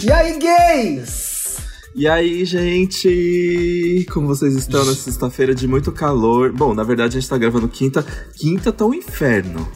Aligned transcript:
E 0.00 0.12
aí, 0.12 0.38
gays? 0.38 1.56
E 1.92 2.06
aí, 2.06 2.44
gente? 2.44 4.06
Como 4.12 4.28
vocês 4.28 4.54
estão 4.54 4.84
na 4.84 4.94
sexta-feira 4.94 5.52
de 5.52 5.66
muito 5.66 5.90
calor? 5.90 6.52
Bom, 6.52 6.72
na 6.72 6.84
verdade 6.84 7.16
a 7.16 7.20
gente 7.20 7.28
tá 7.28 7.36
gravando 7.36 7.66
quinta. 7.66 8.04
Quinta 8.36 8.72
tá 8.72 8.84
um 8.84 8.94
inferno. 8.94 9.68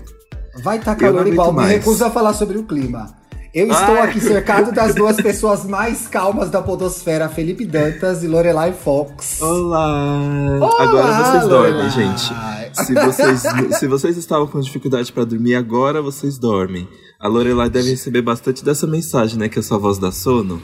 Vai 0.63 0.79
estar 0.79 0.95
tá 0.95 1.01
calor 1.01 1.27
igual, 1.27 1.53
me 1.53 1.67
recuso 1.67 2.05
a 2.05 2.11
falar 2.11 2.35
sobre 2.35 2.57
o 2.57 2.63
clima. 2.63 3.13
Eu 3.53 3.67
estou 3.67 3.97
Ai. 3.97 4.09
aqui 4.09 4.21
cercado 4.21 4.71
das 4.71 4.95
duas 4.95 5.17
pessoas 5.17 5.65
mais 5.65 6.07
calmas 6.07 6.51
da 6.51 6.63
podosfera, 6.63 7.29
Felipe 7.29 7.67
Dantas 7.67 8.23
e 8.23 8.29
Lorelai 8.29 8.73
Fox. 8.73 9.43
Olá! 9.43 10.21
Olá 10.61 10.83
agora 10.85 11.13
vocês 11.13 11.45
Lorelai. 11.49 11.73
dormem, 11.73 11.91
gente. 11.91 12.33
Se 12.75 12.95
vocês, 12.95 13.43
se 13.79 13.87
vocês 13.89 14.17
estavam 14.17 14.47
com 14.47 14.61
dificuldade 14.61 15.13
para 15.13 15.25
dormir, 15.25 15.57
agora 15.57 16.01
vocês 16.01 16.39
dormem. 16.39 16.89
A 17.23 17.29
Lorelai 17.29 17.71
deve 17.71 17.91
receber 17.91 18.21
bastante 18.21 18.65
dessa 18.65 18.85
mensagem, 18.85 19.39
né? 19.39 19.49
Que 19.49 19.61
é 19.61 19.63
sua 19.63 19.79
voz 19.79 19.97
da 19.97 20.11
sono. 20.11 20.61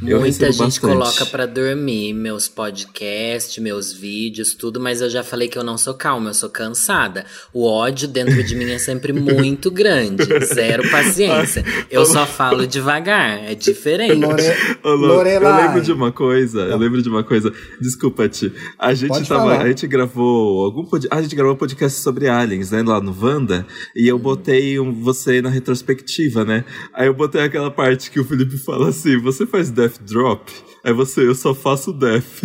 Muita 0.00 0.52
gente 0.52 0.58
bastante. 0.58 0.80
coloca 0.80 1.26
para 1.26 1.46
dormir 1.46 2.12
meus 2.12 2.48
podcasts, 2.48 3.58
meus 3.58 3.92
vídeos, 3.92 4.54
tudo, 4.54 4.78
mas 4.78 5.00
eu 5.00 5.10
já 5.10 5.24
falei 5.24 5.48
que 5.48 5.58
eu 5.58 5.64
não 5.64 5.76
sou 5.76 5.94
calma, 5.94 6.30
eu 6.30 6.34
sou 6.34 6.48
cansada. 6.48 7.26
O 7.52 7.66
ódio 7.66 8.06
dentro 8.06 8.42
de 8.42 8.54
mim 8.54 8.70
é 8.70 8.78
sempre 8.78 9.12
muito 9.12 9.70
grande, 9.70 10.24
zero 10.44 10.88
paciência. 10.90 11.64
Eu 11.90 12.04
só 12.04 12.26
falo 12.26 12.66
devagar, 12.66 13.42
é 13.44 13.54
diferente. 13.54 14.14
Lore... 14.14 14.42
Lore... 14.84 15.30
Eu 15.30 15.56
lembro 15.56 15.80
de 15.80 15.92
uma 15.92 16.12
coisa, 16.12 16.60
eu 16.60 16.76
lembro 16.76 17.02
de 17.02 17.08
uma 17.08 17.24
coisa. 17.24 17.52
Desculpa-te. 17.80 18.52
A 18.78 18.92
gente 18.94 19.26
tava, 19.26 19.58
a 19.58 19.68
gente 19.68 19.86
gravou 19.86 20.64
algum 20.64 20.84
pod... 20.84 21.06
a 21.10 21.22
gente 21.22 21.34
gravou 21.34 21.54
um 21.54 21.56
podcast 21.56 22.00
sobre 22.00 22.28
aliens, 22.28 22.70
né, 22.70 22.82
lá 22.82 23.00
no 23.00 23.12
Vanda, 23.12 23.66
e 23.96 24.06
eu 24.06 24.18
botei 24.18 24.78
um, 24.78 24.92
você 24.92 25.40
na 25.40 25.48
retrospectiva, 25.48 26.44
né? 26.44 26.64
Aí 26.92 27.06
eu 27.06 27.14
botei 27.14 27.40
aquela 27.40 27.70
parte 27.70 28.10
que 28.10 28.20
o 28.20 28.24
Felipe 28.24 28.58
fala 28.58 28.90
assim: 28.90 29.18
"Você 29.20 29.46
faz 29.46 29.70
Death 29.88 30.02
Drop. 30.02 30.52
Aí 30.84 30.92
você, 30.92 31.26
eu 31.26 31.34
só 31.34 31.54
faço 31.54 31.92
Death. 31.92 32.42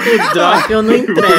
o 0.00 0.34
Drop 0.34 0.72
eu 0.72 0.82
não 0.82 0.94
entrego. 0.94 1.30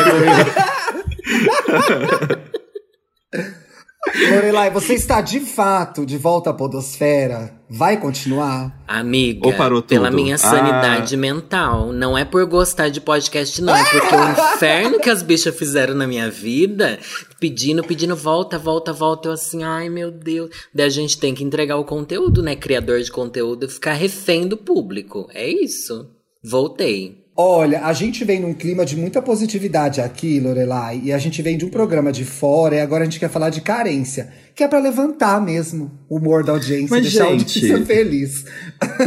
Lorelai, 4.32 4.72
você 4.72 4.94
está 4.94 5.22
de 5.22 5.40
fato 5.40 6.06
de 6.06 6.18
volta 6.18 6.50
à 6.50 6.54
podosfera? 6.54 7.54
Vai 7.70 7.98
continuar? 7.98 8.76
Amiga, 8.88 9.50
pela 9.88 10.10
minha 10.10 10.38
sanidade 10.38 11.16
ah. 11.16 11.18
mental. 11.18 11.94
Não 11.94 12.18
é 12.18 12.26
por 12.26 12.46
gostar 12.46 12.90
de 12.90 13.00
podcast, 13.00 13.62
não. 13.62 13.76
É 13.76 13.84
porque 13.84 14.16
o 14.16 14.30
inferno 14.32 15.00
que 15.00 15.10
as 15.10 15.22
bichas 15.22 15.56
fizeram 15.56 15.94
na 15.94 16.08
minha 16.08 16.30
vida, 16.30 16.98
pedindo, 17.42 17.84
pedindo, 17.84 18.16
volta, 18.16 18.60
volta, 18.60 18.94
volta. 18.94 19.30
Eu 19.30 19.34
assim, 19.34 19.64
ai 19.64 19.90
meu 19.90 20.12
Deus. 20.12 20.52
Daí 20.74 20.86
a 20.86 20.90
gente 20.90 21.20
tem 21.20 21.34
que 21.34 21.44
entregar 21.44 21.78
o 21.78 21.84
conteúdo, 21.84 22.44
né? 22.44 22.56
Criador 22.56 23.02
de 23.02 23.12
conteúdo, 23.12 23.68
ficar 23.68 23.94
refém 23.94 24.48
do 24.48 24.56
público. 24.56 25.28
É 25.34 25.50
isso. 25.50 26.08
Voltei. 26.44 27.20
Olha, 27.36 27.86
a 27.86 27.94
gente 27.94 28.24
vem 28.24 28.40
num 28.40 28.54
clima 28.54 28.86
de 28.86 28.96
muita 28.96 29.22
positividade 29.22 30.00
aqui, 30.00 30.40
Lorelai, 30.40 31.02
e 31.04 31.12
a 31.12 31.18
gente 31.18 31.42
vem 31.42 31.58
de 31.58 31.66
um 31.66 31.70
programa 31.70 32.12
de 32.12 32.24
fora 32.24 32.76
e 32.76 32.80
agora 32.80 33.02
a 33.02 33.06
gente 33.06 33.20
quer 33.20 33.30
falar 33.30 33.50
de 33.50 33.62
carência, 33.62 34.32
que 34.54 34.64
é 34.64 34.68
para 34.68 34.80
levantar 34.80 35.42
mesmo 35.42 35.92
o 36.08 36.18
humor 36.18 36.44
da 36.44 36.52
audiência, 36.52 36.90
Mas, 36.92 37.02
deixar 37.02 37.30
gente, 37.32 37.58
a 37.58 37.74
audiência 37.74 37.86
feliz. 37.88 38.46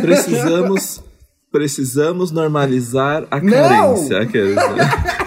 Precisamos, 0.00 1.04
precisamos 1.52 2.32
normalizar 2.32 3.24
a 3.30 3.41
carência. 3.41 4.19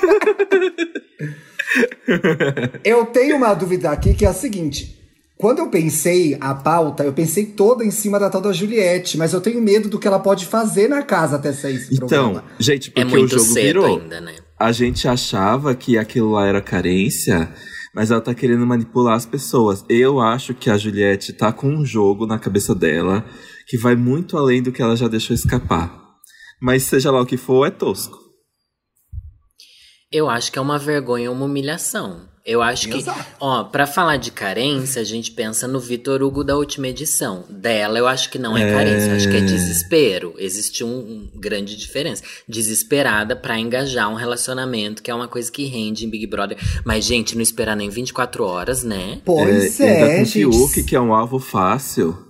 Eu 2.83 3.05
tenho 3.07 3.37
uma 3.37 3.53
dúvida 3.53 3.91
aqui 3.91 4.13
que 4.13 4.25
é 4.25 4.29
a 4.29 4.33
seguinte: 4.33 4.97
quando 5.37 5.59
eu 5.59 5.69
pensei 5.69 6.35
a 6.41 6.55
pauta, 6.55 7.03
eu 7.03 7.13
pensei 7.13 7.45
toda 7.45 7.85
em 7.85 7.91
cima 7.91 8.19
da 8.19 8.29
tal 8.29 8.41
da 8.41 8.51
Juliette, 8.51 9.17
mas 9.17 9.33
eu 9.33 9.41
tenho 9.41 9.61
medo 9.61 9.87
do 9.87 9.99
que 9.99 10.07
ela 10.07 10.19
pode 10.19 10.47
fazer 10.47 10.87
na 10.87 11.03
casa 11.03 11.35
até 11.35 11.53
sair 11.53 11.75
esse 11.75 11.93
então, 11.93 12.07
programa. 12.07 12.43
gente, 12.59 12.89
porque 12.89 13.01
é 13.01 13.05
muito 13.05 13.35
o 13.35 13.39
jogo 13.39 13.53
cedo 13.53 13.81
virou. 13.81 13.99
ainda, 13.99 14.19
né? 14.19 14.35
A 14.59 14.71
gente 14.71 15.07
achava 15.07 15.75
que 15.75 15.95
aquilo 15.95 16.31
lá 16.31 16.47
era 16.47 16.59
carência, 16.59 17.53
mas 17.93 18.09
ela 18.09 18.19
tá 18.19 18.33
querendo 18.33 18.65
manipular 18.65 19.15
as 19.15 19.27
pessoas. 19.27 19.85
Eu 19.87 20.19
acho 20.19 20.55
que 20.55 20.71
a 20.71 20.77
Juliette 20.77 21.33
tá 21.33 21.51
com 21.51 21.67
um 21.67 21.85
jogo 21.85 22.25
na 22.25 22.39
cabeça 22.39 22.73
dela 22.73 23.23
que 23.67 23.77
vai 23.77 23.95
muito 23.95 24.37
além 24.37 24.63
do 24.63 24.71
que 24.71 24.81
ela 24.81 24.95
já 24.95 25.07
deixou 25.07 25.35
escapar. 25.35 25.93
Mas 26.59 26.83
seja 26.83 27.11
lá 27.11 27.21
o 27.21 27.25
que 27.25 27.37
for, 27.37 27.67
é 27.67 27.69
tosco. 27.69 28.26
Eu 30.11 30.29
acho 30.29 30.51
que 30.51 30.57
é 30.57 30.61
uma 30.61 30.79
vergonha, 30.79 31.29
uma 31.29 31.45
humilhação. 31.45 32.21
Eu 32.45 32.61
acho 32.61 32.87
que, 32.87 32.99
Exato. 32.99 33.25
ó, 33.41 33.65
para 33.65 33.85
falar 33.85 34.15
de 34.15 34.31
carência, 34.31 35.01
a 35.01 35.03
gente 35.05 35.31
pensa 35.31 35.67
no 35.67 35.81
Vitor 35.81 36.23
Hugo 36.23 36.45
da 36.45 36.55
última 36.55 36.87
edição. 36.87 37.43
Dela, 37.49 37.99
eu 37.99 38.07
acho 38.07 38.29
que 38.29 38.39
não 38.39 38.57
é, 38.57 38.71
é... 38.71 38.73
carência, 38.73 39.09
eu 39.09 39.15
acho 39.17 39.29
que 39.29 39.35
é 39.35 39.41
desespero. 39.41 40.33
Existe 40.37 40.81
um, 40.81 40.97
um 40.97 41.29
grande 41.37 41.75
diferença. 41.75 42.23
Desesperada 42.47 43.35
para 43.35 43.59
engajar 43.59 44.09
um 44.09 44.15
relacionamento, 44.15 45.03
que 45.03 45.11
é 45.11 45.13
uma 45.13 45.27
coisa 45.27 45.51
que 45.51 45.65
rende 45.65 46.05
em 46.05 46.09
Big 46.09 46.25
Brother. 46.25 46.57
Mas, 46.85 47.03
gente, 47.03 47.35
não 47.35 47.41
esperar 47.41 47.75
nem 47.75 47.89
24 47.89 48.45
horas, 48.45 48.81
né? 48.81 49.19
Pois 49.25 49.77
é. 49.81 49.85
é 49.85 50.03
ainda 50.03 50.19
com 50.19 50.25
Fiuk, 50.25 50.83
que 50.83 50.95
é 50.95 51.01
um 51.01 51.13
alvo 51.13 51.39
fácil. 51.39 52.26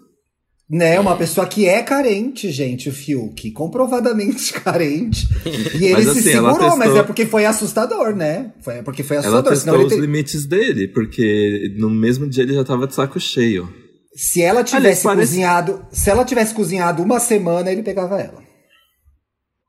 Né, 0.69 0.99
uma 0.99 1.15
pessoa 1.15 1.47
que 1.47 1.65
é 1.65 1.81
carente, 1.81 2.51
gente, 2.51 2.89
o 2.89 2.91
Fiuk, 2.91 3.51
comprovadamente 3.51 4.51
carente. 4.59 5.25
E 5.45 5.85
ele 5.85 5.93
mas, 5.93 6.03
se 6.03 6.09
assim, 6.09 6.21
segurou, 6.23 6.57
testou... 6.57 6.77
mas 6.77 6.95
é 6.95 7.03
porque 7.03 7.25
foi 7.25 7.45
assustador, 7.45 8.13
né? 8.13 8.51
Foi 8.59 8.83
porque 8.83 9.01
foi 9.01 9.15
assustador. 9.15 9.47
Ela 9.47 9.55
testou 9.55 9.85
os 9.85 9.93
limites 9.93 10.45
dele, 10.45 10.89
porque 10.89 11.73
no 11.77 11.89
mesmo 11.89 12.27
dia 12.27 12.43
ele 12.43 12.53
já 12.53 12.65
tava 12.65 12.85
de 12.85 12.93
saco 12.93 13.17
cheio. 13.17 13.73
Se 14.13 14.41
ela 14.41 14.61
tivesse 14.61 15.07
Aliás, 15.07 15.29
cozinhado, 15.29 15.73
parece... 15.73 16.01
se 16.01 16.09
ela 16.09 16.25
tivesse 16.25 16.53
cozinhado 16.53 17.01
uma 17.01 17.21
semana, 17.21 17.71
ele 17.71 17.83
pegava 17.83 18.19
ela. 18.19 18.43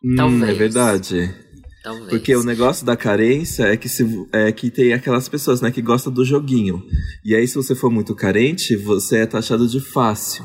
Hum, 0.03 0.44
é 0.44 0.54
verdade. 0.54 1.32
Talvez. 1.82 2.09
Porque 2.09 2.34
o 2.34 2.42
negócio 2.42 2.84
da 2.84 2.97
carência 2.97 3.65
é 3.65 3.76
que, 3.76 3.88
se, 3.88 4.04
é 4.32 4.50
que 4.50 4.70
tem 4.70 4.92
aquelas 4.92 5.28
pessoas, 5.28 5.60
né, 5.60 5.70
que 5.70 5.80
gostam 5.80 6.12
do 6.12 6.25
joguinho. 6.25 6.82
E 7.25 7.34
aí, 7.34 7.47
se 7.47 7.54
você 7.54 7.75
for 7.75 7.91
muito 7.91 8.15
carente, 8.15 8.76
você 8.76 9.19
é 9.19 9.26
taxado 9.26 9.66
de 9.69 9.80
fácil. 9.80 10.44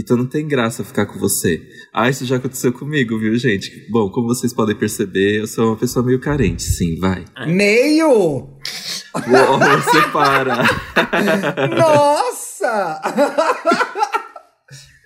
Então 0.00 0.16
não 0.16 0.26
tem 0.26 0.48
graça 0.48 0.82
ficar 0.82 1.04
com 1.04 1.18
você. 1.18 1.60
Ah, 1.92 2.08
isso 2.08 2.24
já 2.24 2.36
aconteceu 2.36 2.72
comigo, 2.72 3.18
viu, 3.18 3.36
gente? 3.36 3.86
Bom, 3.90 4.10
como 4.10 4.28
vocês 4.28 4.52
podem 4.52 4.74
perceber, 4.74 5.40
eu 5.40 5.46
sou 5.46 5.66
uma 5.66 5.76
pessoa 5.76 6.04
meio 6.04 6.18
carente, 6.18 6.62
sim, 6.62 6.98
vai. 6.98 7.24
Meio? 7.46 8.08
Uou, 8.08 8.58
você 9.84 10.02
para. 10.10 10.64
Nossa! 11.76 13.00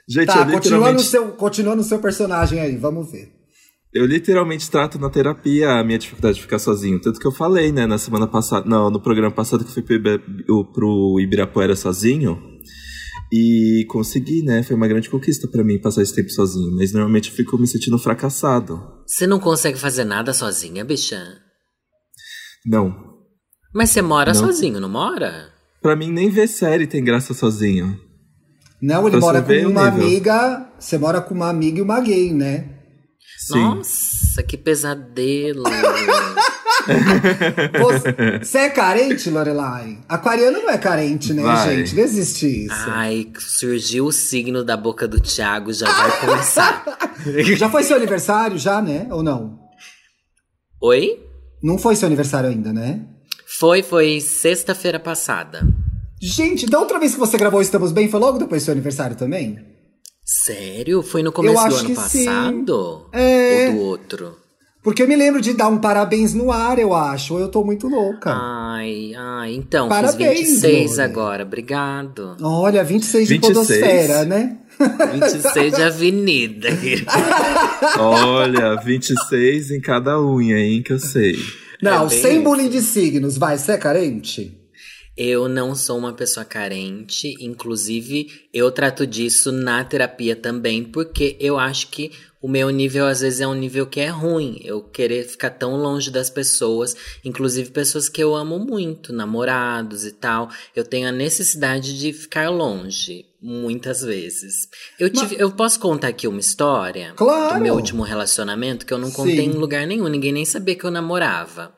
gente, 0.09 0.27
tá, 0.27 0.37
eu 0.37 0.45
literalmente... 0.45 0.53
continua, 0.53 0.93
no 0.93 1.01
seu, 1.01 1.29
continua 1.33 1.77
no 1.77 1.83
seu 1.83 1.99
personagem 1.99 2.61
aí, 2.61 2.77
vamos 2.77 3.11
ver. 3.11 3.33
Eu 3.93 4.07
literalmente 4.07 4.71
trato 4.71 4.99
na 4.99 5.11
terapia 5.11 5.71
a 5.73 5.85
minha 5.85 5.99
dificuldade 5.99 6.37
de 6.37 6.43
ficar 6.43 6.59
sozinho. 6.59 7.01
Tanto 7.01 7.19
que 7.19 7.27
eu 7.27 7.33
falei, 7.33 7.73
né, 7.73 7.87
na 7.87 7.99
semana 7.99 8.27
passada, 8.27 8.69
não, 8.69 8.91
no 8.91 9.01
programa 9.01 9.31
passado 9.33 9.65
que 9.65 9.73
fui 9.73 9.83
pro 9.83 11.21
Ibirapuera 11.21 11.75
sozinho. 11.75 12.55
E 13.37 13.85
consegui, 13.87 14.43
né? 14.43 14.63
Foi 14.63 14.77
uma 14.77 14.87
grande 14.87 15.11
conquista 15.11 15.49
para 15.49 15.65
mim 15.65 15.77
passar 15.77 16.03
esse 16.03 16.15
tempo 16.15 16.31
sozinho. 16.31 16.71
Mas 16.77 16.93
normalmente 16.93 17.31
eu 17.31 17.35
fico 17.35 17.59
me 17.59 17.67
sentindo 17.67 17.99
fracassado. 17.99 18.81
Você 19.05 19.27
não 19.27 19.41
consegue 19.41 19.77
fazer 19.77 20.05
nada 20.05 20.33
sozinha, 20.33 20.85
bicha? 20.85 21.21
Não. 22.65 22.95
Mas 23.75 23.91
você 23.91 24.01
mora 24.01 24.33
não. 24.33 24.39
sozinho, 24.39 24.79
não 24.79 24.89
mora? 24.89 25.53
Pra 25.83 25.97
mim, 25.97 26.13
nem 26.13 26.31
ver 26.31 26.47
série 26.47 26.87
tem 26.87 27.03
graça 27.03 27.35
sozinho. 27.35 27.99
Não, 28.81 29.03
ele 29.09 29.19
pra 29.19 29.21
mora 29.21 29.43
com 29.43 29.69
uma 29.69 29.89
amiga. 29.89 30.71
Você 30.79 30.97
mora 30.97 31.21
com 31.21 31.35
uma 31.35 31.49
amiga 31.49 31.81
e 31.81 31.83
uma 31.83 32.01
gay, 32.01 32.33
né? 32.33 32.71
Sim. 33.37 33.59
Nossa, 33.59 34.45
que 34.45 34.57
pesadelo. 34.57 35.65
Você 38.41 38.59
é 38.59 38.69
carente, 38.69 39.31
Lorelai? 39.31 39.99
Aquariano 40.09 40.63
não 40.63 40.71
é 40.71 40.79
carente, 40.79 41.33
né, 41.33 41.43
vai. 41.43 41.77
gente? 41.77 41.95
Não 41.95 42.03
existe 42.03 42.67
isso. 42.67 42.85
Ai, 42.89 43.29
surgiu 43.39 44.07
o 44.07 44.13
signo 44.13 44.65
da 44.65 44.77
boca 44.77 45.09
do 45.09 45.21
Thiago, 45.21 45.73
já 45.73 45.91
vai 45.91 46.21
começar. 46.21 46.85
já 47.57 47.69
foi 47.71 47.83
seu 47.83 47.97
aniversário, 47.97 48.59
já, 48.59 48.81
né? 48.83 49.07
Ou 49.11 49.23
não? 49.23 49.59
Oi? 50.81 51.21
Não 51.63 51.79
foi 51.79 51.97
seu 51.97 52.07
aniversário 52.07 52.51
ainda, 52.51 52.73
né? 52.73 53.01
Foi, 53.47 53.83
foi 53.83 54.21
sexta-feira 54.21 54.99
passada. 54.99 55.67
Gente, 56.21 56.67
da 56.67 56.79
outra 56.79 56.99
vez 56.99 57.15
que 57.15 57.21
você 57.21 57.37
gravou 57.37 57.61
Estamos 57.61 57.93
Bem, 57.93 58.09
foi 58.09 58.21
logo 58.21 58.39
depois 58.39 58.63
do 58.63 58.65
seu 58.67 58.73
aniversário 58.73 59.17
também? 59.17 59.59
Sério? 60.25 61.03
Foi 61.03 61.23
no 61.23 61.31
começo 61.31 61.69
do 61.69 61.77
ano 61.77 61.95
passado? 61.95 63.07
Sim. 63.13 63.19
É... 63.19 63.69
Ou 63.69 63.75
do 63.75 63.81
outro? 63.81 64.44
Porque 64.85 65.03
eu 65.03 65.09
me 65.09 65.17
lembro 65.17 65.41
de 65.41 65.55
dar 65.55 65.69
um 65.69 65.79
parabéns 65.79 66.35
no 66.35 66.53
ar, 66.53 66.79
eu 66.79 66.93
acho. 66.93 67.33
Ou 67.33 67.41
eu 67.41 67.49
tô 67.49 67.65
muito 67.65 67.89
louca. 67.89 68.31
Ai, 68.31 69.15
ai, 69.17 69.55
então, 69.55 69.89
parabéns, 69.89 70.39
fiz 70.39 70.61
26 70.61 70.99
agora. 70.99 71.43
Obrigado. 71.43 72.37
Olha, 72.43 72.85
26, 72.85 73.31
26 73.31 73.41
de 73.41 73.55
podosfera, 73.55 74.25
né? 74.27 74.59
26 75.11 75.75
de 75.75 75.83
avenida. 75.83 76.69
Olha, 77.99 78.75
26 78.77 79.71
em 79.71 79.81
cada 79.81 80.21
unha, 80.21 80.59
hein, 80.59 80.83
que 80.83 80.93
eu 80.93 80.99
sei. 80.99 81.35
Não, 81.83 82.05
é 82.05 82.11
sem 82.11 82.43
bullying 82.43 82.69
de 82.69 82.83
signos. 82.83 83.39
Vai, 83.39 83.57
você 83.57 83.73
é 83.73 83.79
carente? 83.79 84.61
Eu 85.17 85.49
não 85.49 85.77
sou 85.77 85.97
uma 85.97 86.13
pessoa 86.13 86.45
carente, 86.45 87.37
inclusive 87.41 88.49
eu 88.53 88.71
trato 88.73 89.07
disso 89.07 89.53
na 89.53 89.85
terapia 89.85 90.35
também, 90.35 90.83
porque 90.83 91.37
eu 91.39 91.57
acho 91.57 91.89
que 91.89 92.11
o 92.45 92.49
meu 92.49 92.69
nível 92.69 93.07
às 93.07 93.23
vezes 93.23 93.41
é 93.41 93.49
um 93.49 93.55
nível 93.55 93.87
que 93.87 93.99
é 93.99 94.09
ruim. 94.09 94.61
Eu 94.63 94.83
querer 94.83 95.25
ficar 95.25 95.49
tão 95.49 95.77
longe 95.77 96.11
das 96.11 96.29
pessoas, 96.29 96.95
inclusive 97.25 97.71
pessoas 97.71 98.07
que 98.07 98.23
eu 98.23 98.35
amo 98.35 98.59
muito, 98.59 99.15
namorados 99.15 100.05
e 100.05 100.13
tal. 100.13 100.51
Eu 100.77 100.85
tenho 100.85 101.09
a 101.09 101.13
necessidade 101.13 101.99
de 101.99 102.13
ficar 102.13 102.51
longe 102.51 103.25
muitas 103.41 104.03
vezes. 104.03 104.69
Eu 105.01 105.09
tive, 105.09 105.37
Mas... 105.37 105.41
eu 105.41 105.53
posso 105.53 105.81
contar 105.81 106.09
aqui 106.09 106.29
uma 106.29 106.39
história 106.39 107.15
claro. 107.17 107.55
do 107.55 107.63
meu 107.63 107.75
último 107.75 108.03
relacionamento 108.03 108.85
que 108.85 108.93
eu 108.93 108.99
não 108.99 109.11
contei 109.11 109.37
Sim. 109.37 109.53
em 109.53 109.53
lugar 109.53 109.87
nenhum, 109.87 110.09
ninguém 110.09 110.33
nem 110.33 110.45
sabia 110.45 110.77
que 110.77 110.85
eu 110.85 110.91
namorava. 110.91 111.75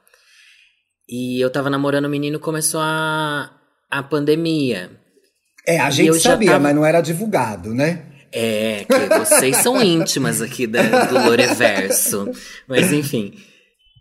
E 1.08 1.40
eu 1.40 1.48
tava 1.48 1.70
namorando 1.70 2.06
o 2.06 2.10
menino, 2.10 2.40
começou 2.40 2.80
a, 2.82 3.52
a 3.88 4.02
pandemia. 4.02 4.90
É, 5.64 5.78
a 5.78 5.90
gente 5.90 6.18
sabia, 6.18 6.50
tava... 6.50 6.64
mas 6.64 6.74
não 6.74 6.84
era 6.84 7.00
divulgado, 7.00 7.72
né? 7.72 8.15
É, 8.38 8.84
que 8.84 9.18
vocês 9.18 9.56
são 9.56 9.82
íntimas 9.82 10.42
aqui 10.42 10.66
da, 10.66 11.06
do 11.06 11.14
Loreverso. 11.26 12.30
Mas 12.68 12.92
enfim. 12.92 13.32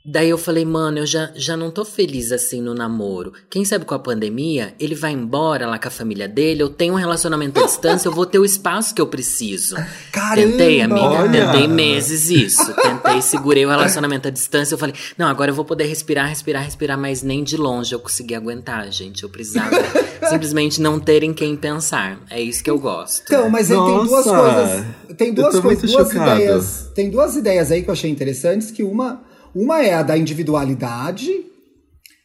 Daí 0.08 0.30
eu 0.30 0.38
falei, 0.38 0.64
mano, 0.64 1.00
eu 1.00 1.06
já, 1.06 1.32
já 1.34 1.58
não 1.58 1.72
tô 1.72 1.84
feliz 1.84 2.32
assim 2.32 2.62
no 2.62 2.76
namoro. 2.76 3.34
Quem 3.50 3.66
sabe 3.66 3.86
com 3.86 3.96
a 3.96 4.00
pandemia, 4.00 4.76
ele 4.80 4.94
vai 4.94 5.12
embora 5.12 5.66
lá 5.66 5.80
com 5.80 5.88
a 5.88 5.92
família 5.92 6.28
dele, 6.28 6.62
eu 6.62 6.70
tenho 6.70 6.94
um 6.94 6.98
relacionamento 6.98 7.60
à 7.60 7.66
distância, 7.66 8.08
eu 8.08 8.12
vou 8.12 8.26
ter 8.28 8.38
o 8.38 8.46
espaço 8.46 8.94
que 8.94 9.02
eu 9.02 9.08
preciso. 9.08 9.76
Caramba, 10.14 10.52
Tentei, 10.52 10.82
amiga, 10.82 11.02
olha. 11.02 11.48
tentei 11.48 11.68
meses 11.68 12.30
isso. 12.30 12.72
Tentei, 12.76 13.20
segurei 13.20 13.66
o 13.66 13.70
relacionamento 13.70 14.28
à 14.28 14.32
distância, 14.32 14.76
eu 14.76 14.78
falei, 14.78 14.94
não, 15.18 15.28
agora 15.28 15.50
eu 15.50 15.56
vou 15.56 15.66
poder 15.66 15.86
respirar, 15.86 16.30
respirar, 16.30 16.64
respirar, 16.64 17.00
mas 17.00 17.24
nem 17.24 17.44
de 17.44 17.58
longe 17.58 17.94
eu 17.94 18.00
consegui 18.00 18.36
aguentar, 18.36 18.92
gente. 18.92 19.24
Eu 19.24 19.30
precisava 19.30 19.72
simplesmente 20.30 20.80
não 20.80 21.00
ter 21.00 21.24
em 21.24 21.34
quem 21.34 21.56
pensar. 21.56 22.20
É 22.30 22.40
isso 22.40 22.64
que 22.64 22.70
eu 22.70 22.78
gosto. 22.78 23.24
Então, 23.26 23.50
mas 23.50 23.72
aí 23.72 23.78
tem 23.78 24.06
duas 24.06 24.24
coisas. 24.24 24.86
Tem 25.18 25.34
duas 25.34 25.60
coisas, 25.60 25.92
duas 25.92 26.12
ideias. 26.14 26.92
Tem 26.94 27.10
duas 27.10 27.36
ideias 27.36 27.72
aí 27.72 27.82
que 27.82 27.90
eu 27.90 27.94
achei 27.94 28.12
interessantes, 28.12 28.70
que 28.70 28.84
uma 28.84 29.22
uma 29.56 29.82
é 29.82 29.94
a 29.94 30.04
da 30.04 30.18
individualidade 30.18 31.32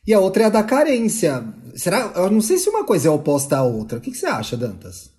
e 0.06 0.12
a 0.12 0.18
outra 0.18 0.42
é 0.42 0.46
a 0.46 0.50
da 0.50 0.64
carência. 0.64 1.44
Será? 1.76 2.12
Eu 2.16 2.30
não 2.30 2.40
sei 2.40 2.58
se 2.58 2.68
uma 2.68 2.84
coisa 2.84 3.06
é 3.06 3.10
oposta 3.10 3.58
à 3.58 3.62
outra. 3.62 3.98
O 3.98 4.00
que, 4.00 4.10
que 4.10 4.18
você 4.18 4.26
acha, 4.26 4.56
Dantas? 4.56 5.10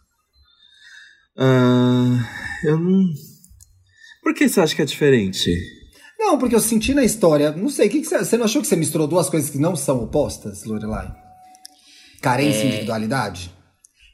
Uh, 1.37 2.19
eu 2.65 2.77
não. 2.77 3.05
Por 4.21 4.33
que 4.33 4.49
você 4.49 4.59
acha 4.59 4.75
que 4.75 4.81
é 4.81 4.85
diferente? 4.85 5.49
Não, 6.19 6.37
porque 6.37 6.53
eu 6.53 6.59
senti 6.59 6.93
na 6.93 7.03
história. 7.03 7.51
Não 7.51 7.69
sei, 7.69 7.87
que, 7.87 8.01
que 8.01 8.05
você, 8.05 8.19
você 8.19 8.37
não 8.37 8.45
achou 8.45 8.61
que 8.61 8.67
você 8.67 8.75
misturou 8.75 9.07
duas 9.07 9.29
coisas 9.29 9.49
que 9.49 9.57
não 9.57 9.75
são 9.75 10.03
opostas, 10.03 10.65
Lorelai? 10.65 11.11
Carência 12.21 12.63
é... 12.63 12.65
e 12.65 12.67
individualidade? 12.67 13.51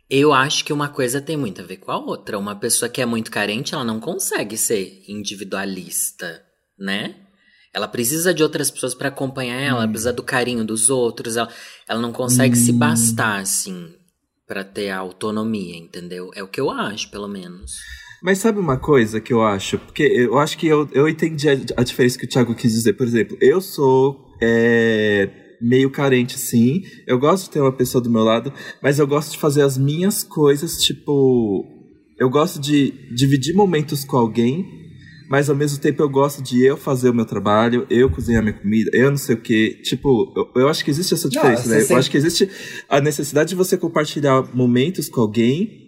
Eu 0.09 0.31
acho 0.31 0.63
que 0.63 0.71
uma 0.71 0.87
coisa 0.87 1.19
tem 1.19 1.35
muito 1.35 1.61
a 1.61 1.65
ver 1.65 1.77
com 1.77 1.91
a 1.91 1.97
outra. 1.97 2.39
Uma 2.39 2.55
pessoa 2.55 2.87
que 2.87 3.01
é 3.01 3.05
muito 3.05 3.29
carente, 3.29 3.73
ela 3.73 3.83
não 3.83 3.99
consegue 3.99 4.55
ser 4.55 5.03
individualista, 5.09 6.41
né? 6.79 7.26
Ela 7.73 7.87
precisa 7.87 8.33
de 8.33 8.43
outras 8.43 8.71
pessoas 8.71 8.95
para 8.95 9.09
acompanhar 9.09 9.59
ela, 9.59 9.79
hum. 9.79 9.83
ela 9.83 9.87
precisa 9.87 10.13
do 10.13 10.23
carinho 10.23 10.65
dos 10.65 10.89
outros, 10.89 11.35
ela, 11.37 11.49
ela 11.87 12.01
não 12.01 12.11
consegue 12.11 12.57
hum. 12.57 12.61
se 12.61 12.71
bastar, 12.71 13.39
assim, 13.39 13.93
para 14.47 14.63
ter 14.63 14.89
a 14.89 14.99
autonomia, 14.99 15.77
entendeu? 15.77 16.31
É 16.33 16.43
o 16.43 16.47
que 16.47 16.59
eu 16.59 16.69
acho, 16.69 17.09
pelo 17.11 17.27
menos. 17.27 17.73
Mas 18.21 18.39
sabe 18.39 18.59
uma 18.59 18.77
coisa 18.77 19.21
que 19.21 19.31
eu 19.31 19.43
acho? 19.43 19.77
Porque 19.77 20.03
eu 20.03 20.39
acho 20.39 20.57
que 20.57 20.67
eu, 20.67 20.89
eu 20.91 21.07
entendi 21.07 21.47
a, 21.49 21.53
a 21.77 21.83
diferença 21.83 22.17
que 22.17 22.25
o 22.25 22.29
Thiago 22.29 22.55
quis 22.55 22.73
dizer. 22.73 22.93
Por 22.93 23.05
exemplo, 23.05 23.37
eu 23.39 23.61
sou 23.61 24.35
é, 24.41 25.29
meio 25.61 25.91
carente, 25.91 26.37
sim. 26.37 26.83
Eu 27.05 27.19
gosto 27.19 27.45
de 27.45 27.51
ter 27.51 27.61
uma 27.61 27.71
pessoa 27.71 28.01
do 28.01 28.09
meu 28.09 28.23
lado, 28.23 28.51
mas 28.81 28.97
eu 28.97 29.05
gosto 29.05 29.33
de 29.33 29.37
fazer 29.37 29.61
as 29.61 29.77
minhas 29.77 30.23
coisas, 30.23 30.81
tipo. 30.83 31.65
Eu 32.17 32.29
gosto 32.29 32.59
de 32.59 32.91
dividir 33.13 33.53
momentos 33.53 34.03
com 34.03 34.17
alguém 34.17 34.86
mas 35.29 35.49
ao 35.49 35.55
mesmo 35.55 35.79
tempo 35.79 36.01
eu 36.01 36.09
gosto 36.09 36.41
de 36.41 36.63
eu 36.63 36.77
fazer 36.77 37.09
o 37.09 37.13
meu 37.13 37.25
trabalho, 37.25 37.85
eu 37.89 38.09
cozinhar 38.09 38.41
minha 38.41 38.53
comida, 38.53 38.89
eu 38.93 39.09
não 39.09 39.17
sei 39.17 39.35
o 39.35 39.41
que. 39.41 39.81
Tipo, 39.83 40.33
eu, 40.35 40.61
eu, 40.61 40.69
acho 40.69 40.83
que 40.83 40.91
existe 40.91 41.13
essa 41.13 41.29
diferença, 41.29 41.67
não, 41.67 41.77
né? 41.77 41.85
Eu 41.89 41.97
acho 41.97 42.09
que 42.09 42.17
existe 42.17 42.49
a 42.87 43.01
necessidade 43.01 43.49
de 43.49 43.55
você 43.55 43.77
compartilhar 43.77 44.43
momentos 44.53 45.09
com 45.09 45.21
alguém 45.21 45.87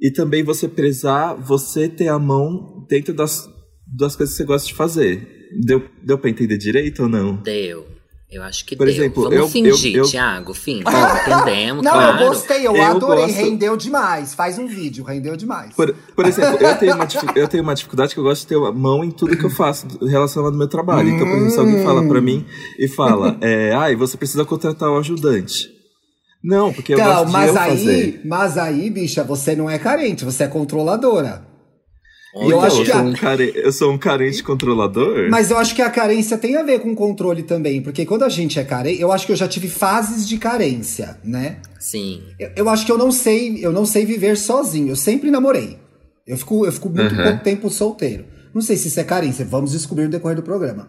e 0.00 0.10
também 0.10 0.42
você 0.42 0.68
prezar 0.68 1.34
você 1.34 1.88
ter 1.88 2.08
a 2.08 2.18
mão 2.18 2.86
dentro 2.88 3.14
das, 3.14 3.48
das 3.86 4.14
coisas 4.16 4.34
que 4.34 4.42
você 4.42 4.44
gosta 4.44 4.68
de 4.68 4.74
fazer. 4.74 5.28
Deu, 5.64 5.82
deu 6.02 6.18
pra 6.18 6.30
entender 6.30 6.58
direito 6.58 7.04
ou 7.04 7.08
não? 7.08 7.36
Deu. 7.42 7.93
Eu 8.34 8.42
acho 8.42 8.64
que 8.64 8.74
Por 8.74 8.86
deu. 8.86 8.96
exemplo, 8.96 9.22
Vamos 9.22 9.38
eu, 9.38 9.48
fingir, 9.48 9.94
eu, 9.94 10.02
eu... 10.02 10.10
Thiago, 10.10 10.52
finge. 10.52 10.82
entendemos, 11.24 11.84
Não, 11.84 11.92
claro. 11.92 12.20
eu 12.20 12.28
gostei, 12.28 12.66
eu, 12.66 12.74
eu 12.74 12.82
adorei, 12.82 13.26
gosto... 13.26 13.36
rendeu 13.36 13.76
demais. 13.76 14.34
Faz 14.34 14.58
um 14.58 14.66
vídeo, 14.66 15.04
rendeu 15.04 15.36
demais. 15.36 15.72
Por, 15.72 15.94
por 16.16 16.26
exemplo, 16.26 16.58
eu 16.60 16.76
tenho, 16.76 16.94
uma, 16.96 17.06
eu 17.36 17.46
tenho 17.46 17.62
uma 17.62 17.74
dificuldade 17.76 18.12
que 18.12 18.18
eu 18.18 18.24
gosto 18.24 18.40
de 18.40 18.48
ter 18.48 18.56
a 18.56 18.72
mão 18.72 19.04
em 19.04 19.12
tudo 19.12 19.36
que 19.36 19.44
eu 19.44 19.50
faço 19.50 19.86
relacionado 20.04 20.52
ao 20.52 20.58
meu 20.58 20.66
trabalho. 20.66 21.10
Então, 21.10 21.28
por 21.28 21.36
exemplo, 21.36 21.50
se 21.52 21.58
alguém 21.60 21.84
fala 21.84 22.04
pra 22.08 22.20
mim 22.20 22.44
e 22.76 22.88
fala, 22.88 23.36
é, 23.40 23.72
ai, 23.72 23.94
você 23.94 24.16
precisa 24.16 24.44
contratar 24.44 24.90
um 24.90 24.98
ajudante. 24.98 25.68
Não, 26.42 26.72
porque 26.72 26.92
eu 26.92 26.98
então, 26.98 27.14
gosto 27.14 27.32
mas 27.32 27.52
de 27.52 27.56
eu 27.56 27.62
aí, 27.62 27.70
fazer. 27.70 28.20
Mas 28.24 28.58
aí, 28.58 28.90
bicha, 28.90 29.22
você 29.22 29.54
não 29.54 29.70
é 29.70 29.78
carente, 29.78 30.24
você 30.24 30.42
é 30.42 30.48
controladora. 30.48 31.53
Olha, 32.34 32.52
eu, 32.52 32.60
acho 32.60 32.78
eu, 32.78 32.84
que 32.84 32.90
sou 32.90 33.00
a... 33.00 33.02
um 33.02 33.12
care... 33.12 33.52
eu 33.54 33.72
sou 33.72 33.92
um 33.92 33.98
carente 33.98 34.42
controlador. 34.42 35.28
Mas 35.30 35.50
eu 35.50 35.56
acho 35.56 35.74
que 35.74 35.80
a 35.80 35.88
carência 35.88 36.36
tem 36.36 36.56
a 36.56 36.62
ver 36.62 36.80
com 36.80 36.94
controle 36.94 37.44
também. 37.44 37.80
Porque 37.80 38.04
quando 38.04 38.24
a 38.24 38.28
gente 38.28 38.58
é 38.58 38.64
carente, 38.64 39.00
eu 39.00 39.12
acho 39.12 39.24
que 39.24 39.32
eu 39.32 39.36
já 39.36 39.46
tive 39.46 39.68
fases 39.68 40.26
de 40.26 40.36
carência, 40.36 41.16
né? 41.22 41.58
Sim. 41.78 42.22
Eu, 42.38 42.50
eu 42.56 42.68
acho 42.68 42.84
que 42.84 42.90
eu 42.90 42.98
não 42.98 43.12
sei, 43.12 43.64
eu 43.64 43.72
não 43.72 43.86
sei 43.86 44.04
viver 44.04 44.36
sozinho. 44.36 44.88
Eu 44.88 44.96
sempre 44.96 45.30
namorei. 45.30 45.78
Eu 46.26 46.36
fico, 46.36 46.66
eu 46.66 46.72
fico 46.72 46.88
muito 46.88 47.14
uhum. 47.14 47.22
pouco 47.22 47.44
tempo 47.44 47.70
solteiro. 47.70 48.24
Não 48.52 48.62
sei 48.62 48.76
se 48.76 48.88
isso 48.88 48.98
é 48.98 49.04
carência, 49.04 49.44
vamos 49.44 49.72
descobrir 49.72 50.04
no 50.04 50.10
decorrer 50.10 50.36
do 50.36 50.42
programa. 50.42 50.88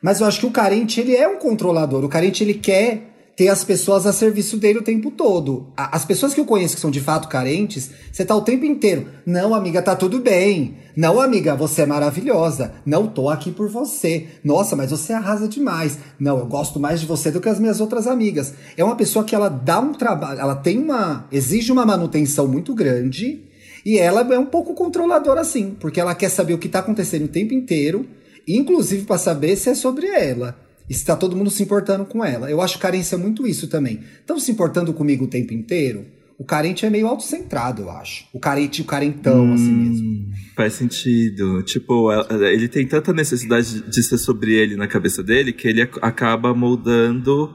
Mas 0.00 0.20
eu 0.20 0.26
acho 0.26 0.40
que 0.40 0.46
o 0.46 0.50
carente, 0.50 1.00
ele 1.00 1.16
é 1.16 1.26
um 1.26 1.38
controlador. 1.38 2.04
O 2.04 2.08
carente, 2.08 2.44
ele 2.44 2.54
quer 2.54 3.07
ter 3.38 3.46
as 3.46 3.62
pessoas 3.62 4.04
a 4.04 4.12
serviço 4.12 4.56
dele 4.56 4.80
o 4.80 4.82
tempo 4.82 5.12
todo. 5.12 5.68
As 5.76 6.04
pessoas 6.04 6.34
que 6.34 6.40
eu 6.40 6.44
conheço 6.44 6.74
que 6.74 6.80
são 6.80 6.90
de 6.90 7.00
fato 7.00 7.28
carentes, 7.28 7.88
você 8.12 8.24
tá 8.24 8.34
o 8.34 8.42
tempo 8.42 8.64
inteiro. 8.64 9.06
Não, 9.24 9.54
amiga, 9.54 9.80
tá 9.80 9.94
tudo 9.94 10.18
bem. 10.18 10.78
Não, 10.96 11.20
amiga, 11.20 11.54
você 11.54 11.82
é 11.82 11.86
maravilhosa. 11.86 12.72
Não, 12.84 13.06
tô 13.06 13.30
aqui 13.30 13.52
por 13.52 13.68
você. 13.68 14.26
Nossa, 14.42 14.74
mas 14.74 14.90
você 14.90 15.12
arrasa 15.12 15.46
demais. 15.46 16.00
Não, 16.18 16.36
eu 16.36 16.46
gosto 16.46 16.80
mais 16.80 16.98
de 16.98 17.06
você 17.06 17.30
do 17.30 17.40
que 17.40 17.48
as 17.48 17.60
minhas 17.60 17.80
outras 17.80 18.08
amigas. 18.08 18.54
É 18.76 18.82
uma 18.82 18.96
pessoa 18.96 19.24
que 19.24 19.36
ela 19.36 19.48
dá 19.48 19.78
um 19.78 19.92
trabalho, 19.92 20.40
ela 20.40 20.56
tem 20.56 20.76
uma. 20.76 21.28
exige 21.30 21.70
uma 21.70 21.86
manutenção 21.86 22.48
muito 22.48 22.74
grande. 22.74 23.44
E 23.86 24.00
ela 24.00 24.22
é 24.34 24.38
um 24.38 24.46
pouco 24.46 24.74
controladora, 24.74 25.42
assim, 25.42 25.76
porque 25.78 26.00
ela 26.00 26.12
quer 26.12 26.28
saber 26.28 26.54
o 26.54 26.58
que 26.58 26.68
tá 26.68 26.80
acontecendo 26.80 27.26
o 27.26 27.28
tempo 27.28 27.54
inteiro, 27.54 28.04
inclusive 28.48 29.04
para 29.04 29.16
saber 29.16 29.54
se 29.54 29.70
é 29.70 29.76
sobre 29.76 30.08
ela 30.08 30.66
está 30.88 31.16
todo 31.16 31.36
mundo 31.36 31.50
se 31.50 31.62
importando 31.62 32.04
com 32.04 32.24
ela. 32.24 32.50
Eu 32.50 32.60
acho 32.60 32.78
carência 32.78 33.18
muito 33.18 33.46
isso 33.46 33.68
também. 33.68 34.00
Estão 34.20 34.38
se 34.38 34.50
importando 34.50 34.92
comigo 34.92 35.24
o 35.24 35.28
tempo 35.28 35.52
inteiro? 35.52 36.06
O 36.38 36.44
carente 36.44 36.86
é 36.86 36.90
meio 36.90 37.08
autocentrado, 37.08 37.82
eu 37.82 37.90
acho. 37.90 38.26
O 38.32 38.38
carente, 38.38 38.80
o 38.80 38.84
carentão, 38.84 39.46
hum, 39.46 39.54
assim 39.54 39.72
mesmo. 39.72 40.32
Faz 40.54 40.74
sentido. 40.74 41.62
Tipo, 41.64 42.12
ele 42.30 42.68
tem 42.68 42.86
tanta 42.86 43.12
necessidade 43.12 43.82
de 43.82 44.02
ser 44.04 44.18
sobre 44.18 44.54
ele 44.54 44.76
na 44.76 44.86
cabeça 44.86 45.22
dele 45.22 45.52
que 45.52 45.66
ele 45.66 45.82
acaba 45.82 46.54
moldando 46.54 47.50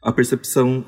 a 0.00 0.12
percepção 0.12 0.84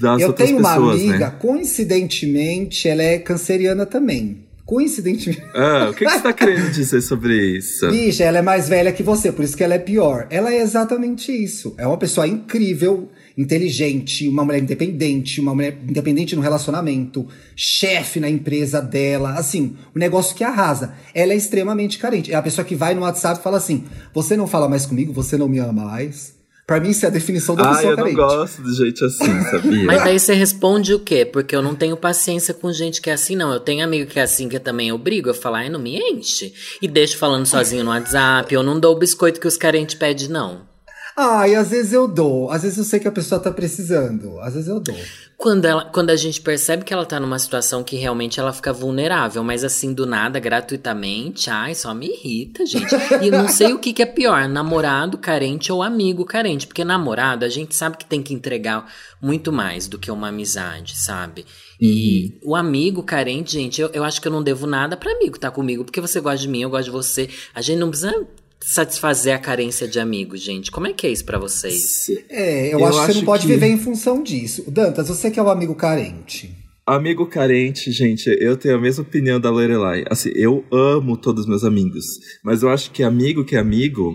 das 0.00 0.20
eu 0.20 0.28
outras 0.28 0.50
pessoas, 0.50 0.74
Eu 0.74 0.74
tenho 0.74 0.82
uma 0.82 0.92
amiga, 0.92 1.30
né? 1.30 1.36
coincidentemente, 1.40 2.88
ela 2.88 3.02
é 3.02 3.18
canceriana 3.18 3.86
também. 3.86 4.48
Coincidentemente. 4.64 5.44
Ah, 5.54 5.88
o 5.90 5.94
que, 5.94 6.06
que 6.06 6.10
você 6.10 6.20
tá 6.20 6.32
querendo 6.32 6.70
dizer 6.72 7.02
sobre 7.02 7.58
isso? 7.58 7.86
Bicha, 7.90 8.24
ela 8.24 8.38
é 8.38 8.42
mais 8.42 8.66
velha 8.66 8.92
que 8.92 9.02
você, 9.02 9.30
por 9.30 9.44
isso 9.44 9.56
que 9.56 9.62
ela 9.62 9.74
é 9.74 9.78
pior. 9.78 10.26
Ela 10.30 10.52
é 10.52 10.60
exatamente 10.60 11.30
isso. 11.30 11.74
É 11.76 11.86
uma 11.86 11.98
pessoa 11.98 12.26
incrível, 12.26 13.10
inteligente, 13.36 14.26
uma 14.26 14.42
mulher 14.42 14.62
independente, 14.62 15.38
uma 15.38 15.54
mulher 15.54 15.78
independente 15.86 16.34
no 16.34 16.40
relacionamento, 16.40 17.26
chefe 17.54 18.18
na 18.18 18.28
empresa 18.28 18.80
dela, 18.80 19.34
assim, 19.34 19.76
um 19.94 19.98
negócio 19.98 20.34
que 20.34 20.42
arrasa. 20.42 20.94
Ela 21.14 21.34
é 21.34 21.36
extremamente 21.36 21.98
carente. 21.98 22.32
É 22.32 22.34
a 22.34 22.42
pessoa 22.42 22.64
que 22.64 22.74
vai 22.74 22.94
no 22.94 23.02
WhatsApp 23.02 23.40
e 23.40 23.42
fala 23.42 23.58
assim: 23.58 23.84
Você 24.14 24.34
não 24.34 24.46
fala 24.46 24.68
mais 24.68 24.86
comigo, 24.86 25.12
você 25.12 25.36
não 25.36 25.48
me 25.48 25.58
ama 25.58 25.84
mais. 25.84 26.34
Pra 26.66 26.80
mim, 26.80 26.90
isso 26.90 27.04
é 27.04 27.08
a 27.08 27.12
definição 27.12 27.54
da 27.54 27.62
ah, 27.62 27.76
pessoa 27.76 27.94
carente. 27.94 28.18
Ah, 28.18 28.22
eu 28.22 28.28
não 28.28 28.36
gosto 28.36 28.62
de 28.62 28.74
gente 28.74 29.04
assim, 29.04 29.42
sabia? 29.50 29.84
Mas 29.84 30.02
daí 30.02 30.18
você 30.18 30.32
responde 30.32 30.94
o 30.94 30.98
quê? 30.98 31.24
Porque 31.24 31.54
eu 31.54 31.60
não 31.60 31.74
tenho 31.74 31.94
paciência 31.94 32.54
com 32.54 32.72
gente 32.72 33.02
que 33.02 33.10
é 33.10 33.12
assim, 33.12 33.36
não. 33.36 33.52
Eu 33.52 33.60
tenho 33.60 33.84
amigo 33.84 34.10
que 34.10 34.18
é 34.18 34.22
assim, 34.22 34.48
que 34.48 34.56
eu 34.56 34.60
também 34.60 34.90
obrigo 34.90 35.28
a 35.28 35.34
falar, 35.34 35.58
ai, 35.58 35.68
não 35.68 35.78
me 35.78 35.98
enche. 35.98 36.54
E 36.80 36.88
deixo 36.88 37.18
falando 37.18 37.44
sozinho 37.44 37.84
no 37.84 37.90
WhatsApp, 37.90 38.52
eu 38.54 38.62
não 38.62 38.80
dou 38.80 38.94
o 38.94 38.98
biscoito 38.98 39.38
que 39.38 39.46
os 39.46 39.58
carentes 39.58 39.94
pedem, 39.94 40.28
não. 40.28 40.73
Ai, 41.16 41.54
às 41.54 41.70
vezes 41.70 41.92
eu 41.92 42.08
dou. 42.08 42.50
Às 42.50 42.62
vezes 42.62 42.78
eu 42.78 42.84
sei 42.84 42.98
que 42.98 43.06
a 43.06 43.12
pessoa 43.12 43.40
tá 43.40 43.50
precisando. 43.50 44.40
Às 44.40 44.54
vezes 44.54 44.68
eu 44.68 44.80
dou. 44.80 44.96
Quando, 45.36 45.64
ela, 45.64 45.84
quando 45.84 46.10
a 46.10 46.16
gente 46.16 46.40
percebe 46.40 46.84
que 46.84 46.92
ela 46.92 47.04
tá 47.04 47.20
numa 47.20 47.38
situação 47.38 47.84
que 47.84 47.96
realmente 47.96 48.40
ela 48.40 48.52
fica 48.52 48.72
vulnerável, 48.72 49.44
mas 49.44 49.62
assim, 49.62 49.92
do 49.92 50.06
nada, 50.06 50.40
gratuitamente, 50.40 51.50
ai, 51.50 51.74
só 51.74 51.92
me 51.94 52.06
irrita, 52.06 52.64
gente. 52.66 52.94
E 53.22 53.30
não 53.30 53.48
sei 53.48 53.72
o 53.72 53.78
que, 53.78 53.92
que 53.92 54.02
é 54.02 54.06
pior, 54.06 54.48
namorado 54.48 55.18
carente 55.18 55.70
ou 55.70 55.82
amigo 55.82 56.24
carente. 56.24 56.66
Porque 56.66 56.84
namorado, 56.84 57.44
a 57.44 57.48
gente 57.48 57.76
sabe 57.76 57.96
que 57.96 58.06
tem 58.06 58.22
que 58.22 58.34
entregar 58.34 58.90
muito 59.20 59.52
mais 59.52 59.86
do 59.86 59.98
que 59.98 60.10
uma 60.10 60.28
amizade, 60.28 60.96
sabe? 60.96 61.44
E 61.80 62.38
uhum. 62.42 62.50
o 62.50 62.56
amigo 62.56 63.02
carente, 63.02 63.52
gente, 63.52 63.80
eu, 63.80 63.90
eu 63.92 64.02
acho 64.02 64.20
que 64.20 64.26
eu 64.26 64.32
não 64.32 64.42
devo 64.42 64.66
nada 64.66 64.96
para 64.96 65.12
amigo 65.12 65.38
tá 65.38 65.50
comigo, 65.50 65.84
porque 65.84 66.00
você 66.00 66.20
gosta 66.20 66.38
de 66.38 66.48
mim, 66.48 66.62
eu 66.62 66.70
gosto 66.70 66.86
de 66.86 66.90
você. 66.90 67.28
A 67.54 67.60
gente 67.60 67.78
não 67.78 67.90
precisa 67.90 68.26
satisfazer 68.66 69.34
a 69.34 69.38
carência 69.38 69.86
de 69.86 70.00
amigos, 70.00 70.40
gente? 70.40 70.70
Como 70.70 70.86
é 70.86 70.92
que 70.92 71.06
é 71.06 71.10
isso 71.10 71.24
para 71.24 71.38
vocês? 71.38 72.08
É, 72.30 72.72
eu, 72.72 72.80
eu 72.80 72.86
acho, 72.86 72.98
acho 72.98 73.06
que 73.06 73.12
você 73.12 73.18
não 73.18 73.26
pode 73.26 73.46
que... 73.46 73.52
viver 73.52 73.66
em 73.66 73.76
função 73.76 74.22
disso. 74.22 74.64
Dantas, 74.70 75.08
você 75.08 75.30
que 75.30 75.38
é 75.38 75.42
o 75.42 75.50
amigo 75.50 75.74
carente. 75.74 76.56
Amigo 76.86 77.26
carente, 77.26 77.90
gente, 77.92 78.28
eu 78.40 78.56
tenho 78.56 78.76
a 78.76 78.80
mesma 78.80 79.02
opinião 79.02 79.38
da 79.38 79.50
Lorelai. 79.50 80.04
Assim, 80.08 80.30
eu 80.34 80.64
amo 80.72 81.16
todos 81.16 81.42
os 81.42 81.48
meus 81.48 81.64
amigos, 81.64 82.04
mas 82.42 82.62
eu 82.62 82.70
acho 82.70 82.90
que 82.90 83.02
amigo 83.02 83.44
que 83.44 83.56
é 83.56 83.58
amigo 83.58 84.14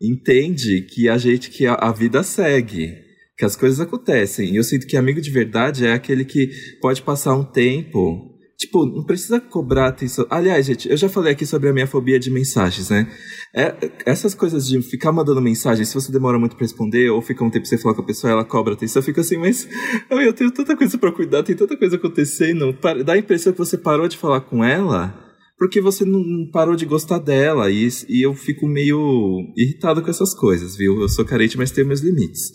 entende 0.00 0.82
que 0.82 1.08
a 1.08 1.16
gente 1.16 1.50
que 1.50 1.66
a, 1.66 1.74
a 1.74 1.92
vida 1.92 2.22
segue, 2.22 2.94
que 3.36 3.44
as 3.44 3.56
coisas 3.56 3.80
acontecem. 3.80 4.52
E 4.52 4.56
eu 4.56 4.64
sinto 4.64 4.86
que 4.86 4.96
amigo 4.96 5.20
de 5.20 5.30
verdade 5.30 5.86
é 5.86 5.92
aquele 5.92 6.24
que 6.24 6.50
pode 6.80 7.02
passar 7.02 7.34
um 7.34 7.44
tempo 7.44 8.35
Tipo, 8.58 8.86
não 8.86 9.04
precisa 9.04 9.38
cobrar 9.38 9.88
atenção. 9.88 10.26
Aliás, 10.30 10.64
gente, 10.64 10.88
eu 10.88 10.96
já 10.96 11.10
falei 11.10 11.32
aqui 11.32 11.44
sobre 11.44 11.68
a 11.68 11.72
minha 11.74 11.86
fobia 11.86 12.18
de 12.18 12.30
mensagens, 12.30 12.88
né? 12.88 13.06
É, 13.54 13.74
essas 14.06 14.34
coisas 14.34 14.66
de 14.66 14.80
ficar 14.80 15.12
mandando 15.12 15.42
mensagem, 15.42 15.84
se 15.84 15.94
você 15.94 16.10
demora 16.10 16.38
muito 16.38 16.56
para 16.56 16.64
responder, 16.64 17.10
ou 17.10 17.20
fica 17.20 17.44
um 17.44 17.50
tempo 17.50 17.66
sem 17.66 17.76
falar 17.76 17.94
com 17.94 18.00
a 18.00 18.06
pessoa 18.06 18.30
ela 18.30 18.44
cobra 18.44 18.72
atenção, 18.72 19.02
fica 19.02 19.20
assim, 19.20 19.36
mas 19.36 19.68
eu 20.10 20.32
tenho 20.32 20.50
tanta 20.50 20.74
coisa 20.74 20.96
para 20.96 21.12
cuidar, 21.12 21.42
tem 21.42 21.54
tanta 21.54 21.76
coisa 21.76 21.96
acontecendo. 21.96 22.76
Dá 23.04 23.12
a 23.12 23.18
impressão 23.18 23.52
que 23.52 23.58
você 23.58 23.76
parou 23.76 24.08
de 24.08 24.16
falar 24.16 24.40
com 24.40 24.64
ela 24.64 25.26
porque 25.58 25.80
você 25.80 26.04
não 26.04 26.22
parou 26.52 26.76
de 26.76 26.84
gostar 26.84 27.18
dela. 27.18 27.70
E, 27.70 27.88
e 28.08 28.24
eu 28.24 28.34
fico 28.34 28.66
meio 28.66 29.40
irritado 29.56 30.02
com 30.02 30.10
essas 30.10 30.34
coisas, 30.34 30.76
viu? 30.76 31.00
Eu 31.00 31.08
sou 31.08 31.24
carente, 31.24 31.56
mas 31.56 31.70
tenho 31.70 31.86
meus 31.86 32.00
limites. 32.00 32.52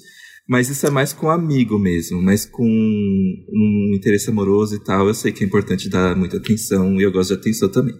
Mas 0.47 0.69
isso 0.69 0.85
é 0.85 0.89
mais 0.89 1.13
com 1.13 1.29
amigo 1.29 1.79
mesmo, 1.79 2.21
mas 2.21 2.45
com 2.45 2.65
um 2.65 3.93
interesse 3.95 4.29
amoroso 4.29 4.75
e 4.75 4.79
tal. 4.83 5.07
Eu 5.07 5.13
sei 5.13 5.31
que 5.31 5.43
é 5.43 5.47
importante 5.47 5.89
dar 5.89 6.15
muita 6.15 6.37
atenção 6.37 6.99
e 6.99 7.03
eu 7.03 7.11
gosto 7.11 7.33
de 7.33 7.39
atenção 7.39 7.69
também. 7.69 7.95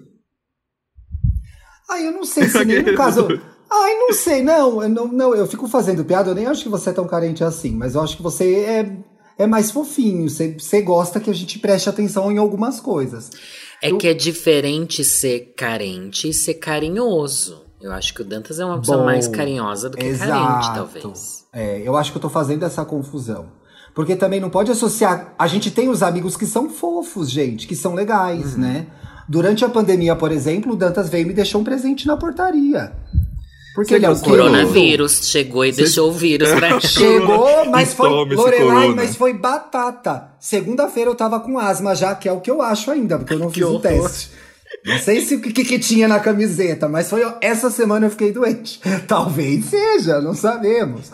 Ai, 1.90 2.08
eu 2.08 2.12
não 2.12 2.24
sei 2.24 2.48
se 2.48 2.64
nem 2.66 2.84
no 2.84 2.96
caso. 2.98 3.28
Ai, 3.70 3.94
não 3.96 4.14
sei, 4.14 4.44
não, 4.44 4.84
eu 4.84 4.90
não, 4.90 5.08
não, 5.08 5.34
eu 5.34 5.48
fico 5.48 5.66
fazendo 5.68 6.04
piada, 6.04 6.30
eu 6.32 6.36
nem 6.36 6.46
acho 6.46 6.64
que 6.64 6.70
você 6.70 6.90
é 6.90 6.94
tão 6.94 7.08
carente 7.08 7.42
assim, 7.42 7.72
mas 7.72 7.96
eu 7.96 8.02
acho 8.02 8.18
que 8.18 8.24
você 8.24 8.56
é, 8.66 8.98
é 9.38 9.48
mais 9.48 9.72
fofinho, 9.72 10.30
você, 10.30 10.54
você 10.60 10.82
gosta 10.82 11.22
que 11.22 11.30
a 11.30 11.34
gente 11.34 11.58
preste 11.58 11.88
atenção 11.88 12.30
em 12.30 12.38
algumas 12.38 12.82
coisas. 12.82 13.30
É 13.82 13.92
eu... 13.92 13.98
que 13.98 14.08
é 14.08 14.14
diferente 14.14 15.06
ser 15.06 15.54
carente 15.56 16.28
e 16.28 16.34
ser 16.34 16.56
carinhoso. 16.56 17.66
Eu 17.82 17.92
acho 17.92 18.14
que 18.14 18.22
o 18.22 18.26
Dantas 18.26 18.60
é 18.60 18.66
uma 18.66 18.80
pessoa 18.80 19.00
Bom, 19.00 19.06
mais 19.06 19.28
carinhosa 19.28 19.90
do 19.90 19.98
que 19.98 20.06
exato. 20.06 20.32
carente, 20.32 20.76
talvez. 20.76 21.46
É, 21.52 21.82
eu 21.84 21.98
acho 21.98 22.12
que 22.12 22.18
eu 22.18 22.22
tô 22.22 22.30
fazendo 22.30 22.64
essa 22.64 22.86
confusão. 22.86 23.48
Porque 23.94 24.16
também 24.16 24.40
não 24.40 24.50
pode 24.50 24.72
associar. 24.72 25.34
A 25.38 25.48
gente 25.48 25.72
tem 25.72 25.90
os 25.90 26.02
amigos 26.02 26.38
que 26.38 26.46
são 26.46 26.70
fofos, 26.70 27.30
gente, 27.30 27.68
que 27.68 27.76
são 27.76 27.94
legais, 27.94 28.54
uhum. 28.54 28.62
né? 28.62 28.88
Durante 29.28 29.66
a 29.66 29.70
pandemia, 29.70 30.16
por 30.16 30.32
exemplo, 30.32 30.74
o 30.74 30.76
Dantas 30.76 31.10
veio 31.10 31.24
e 31.24 31.28
me 31.28 31.34
deixou 31.34 31.62
um 31.62 31.64
presente 31.64 32.08
na 32.08 32.16
portaria. 32.16 32.94
Porque 33.74 33.96
ele 33.96 34.06
é 34.06 34.10
o 34.10 34.20
coronavírus. 34.20 35.30
Chegou 35.30 35.64
e 35.64 35.74
Você... 35.74 35.84
deixou 35.84 36.10
o 36.10 36.12
vírus 36.12 36.50
pra 36.52 36.80
Chegou, 36.82 37.66
mas 37.70 37.94
foi. 37.94 38.10
Lorelai, 38.10 38.90
mas 38.94 39.16
foi 39.16 39.34
batata. 39.34 40.30
Segunda-feira 40.40 41.10
eu 41.10 41.16
tava 41.16 41.40
com 41.40 41.58
asma 41.58 41.96
já, 41.96 42.14
que 42.14 42.28
é 42.28 42.32
o 42.32 42.42
que 42.42 42.52
eu 42.52 42.62
acho 42.62 42.92
ainda, 42.92 43.18
porque 43.18 43.34
eu 43.34 43.40
não 43.40 43.50
fiz 43.52 43.64
o 43.64 43.80
teste. 43.80 44.32
Não 44.86 44.98
sei 44.98 45.22
se 45.22 45.36
o 45.36 45.42
que, 45.42 45.64
que, 45.64 45.78
tinha 45.78 46.08
na 46.08 46.20
camiseta, 46.20 46.88
mas 46.90 47.10
foi 47.10 47.22
essa 47.40 47.70
semana 47.70 48.08
eu 48.08 48.12
fiquei 48.12 48.32
doente. 48.32 48.80
Talvez 49.08 49.66
seja, 49.66 50.20
não 50.20 50.34
sabemos. 50.34 51.12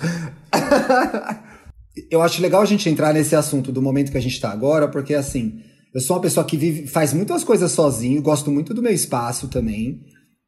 eu 2.10 2.22
acho 2.22 2.42
legal 2.42 2.62
a 2.62 2.66
gente 2.66 2.90
entrar 2.90 3.14
nesse 3.14 3.36
assunto 3.36 3.72
do 3.72 3.82
momento 3.82 4.12
que 4.12 4.18
a 4.18 4.22
gente 4.22 4.40
tá 4.40 4.52
agora, 4.52 4.88
porque 4.88 5.14
assim, 5.14 5.60
eu 5.94 6.00
sou 6.00 6.16
uma 6.16 6.22
pessoa 6.22 6.46
que 6.46 6.56
vive, 6.56 6.88
faz 6.88 7.14
muitas 7.14 7.44
coisas 7.44 7.72
sozinho, 7.72 8.22
gosto 8.22 8.50
muito 8.50 8.74
do 8.74 8.82
meu 8.82 8.94
espaço 8.94 9.50
também. 9.50 10.02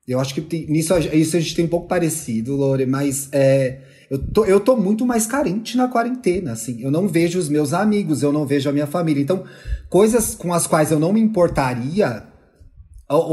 Eu 0.08 0.20
acho 0.20 0.34
que 0.34 0.42
tem, 0.42 0.66
nisso 0.68 0.98
isso 0.98 1.36
a 1.36 1.40
gente 1.40 1.56
tem 1.56 1.66
um 1.66 1.70
pouco 1.70 1.88
parecido, 1.88 2.56
Lore, 2.56 2.86
mas 2.86 3.30
é, 3.32 3.82
eu, 4.10 4.18
tô, 4.18 4.46
eu 4.46 4.60
tô 4.60 4.76
muito 4.76 5.06
mais 5.06 5.28
carente 5.28 5.76
na 5.76 5.88
quarentena, 5.88 6.54
assim. 6.54 6.82
Eu 6.82 6.90
não 6.90 7.08
vejo 7.08 7.38
os 7.38 7.50
meus 7.50 7.74
amigos, 7.74 8.24
eu 8.24 8.32
não 8.32 8.46
vejo 8.46 8.70
a 8.70 8.74
minha 8.74 8.88
família. 8.88 9.22
Então, 9.22 9.44
coisas 9.90 10.34
com 10.34 10.54
as 10.54 10.66
quais 10.66 10.92
eu 10.92 11.00
não 11.00 11.14
me 11.14 11.20
importaria 11.20 12.29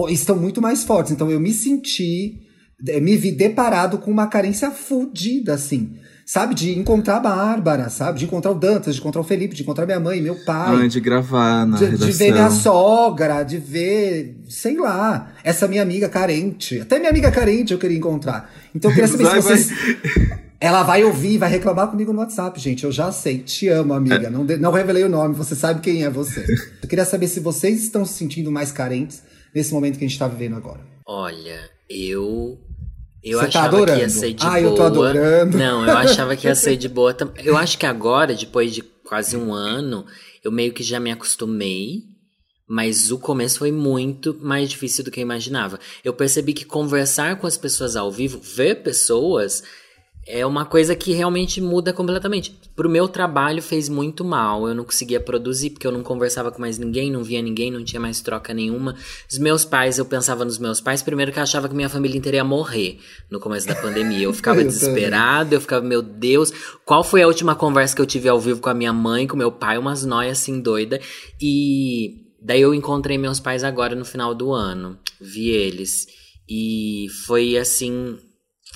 estão 0.09 0.37
muito 0.37 0.63
mais 0.63 0.85
fortes. 0.85 1.13
Então 1.13 1.31
eu 1.31 1.39
me 1.39 1.53
senti, 1.53 2.41
me 3.03 3.17
vi 3.17 3.33
deparado 3.33 3.99
com 3.99 4.11
uma 4.11 4.27
carência 4.27 4.71
fodida, 4.71 5.55
assim. 5.55 5.97
Sabe? 6.25 6.57
De 6.57 6.77
encontrar 6.77 7.19
a 7.19 7.21
Bárbara, 7.21 7.89
sabe? 7.89 8.19
De 8.19 8.25
encontrar 8.25 8.51
o 8.51 8.55
Dantas, 8.55 8.97
de 8.97 9.01
encontrar 9.01 9.21
o 9.21 9.25
Felipe, 9.25 9.55
de 9.55 9.63
encontrar 9.63 9.87
minha 9.87 10.01
mãe, 10.01 10.21
meu 10.21 10.35
pai. 10.45 10.85
Ah, 10.85 10.89
de 10.89 10.99
gravar 10.99 11.65
na 11.65 11.77
de, 11.77 11.85
redação. 11.85 12.09
de 12.09 12.13
ver 12.13 12.33
minha 12.33 12.51
sogra, 12.51 13.45
de 13.45 13.59
ver, 13.59 14.37
sei 14.49 14.77
lá, 14.77 15.33
essa 15.45 15.69
minha 15.69 15.83
amiga 15.83 16.09
carente. 16.09 16.81
Até 16.81 16.99
minha 16.99 17.11
amiga 17.11 17.31
carente 17.31 17.73
eu 17.73 17.79
queria 17.79 17.97
encontrar. 17.97 18.51
Então 18.75 18.91
eu 18.91 18.95
queria 18.97 19.09
saber 19.09 19.27
se 19.31 19.37
vocês. 19.37 19.71
Ela 20.59 20.83
vai 20.83 21.05
ouvir, 21.05 21.39
vai 21.39 21.49
reclamar 21.49 21.87
comigo 21.89 22.13
no 22.13 22.19
WhatsApp, 22.19 22.59
gente. 22.59 22.83
Eu 22.83 22.91
já 22.91 23.13
sei. 23.13 23.39
Te 23.39 23.69
amo, 23.69 23.95
amiga. 23.95 24.27
É. 24.27 24.31
Não, 24.31 24.43
não 24.43 24.73
revelei 24.73 25.05
o 25.05 25.09
nome, 25.09 25.33
você 25.33 25.55
sabe 25.55 25.81
quem 25.81 26.03
é 26.03 26.11
você. 26.11 26.45
Eu 26.83 26.89
queria 26.89 27.05
saber 27.05 27.29
se 27.29 27.39
vocês 27.39 27.85
estão 27.85 28.05
se 28.05 28.15
sentindo 28.15 28.51
mais 28.51 28.73
carentes 28.73 29.23
nesse 29.57 29.73
momento 29.73 29.99
que 29.99 30.05
a 30.05 30.09
gente 30.09 30.19
tá 30.19 30.29
vivendo 30.29 30.55
agora? 30.57 30.81
Olha, 31.07 31.71
eu. 31.89 32.61
Eu 33.23 33.41
Você 33.41 33.49
tá 33.49 33.61
achava 33.61 33.87
tá 33.87 33.95
que 33.95 34.01
ia 34.01 34.11
ser 34.11 34.35
de 34.35 34.47
ah, 34.47 34.51
boa. 34.51 34.61
eu 34.61 34.75
tô 34.75 34.83
adorando. 34.83 35.59
Não, 35.59 35.85
eu 35.85 35.97
achava 35.97 36.37
que 36.37 36.47
ia 36.47 36.55
ser 36.55 36.77
de 36.77 36.89
boa. 36.89 37.17
Eu 37.43 37.57
acho 37.57 37.79
que 37.79 37.87
agora, 37.87 38.35
depois 38.35 38.73
de 38.73 38.83
quase 38.83 39.37
um 39.37 39.53
ano, 39.53 40.07
eu 40.45 40.53
meio 40.53 40.73
que 40.73 40.83
já 40.83 41.01
me 41.01 41.11
acostumei. 41.11 42.03
Mas 42.69 43.11
o 43.11 43.19
começo 43.19 43.61
foi 43.61 43.73
muito 43.73 44.37
mais 44.41 44.69
difícil 44.69 45.05
do 45.05 45.11
que 45.11 45.21
eu 45.21 45.23
imaginava. 45.23 45.79
Eu 46.05 46.13
percebi 46.13 46.53
que 46.53 46.65
conversar 46.65 47.37
com 47.37 47.47
as 47.47 47.57
pessoas 47.57 47.95
ao 47.97 48.11
vivo, 48.11 48.41
ver 48.41 48.83
pessoas, 48.83 49.63
é 50.27 50.45
uma 50.45 50.65
coisa 50.65 50.97
que 50.97 51.13
realmente 51.13 51.61
muda 51.61 51.93
completamente. 51.93 52.59
Pro 52.75 52.91
meu 52.91 53.07
trabalho 53.07 53.63
fez 53.63 53.89
muito 53.89 54.25
mal. 54.25 54.67
Eu 54.67 54.75
não 54.75 54.83
conseguia 54.83 55.21
produzir 55.21 55.71
porque 55.71 55.87
eu 55.87 55.93
não 55.93 56.03
conversava 56.03 56.51
com 56.51 56.61
mais 56.61 56.79
ninguém, 56.79 57.13
não 57.13 57.23
via 57.23 57.41
ninguém, 57.41 57.71
não 57.71 57.85
tinha 57.85 58.01
mais 58.01 58.21
troca 58.21 58.53
nenhuma. 58.53 58.97
Os 59.31 59.39
meus 59.39 59.65
pais, 59.65 59.99
eu 59.99 60.05
pensava 60.05 60.45
nos 60.45 60.59
meus 60.59 60.81
pais, 60.81 61.01
primeiro 61.01 61.31
que 61.31 61.39
eu 61.39 61.43
achava 61.45 61.69
que 61.69 61.75
minha 61.77 61.89
família 61.89 62.19
inteira 62.19 62.39
ia 62.39 62.45
morrer 62.45 62.99
no 63.31 63.39
começo 63.39 63.69
da 63.69 63.77
pandemia. 63.77 64.25
Eu 64.25 64.33
ficava 64.33 64.61
eu 64.63 64.67
desesperado, 64.67 65.55
eu 65.55 65.61
ficava, 65.61 65.87
meu 65.87 66.03
Deus, 66.03 66.53
qual 66.85 67.05
foi 67.05 67.23
a 67.23 67.29
última 67.29 67.55
conversa 67.55 67.95
que 67.95 68.03
eu 68.03 68.07
tive 68.07 68.29
ao 68.29 68.41
vivo 68.41 68.61
com 68.61 68.69
a 68.69 68.75
minha 68.75 68.93
mãe, 68.93 69.29
com 69.29 69.37
meu 69.37 69.53
pai, 69.53 69.79
umas 69.79 70.05
noias 70.05 70.39
assim 70.39 70.61
doida. 70.61 71.01
E 71.41 72.27
daí 72.43 72.61
eu 72.61 72.75
encontrei 72.75 73.17
meus 73.17 73.39
pais 73.39 73.63
agora 73.63 73.95
no 73.95 74.05
final 74.05 74.35
do 74.35 74.53
ano. 74.53 74.99
Vi 75.21 75.51
eles. 75.51 76.09
E 76.49 77.07
foi 77.27 77.57
assim, 77.57 78.19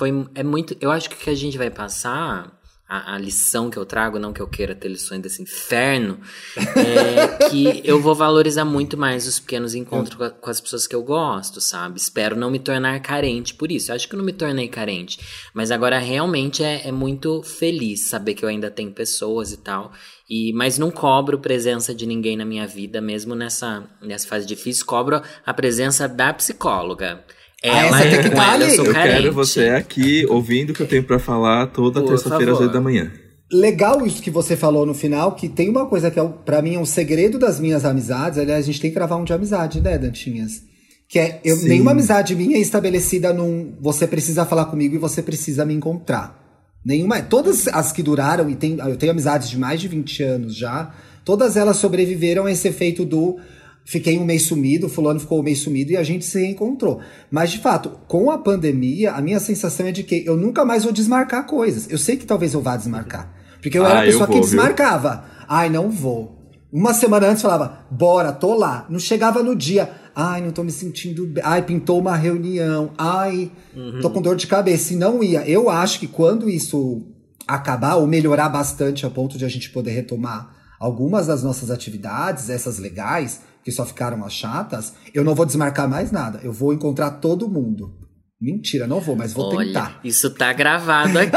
foi 0.00 0.26
é 0.35 0.42
muito. 0.42 0.75
Eu 0.80 0.90
acho 0.90 1.11
que 1.11 1.14
o 1.14 1.19
que 1.19 1.28
a 1.28 1.35
gente 1.35 1.59
vai 1.59 1.71
passar. 1.71 2.59
A, 2.92 3.14
a, 3.14 3.19
lição 3.19 3.71
que 3.71 3.76
eu 3.76 3.87
trago, 3.87 4.19
não 4.19 4.33
que 4.33 4.42
eu 4.42 4.49
queira 4.49 4.75
ter 4.75 4.88
lições 4.88 5.23
desse 5.23 5.40
inferno, 5.40 6.19
é 6.57 7.47
que 7.49 7.80
eu 7.85 8.00
vou 8.02 8.16
valorizar 8.16 8.64
muito 8.64 8.97
mais 8.97 9.28
os 9.28 9.38
pequenos 9.38 9.76
encontros 9.76 10.16
com, 10.16 10.28
com, 10.28 10.50
as 10.50 10.61
pessoas 10.61 10.88
que 10.88 10.97
eu 10.97 11.00
gosto, 11.04 11.61
sabe? 11.61 12.00
Espero 12.00 12.35
não 12.35 12.50
me 12.50 12.59
tornar 12.59 12.99
carente 12.99 13.54
por 13.54 13.71
isso. 13.71 13.92
Eu 13.92 13.95
acho 13.95 14.09
que 14.09 14.16
eu 14.16 14.19
não 14.19 14.25
me 14.25 14.33
tornei 14.33 14.66
carente, 14.66 15.21
mas 15.54 15.71
agora 15.71 16.00
realmente 16.00 16.64
é, 16.64 16.88
é 16.88 16.90
muito 16.90 17.45
feliz 17.45 18.09
saber 18.09 18.35
que 18.35 18.45
eu 18.45 18.49
ainda 18.49 18.73
tenho 18.73 18.90
pessoas 18.90 19.52
e 19.52 19.59
tal. 19.59 19.92
E, 20.28 20.52
mas 20.52 20.76
não 20.76 20.90
cobro 20.90 21.38
presença 21.38 21.95
de 21.95 22.07
ninguém 22.07 22.37
na 22.37 22.45
minha 22.45 22.66
vida, 22.66 23.00
mesmo 23.00 23.37
nessa, 23.37 23.88
nessa 24.02 24.26
fase 24.26 24.45
difícil. 24.45 24.85
Cobro 24.85 25.23
a 25.47 25.54
presença 25.54 26.09
da 26.09 26.35
psicóloga. 26.35 27.25
Ela 27.62 27.99
ah, 27.99 28.05
é, 28.05 28.23
que 28.23 28.31
tá 28.31 28.52
ali. 28.52 28.76
Eu 28.76 28.93
quero 28.93 29.33
você 29.33 29.69
aqui 29.69 30.25
ouvindo 30.29 30.71
o 30.71 30.73
que 30.73 30.81
eu 30.81 30.87
tenho 30.88 31.05
para 31.05 31.19
falar 31.19 31.67
toda 31.67 32.02
terça-feira 32.02 32.52
às 32.52 32.61
8 32.61 32.73
da 32.73 32.81
manhã. 32.81 33.12
Legal 33.52 34.07
isso 34.07 34.23
que 34.23 34.31
você 34.31 34.57
falou 34.57 34.87
no 34.87 34.95
final, 34.95 35.35
que 35.35 35.49
tem 35.49 35.69
uma 35.69 35.87
coisa 35.87 36.11
que 36.11 36.19
é, 36.19 36.25
para 36.45 36.62
mim 36.62 36.76
é 36.76 36.79
um 36.79 36.87
segredo 36.87 37.38
das 37.38 37.61
minhas 37.61 37.85
amizades. 37.85 38.38
Aliás, 38.38 38.64
a 38.64 38.67
gente 38.67 38.81
tem 38.81 38.90
que 38.90 38.95
gravar 38.95 39.17
um 39.17 39.25
de 39.25 39.33
amizade, 39.33 39.81
né, 39.81 39.99
Dantinhas? 39.99 40.62
Que 41.09 41.19
é, 41.19 41.40
eu, 41.45 41.57
nenhuma 41.64 41.90
amizade 41.90 42.35
minha 42.37 42.57
é 42.57 42.61
estabelecida 42.61 43.33
num 43.33 43.75
você 43.81 44.07
precisa 44.07 44.47
falar 44.47 44.67
comigo 44.67 44.95
e 44.95 44.99
você 44.99 45.21
precisa 45.21 45.67
me 45.67 45.75
encontrar. 45.75 46.38
Nenhuma. 46.85 47.21
Todas 47.21 47.69
as 47.69 47.93
que 47.93 48.02
duraram, 48.02 48.49
e 48.49 48.55
tem, 48.55 48.79
eu 48.79 48.97
tenho 48.97 49.12
amizades 49.12 49.50
de 49.50 49.59
mais 49.59 49.81
de 49.81 49.88
20 49.88 50.23
anos 50.23 50.57
já, 50.57 50.95
todas 51.25 51.57
elas 51.57 51.76
sobreviveram 51.76 52.47
a 52.47 52.52
esse 52.52 52.69
efeito 52.69 53.05
do 53.05 53.38
fiquei 53.85 54.19
um 54.19 54.25
mês 54.25 54.43
sumido, 54.43 54.87
o 54.87 54.91
fulano 54.91 55.21
ficou 55.21 55.41
um 55.41 55.43
mês 55.43 55.59
sumido 55.59 55.93
e 55.93 55.97
a 55.97 56.03
gente 56.03 56.25
se 56.25 56.41
reencontrou. 56.41 57.01
Mas, 57.31 57.51
de 57.51 57.59
fato, 57.59 57.91
com 58.07 58.31
a 58.31 58.39
pandemia, 58.39 59.13
a 59.13 59.21
minha 59.21 59.41
sensação 59.41 59.87
é 59.87 59.93
de 59.93 60.03
que 60.03 60.25
eu 60.27 60.37
nunca 60.37 60.65
mais 60.65 60.85
vou 60.85 60.93
desmarcar 60.93 61.47
coisas. 61.47 61.91
Eu 61.91 61.99
sei 61.99 62.17
que 62.17 62.27
talvez 62.27 62.55
eu 62.55 62.61
vá 62.61 62.77
desmarcar. 62.77 63.33
Porque 63.61 63.79
eu 63.79 63.85
ah, 63.85 63.91
era 63.91 64.01
a 64.01 64.05
pessoa 64.05 64.27
vou, 64.27 64.37
que 64.37 64.41
desmarcava. 64.41 65.25
Viu? 65.25 65.47
Ai, 65.49 65.69
não 65.69 65.91
vou. 65.91 66.39
Uma 66.73 66.95
semana 66.95 67.29
antes 67.29 67.43
falava, 67.43 67.85
bora, 67.91 68.33
tô 68.33 68.55
lá. 68.55 68.87
Não 68.89 68.99
chegava 68.99 69.43
no 69.43 69.57
dia, 69.57 69.91
ai, 70.15 70.41
não 70.41 70.53
tô 70.53 70.63
me 70.63 70.71
sentindo 70.71 71.27
bem. 71.27 71.43
Ai, 71.45 71.63
pintou 71.63 71.99
uma 71.99 72.17
reunião. 72.17 72.93
Ai, 72.97 73.51
uhum. 73.75 74.01
tô 74.01 74.11
com 74.11 74.23
dor 74.23 74.37
de 74.37 74.47
cabeça. 74.47 74.93
E 74.93 74.97
não 74.97 75.23
ia. 75.23 75.49
Eu 75.49 75.69
acho 75.69 75.99
que 75.99 76.07
quando 76.07 76.49
isso 76.49 77.07
acabar 77.47 77.97
ou 77.97 78.07
melhorar 78.07 78.49
bastante 78.49 79.05
a 79.05 79.11
ponto 79.11 79.37
de 79.37 79.45
a 79.45 79.49
gente 79.49 79.71
poder 79.71 79.91
retomar 79.91 80.55
algumas 80.79 81.27
das 81.27 81.43
nossas 81.43 81.71
atividades, 81.71 82.49
essas 82.49 82.79
legais, 82.79 83.43
que 83.64 83.71
só 83.71 83.85
ficaram 83.85 84.25
as 84.25 84.33
chatas, 84.33 84.95
eu 85.12 85.25
não 85.25 85.35
vou 85.35 85.47
desmarcar 85.47 85.88
mais 85.88 86.11
nada. 86.11 86.40
Eu 86.43 86.52
vou 86.52 86.73
encontrar 86.73 87.11
todo 87.12 87.49
mundo. 87.49 88.00
Mentira, 88.40 88.87
não 88.87 89.00
vou, 89.00 89.14
mas 89.14 89.35
vou 89.35 89.55
Olha, 89.55 89.67
tentar. 89.67 90.00
Isso 90.02 90.31
tá 90.31 90.50
gravado 90.50 91.19
aqui. 91.19 91.37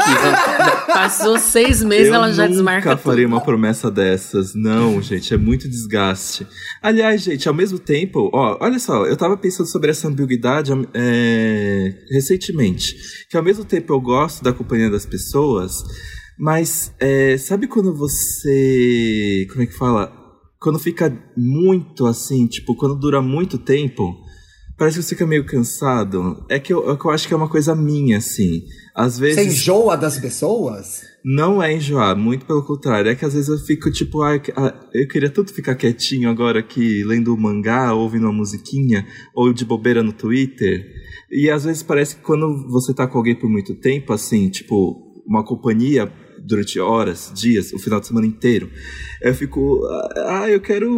Passou 0.86 1.38
seis 1.38 1.82
meses, 1.84 2.08
eu 2.08 2.14
ela 2.14 2.32
já 2.32 2.46
desmarca. 2.46 2.88
Eu 2.88 2.92
nunca 2.92 3.02
farei 3.02 3.26
uma 3.26 3.42
promessa 3.42 3.90
dessas. 3.90 4.54
Não, 4.54 5.02
gente, 5.02 5.34
é 5.34 5.36
muito 5.36 5.68
desgaste. 5.68 6.46
Aliás, 6.80 7.20
gente, 7.20 7.46
ao 7.46 7.52
mesmo 7.52 7.78
tempo, 7.78 8.30
ó, 8.32 8.56
olha 8.58 8.78
só, 8.78 9.04
eu 9.04 9.18
tava 9.18 9.36
pensando 9.36 9.66
sobre 9.66 9.90
essa 9.90 10.08
ambiguidade 10.08 10.72
é, 10.94 11.94
recentemente. 12.10 12.96
Que 13.28 13.36
ao 13.36 13.42
mesmo 13.42 13.66
tempo 13.66 13.92
eu 13.92 14.00
gosto 14.00 14.42
da 14.42 14.54
companhia 14.54 14.88
das 14.88 15.04
pessoas, 15.04 15.84
mas 16.38 16.90
é, 16.98 17.36
sabe 17.36 17.66
quando 17.66 17.94
você. 17.94 19.46
Como 19.50 19.62
é 19.62 19.66
que 19.66 19.76
fala? 19.76 20.23
Quando 20.64 20.78
fica 20.78 21.14
muito 21.36 22.06
assim, 22.06 22.46
tipo, 22.46 22.74
quando 22.74 22.94
dura 22.94 23.20
muito 23.20 23.58
tempo 23.58 24.24
Parece 24.76 24.98
que 24.98 25.04
você 25.04 25.10
fica 25.10 25.26
meio 25.26 25.46
cansado. 25.46 26.44
É 26.48 26.58
que 26.58 26.72
eu, 26.72 26.90
é 26.90 26.98
eu 27.00 27.10
acho 27.10 27.28
que 27.28 27.34
é 27.34 27.36
uma 27.36 27.48
coisa 27.48 27.76
minha, 27.76 28.18
assim. 28.18 28.64
Às 28.94 29.18
vezes. 29.18 29.36
Você 29.36 29.46
enjoa 29.46 29.96
das 29.96 30.18
pessoas? 30.18 31.02
Não 31.24 31.62
é 31.62 31.72
enjoar, 31.72 32.16
muito 32.16 32.44
pelo 32.44 32.64
contrário. 32.64 33.08
É 33.08 33.14
que 33.14 33.24
às 33.24 33.34
vezes 33.34 33.48
eu 33.48 33.58
fico 33.58 33.90
tipo, 33.90 34.22
ah, 34.22 34.34
eu 34.92 35.06
queria 35.06 35.30
tanto 35.30 35.54
ficar 35.54 35.76
quietinho 35.76 36.28
agora 36.28 36.58
aqui, 36.58 37.04
lendo 37.04 37.32
um 37.32 37.40
mangá, 37.40 37.94
ouvindo 37.94 38.24
uma 38.24 38.32
musiquinha, 38.32 39.06
ou 39.32 39.52
de 39.52 39.64
bobeira 39.64 40.02
no 40.02 40.12
Twitter. 40.12 40.84
E 41.30 41.48
às 41.48 41.64
vezes 41.64 41.82
parece 41.82 42.16
que 42.16 42.22
quando 42.22 42.68
você 42.68 42.92
tá 42.92 43.06
com 43.06 43.16
alguém 43.16 43.36
por 43.36 43.48
muito 43.48 43.76
tempo, 43.76 44.12
assim, 44.12 44.48
tipo, 44.48 45.22
uma 45.24 45.44
companhia 45.44 46.12
durante 46.44 46.78
horas, 46.78 47.32
dias, 47.34 47.72
o 47.72 47.78
final 47.78 48.00
de 48.00 48.06
semana 48.06 48.26
inteiro. 48.26 48.70
Eu 49.22 49.34
fico, 49.34 49.80
ah, 50.16 50.48
eu 50.48 50.60
quero. 50.60 50.88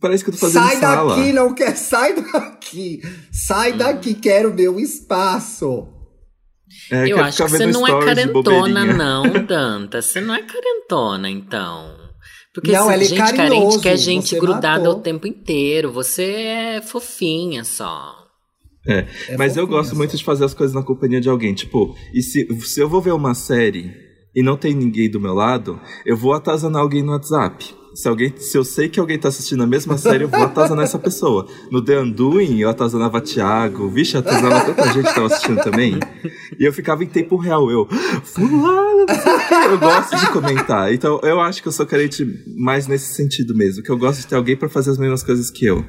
Parece 0.00 0.24
que 0.24 0.30
eu 0.30 0.34
tô 0.34 0.40
fazendo 0.40 0.62
Sai 0.64 0.76
sala. 0.76 1.16
daqui, 1.16 1.32
não 1.32 1.54
quer. 1.54 1.76
Sai 1.76 2.14
daqui. 2.14 3.00
Sai 3.30 3.72
hum. 3.72 3.76
daqui, 3.76 4.14
quero 4.14 4.52
meu 4.52 4.80
espaço. 4.80 5.88
É, 6.90 7.08
eu 7.08 7.20
acho 7.20 7.44
que 7.44 7.50
você 7.50 7.66
não 7.66 7.86
é 7.86 8.04
carentona, 8.04 8.84
não, 8.84 9.22
Danta. 9.46 10.02
Você 10.02 10.20
não 10.20 10.34
é 10.34 10.42
carentona, 10.42 11.30
então. 11.30 11.94
Porque 12.52 12.72
não, 12.72 12.90
ela 12.90 13.02
é 13.02 13.04
gente 13.04 13.18
carinhoso, 13.18 13.80
carente 13.80 13.82
quer 13.82 13.96
gente 13.96 14.38
grudada 14.38 14.84
matou. 14.84 14.98
o 14.98 15.00
tempo 15.00 15.26
inteiro. 15.26 15.92
Você 15.92 16.22
é 16.24 16.82
fofinha 16.82 17.64
só. 17.64 18.24
É, 18.86 19.06
é 19.28 19.36
mas 19.36 19.56
eu 19.56 19.66
gosto 19.66 19.90
só. 19.90 19.96
muito 19.96 20.16
de 20.16 20.22
fazer 20.22 20.44
as 20.44 20.54
coisas 20.54 20.74
na 20.74 20.82
companhia 20.82 21.20
de 21.20 21.28
alguém. 21.28 21.54
Tipo, 21.54 21.96
e 22.12 22.22
se, 22.22 22.46
se 22.60 22.80
eu 22.80 22.88
vou 22.88 23.00
ver 23.00 23.12
uma 23.12 23.34
série 23.34 24.03
e 24.34 24.42
não 24.42 24.56
tem 24.56 24.74
ninguém 24.74 25.10
do 25.10 25.20
meu 25.20 25.34
lado, 25.34 25.80
eu 26.04 26.16
vou 26.16 26.32
atazanar 26.32 26.82
alguém 26.82 27.02
no 27.02 27.12
WhatsApp. 27.12 27.74
Se, 27.94 28.08
alguém, 28.08 28.34
se 28.36 28.58
eu 28.58 28.64
sei 28.64 28.88
que 28.88 28.98
alguém 28.98 29.16
tá 29.16 29.28
assistindo 29.28 29.62
a 29.62 29.66
mesma 29.66 29.96
série, 29.96 30.24
eu 30.24 30.28
vou 30.28 30.42
atazanar 30.42 30.84
essa 30.84 30.98
pessoa. 30.98 31.46
No 31.70 31.80
The 31.80 32.00
Undoing, 32.00 32.58
eu 32.58 32.68
atazanava 32.68 33.20
Thiago. 33.20 33.88
Vixe, 33.88 34.16
atazanava 34.16 34.64
tanta 34.64 34.92
gente 34.92 35.06
que 35.06 35.14
tava 35.14 35.26
assistindo 35.26 35.62
também. 35.62 36.00
E 36.58 36.64
eu 36.64 36.72
ficava 36.72 37.04
em 37.04 37.06
tempo 37.06 37.36
real. 37.36 37.70
Eu, 37.70 37.86
fulano, 38.24 39.06
eu 39.70 39.78
gosto 39.78 40.16
de 40.16 40.28
comentar. 40.32 40.92
Então, 40.92 41.20
eu 41.22 41.40
acho 41.40 41.62
que 41.62 41.68
eu 41.68 41.72
sou 41.72 41.86
carente 41.86 42.26
mais 42.56 42.88
nesse 42.88 43.14
sentido 43.14 43.56
mesmo. 43.56 43.80
Que 43.80 43.90
eu 43.90 43.96
gosto 43.96 44.22
de 44.22 44.26
ter 44.26 44.34
alguém 44.34 44.56
para 44.56 44.68
fazer 44.68 44.90
as 44.90 44.98
mesmas 44.98 45.22
coisas 45.22 45.48
que 45.48 45.64
eu. 45.64 45.84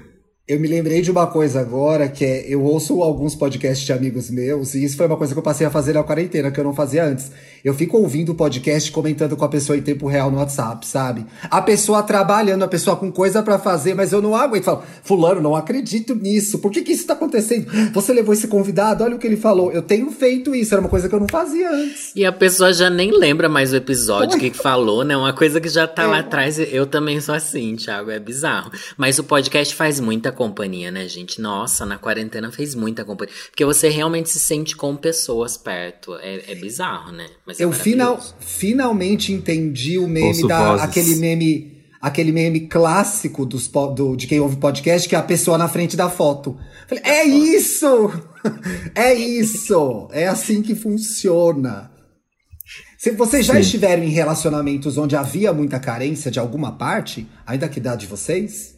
Eu 0.47 0.59
me 0.59 0.67
lembrei 0.67 1.01
de 1.01 1.09
uma 1.09 1.25
coisa 1.25 1.59
agora, 1.59 2.07
que 2.07 2.23
é, 2.23 2.45
eu 2.47 2.61
ouço 2.61 3.01
alguns 3.01 3.33
podcasts 3.33 3.83
de 3.83 3.91
amigos 3.91 4.29
meus, 4.29 4.75
e 4.75 4.83
isso 4.83 4.95
foi 4.95 5.07
uma 5.07 5.17
coisa 5.17 5.33
que 5.33 5.39
eu 5.39 5.43
passei 5.43 5.65
a 5.65 5.71
fazer 5.71 5.93
na 5.93 6.03
quarentena, 6.03 6.51
que 6.51 6.59
eu 6.59 6.63
não 6.63 6.71
fazia 6.71 7.03
antes. 7.03 7.31
Eu 7.63 7.73
fico 7.73 7.97
ouvindo 7.97 8.31
o 8.31 8.35
podcast 8.35 8.91
comentando 8.91 9.35
com 9.35 9.43
a 9.43 9.49
pessoa 9.49 9.75
em 9.75 9.81
tempo 9.81 10.05
real 10.05 10.29
no 10.29 10.37
WhatsApp, 10.37 10.85
sabe? 10.85 11.25
A 11.49 11.63
pessoa 11.63 12.03
trabalhando, 12.03 12.62
a 12.62 12.67
pessoa 12.67 12.95
com 12.95 13.12
coisa 13.12 13.41
para 13.41 13.58
fazer, 13.58 13.95
mas 13.95 14.13
eu 14.13 14.21
não 14.21 14.36
aguento. 14.36 14.65
Falo, 14.65 14.84
fulano, 15.01 15.41
não 15.41 15.55
acredito 15.55 16.13
nisso. 16.13 16.60
Por 16.60 16.71
que 16.71 16.84
que 16.84 16.91
isso 16.91 17.08
tá 17.08 17.13
acontecendo? 17.13 17.65
Você 17.91 18.13
levou 18.13 18.31
esse 18.31 18.47
convidado, 18.47 19.03
olha 19.03 19.15
o 19.15 19.17
que 19.17 19.25
ele 19.25 19.38
falou. 19.38 19.71
Eu 19.71 19.81
tenho 19.81 20.12
feito 20.12 20.53
isso, 20.53 20.75
era 20.75 20.81
uma 20.81 20.89
coisa 20.89 21.10
que 21.10 21.15
eu 21.15 21.19
não 21.19 21.27
fazia 21.27 21.71
antes. 21.71 22.12
E 22.15 22.23
a 22.23 22.31
pessoa 22.31 22.71
já 22.71 22.88
nem 22.88 23.10
lembra 23.10 23.49
mais 23.49 23.73
o 23.73 23.77
episódio, 23.77 24.38
que 24.38 24.51
falou, 24.51 25.03
né? 25.03 25.17
Uma 25.17 25.34
coisa 25.34 25.60
que 25.60 25.69
já 25.69 25.88
tá 25.88 26.03
é. 26.03 26.05
lá 26.05 26.19
atrás. 26.19 26.60
Eu 26.60 26.86
também 26.86 27.19
sou 27.19 27.34
assim, 27.34 27.75
Thiago, 27.75 28.12
é 28.12 28.19
bizarro. 28.19 28.71
Mas 28.95 29.17
o 29.17 29.23
podcast 29.23 29.73
faz 29.73 29.99
muita 29.99 30.35
companhia, 30.36 30.91
né, 30.91 31.08
gente? 31.08 31.41
Nossa, 31.41 31.86
na 31.86 31.98
quarentena 31.98 32.52
fez 32.52 32.76
muita 32.76 33.04
companhia. 33.04 33.34
Porque 33.50 33.65
você 33.65 33.89
realmente 33.89 34.30
se 34.30 34.39
sente 34.39 34.76
com 34.76 34.95
pessoas 34.95 35.58
perto. 35.58 36.15
É, 36.17 36.52
é 36.52 36.56
bizarro, 36.56 37.12
né? 37.12 37.26
Mas 37.45 37.60
é 37.60 37.63
eu 37.63 37.71
final, 37.71 38.21
finalmente 38.39 39.34
entendi 39.34 39.98
o 39.98 40.08
meme 40.08 40.28
Ouço 40.28 40.48
da. 40.48 40.71
Vozes. 40.71 40.86
aquele 40.86 41.15
meme. 41.15 41.76
Aquele 42.02 42.32
meme 42.32 42.67
clássico 42.67 43.48
dos, 43.48 43.67
do, 43.67 44.15
de 44.15 44.28
quem 44.28 44.39
ouve 44.39 44.58
podcast, 44.58 45.10
que 45.10 45.15
é 45.15 45.17
a 45.17 45.24
pessoa 45.24 45.58
na 45.58 45.67
frente 45.67 45.98
da 45.98 46.08
foto. 46.08 46.56
Falei, 46.88 47.04
é 47.04 47.24
isso! 47.26 48.12
é 48.93 49.12
isso! 49.12 50.08
É 50.12 50.28
assim 50.28 50.62
que 50.62 50.76
funciona. 50.76 51.89
Se 53.06 53.12
vocês 53.12 53.45
já 53.45 53.54
Sim. 53.54 53.60
estiveram 53.60 54.04
em 54.04 54.10
relacionamentos 54.10 54.98
onde 54.98 55.15
havia 55.15 55.54
muita 55.54 55.80
carência 55.80 56.32
de 56.32 56.39
alguma 56.39 56.71
parte, 56.71 57.28
ainda 57.45 57.69
que 57.69 57.80
idade 57.80 58.02
de 58.02 58.08
vocês? 58.08 58.74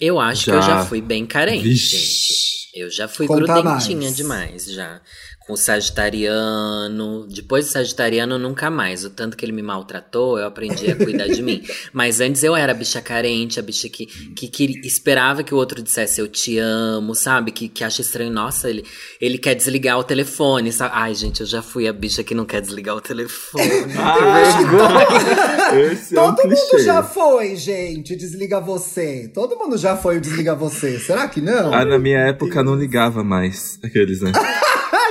Eu 0.00 0.20
acho 0.20 0.46
já. 0.46 0.52
que 0.52 0.58
eu 0.58 0.62
já 0.62 0.84
fui 0.84 1.00
bem 1.00 1.26
carente, 1.26 1.62
Vixe. 1.68 1.96
gente. 1.96 2.58
Eu 2.74 2.90
já 2.90 3.08
fui 3.08 3.26
Conta 3.26 3.40
grudentinha 3.40 4.02
mais. 4.02 4.16
demais, 4.16 4.64
já 4.66 5.00
com 5.48 5.54
o 5.54 5.56
Sagitariano. 5.56 7.26
Depois 7.26 7.64
do 7.64 7.72
Sagitariano, 7.72 8.38
nunca 8.38 8.70
mais. 8.70 9.02
O 9.02 9.10
tanto 9.10 9.34
que 9.34 9.46
ele 9.46 9.52
me 9.52 9.62
maltratou, 9.62 10.38
eu 10.38 10.46
aprendi 10.46 10.90
a 10.90 10.94
cuidar 10.94 11.26
de 11.26 11.42
mim. 11.42 11.62
Mas 11.90 12.20
antes 12.20 12.44
eu 12.44 12.54
era 12.54 12.72
a 12.72 12.74
bicha 12.74 13.00
carente, 13.00 13.58
a 13.58 13.62
bicha 13.62 13.88
que, 13.88 14.04
que, 14.06 14.46
que, 14.46 14.86
esperava 14.86 15.42
que 15.42 15.54
o 15.54 15.56
outro 15.56 15.82
dissesse 15.82 16.20
eu 16.20 16.28
te 16.28 16.58
amo, 16.58 17.14
sabe? 17.14 17.50
Que, 17.50 17.66
que 17.66 17.82
acha 17.82 18.02
estranho, 18.02 18.30
nossa, 18.30 18.68
ele, 18.68 18.84
ele 19.18 19.38
quer 19.38 19.54
desligar 19.54 19.98
o 19.98 20.04
telefone, 20.04 20.70
sabe? 20.70 20.92
Ai, 20.94 21.14
gente, 21.14 21.40
eu 21.40 21.46
já 21.46 21.62
fui 21.62 21.88
a 21.88 21.92
bicha 21.94 22.22
que 22.22 22.34
não 22.34 22.44
quer 22.44 22.60
desligar 22.60 22.94
o 22.94 23.00
telefone. 23.00 23.64
ah, 23.98 25.72
Esse 25.92 26.14
é 26.14 26.20
Todo 26.20 26.42
um 26.42 26.48
mundo 26.50 26.78
já 26.84 27.02
foi, 27.02 27.56
gente, 27.56 28.14
desliga 28.14 28.60
você. 28.60 29.30
Todo 29.32 29.56
mundo 29.56 29.78
já 29.78 29.96
foi 29.96 30.18
o 30.18 30.20
desliga 30.20 30.54
você. 30.54 30.98
Será 30.98 31.26
que 31.26 31.40
não? 31.40 31.72
Ah, 31.72 31.86
na 31.86 31.98
minha 31.98 32.18
época 32.18 32.62
não 32.62 32.74
ligava 32.74 33.24
mais 33.24 33.78
aqueles, 33.82 34.20
né? 34.20 34.32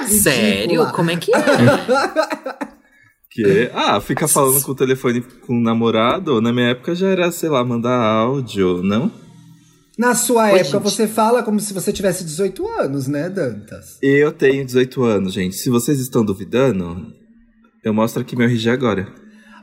Sério? 0.07 0.91
Como 0.91 1.11
é 1.11 1.17
que 1.17 1.31
é? 1.33 1.37
Que 3.29 3.69
ah, 3.71 4.01
fica 4.01 4.27
falando 4.27 4.63
com 4.63 4.71
o 4.71 4.75
telefone 4.75 5.21
com 5.21 5.53
o 5.53 5.61
namorado, 5.61 6.41
na 6.41 6.51
minha 6.51 6.69
época 6.69 6.95
já 6.95 7.07
era, 7.09 7.31
sei 7.31 7.49
lá, 7.49 7.63
mandar 7.63 7.95
áudio, 7.95 8.81
não? 8.81 9.11
Na 9.95 10.15
sua 10.15 10.45
Oi, 10.45 10.59
época, 10.59 10.79
gente. 10.79 10.83
você 10.83 11.07
fala 11.07 11.43
como 11.43 11.59
se 11.59 11.71
você 11.71 11.93
tivesse 11.93 12.23
18 12.23 12.67
anos, 12.79 13.07
né, 13.07 13.29
Dantas? 13.29 13.99
Eu 14.01 14.31
tenho 14.31 14.65
18 14.65 15.03
anos, 15.03 15.33
gente. 15.33 15.55
Se 15.55 15.69
vocês 15.69 15.99
estão 15.99 16.25
duvidando, 16.25 17.13
eu 17.83 17.93
mostro 17.93 18.21
aqui 18.21 18.35
meu 18.35 18.47
RG 18.47 18.71
agora. 18.71 19.07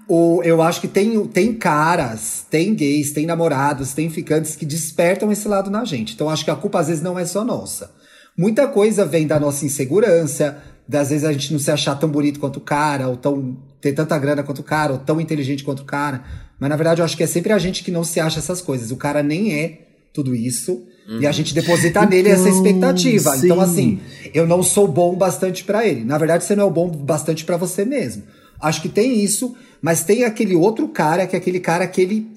O, 0.09 0.41
eu 0.45 0.63
acho 0.63 0.81
que 0.81 0.89
tem, 0.89 1.27
tem 1.27 1.55
caras, 1.55 2.47
tem 2.49 2.75
gays, 2.75 3.13
tem 3.13 3.27
namorados, 3.27 3.93
tem 3.93 4.09
ficantes 4.09 4.55
que 4.55 4.67
despertam 4.67 5.33
esse 5.33 5.49
lado 5.49 5.69
na 5.69 5.85
gente. 5.85 6.15
Então 6.15 6.31
acho 6.31 6.45
que 6.45 6.51
a 6.51 6.57
culpa 6.57 6.79
às 6.79 6.87
vezes 6.89 7.03
não 7.03 7.19
é 7.19 7.25
só 7.25 7.45
nossa. 7.45 7.91
Muita 8.37 8.67
coisa 8.67 9.05
vem 9.05 9.27
da 9.27 9.39
nossa 9.39 9.65
insegurança, 9.65 10.63
das 10.87 11.11
vezes 11.11 11.25
a 11.25 11.33
gente 11.33 11.53
não 11.53 11.59
se 11.59 11.71
achar 11.71 11.95
tão 11.95 12.09
bonito 12.09 12.41
quanto 12.41 12.57
o 12.57 12.61
cara, 12.61 13.09
ou 13.09 13.17
tão 13.17 13.57
ter 13.81 13.93
tanta 13.93 14.19
grana 14.19 14.43
quanto 14.43 14.61
o 14.61 14.65
cara, 14.65 14.93
ou 14.93 14.99
tão 14.99 15.21
inteligente 15.21 15.63
quanto 15.63 15.81
o 15.81 15.85
cara. 15.85 16.25
Mas 16.59 16.71
na 16.71 16.77
verdade 16.77 17.01
eu 17.01 17.05
acho 17.05 17.17
que 17.17 17.23
é 17.23 17.27
sempre 17.27 17.53
a 17.53 17.59
gente 17.59 17.85
que 17.85 17.91
não 17.91 18.05
se 18.05 18.19
acha 18.19 18.39
essas 18.39 18.61
coisas. 18.61 18.91
O 18.91 18.97
cara 18.97 19.23
nem 19.23 19.55
é 19.55 19.81
tudo 20.13 20.35
isso. 20.35 20.85
Uhum. 21.09 21.21
E 21.21 21.27
a 21.27 21.29
uhum. 21.29 21.33
gente 21.35 21.55
deposita 21.55 22.01
então, 22.01 22.09
nele 22.09 22.31
essa 22.31 22.49
expectativa. 22.49 23.37
Sim. 23.37 23.45
Então, 23.45 23.61
assim, 23.61 24.01
eu 24.33 24.47
não 24.47 24.63
sou 24.63 24.89
bom 24.89 25.15
bastante 25.15 25.65
para 25.65 25.87
ele. 25.87 26.05
Na 26.05 26.17
verdade, 26.17 26.45
você 26.45 26.57
não 26.57 26.65
é 26.65 26.67
o 26.67 26.71
bom 26.71 26.89
bastante 26.89 27.45
para 27.45 27.57
você 27.57 27.85
mesmo. 27.85 28.23
Acho 28.61 28.81
que 28.81 28.89
tem 28.89 29.23
isso, 29.23 29.55
mas 29.83 30.05
tem 30.05 30.25
aquele 30.25 30.55
outro 30.55 30.89
cara, 30.89 31.27
que 31.27 31.37
é 31.37 31.39
aquele 31.39 31.61
cara 31.61 31.87
que 31.87 32.01
ele 32.01 32.35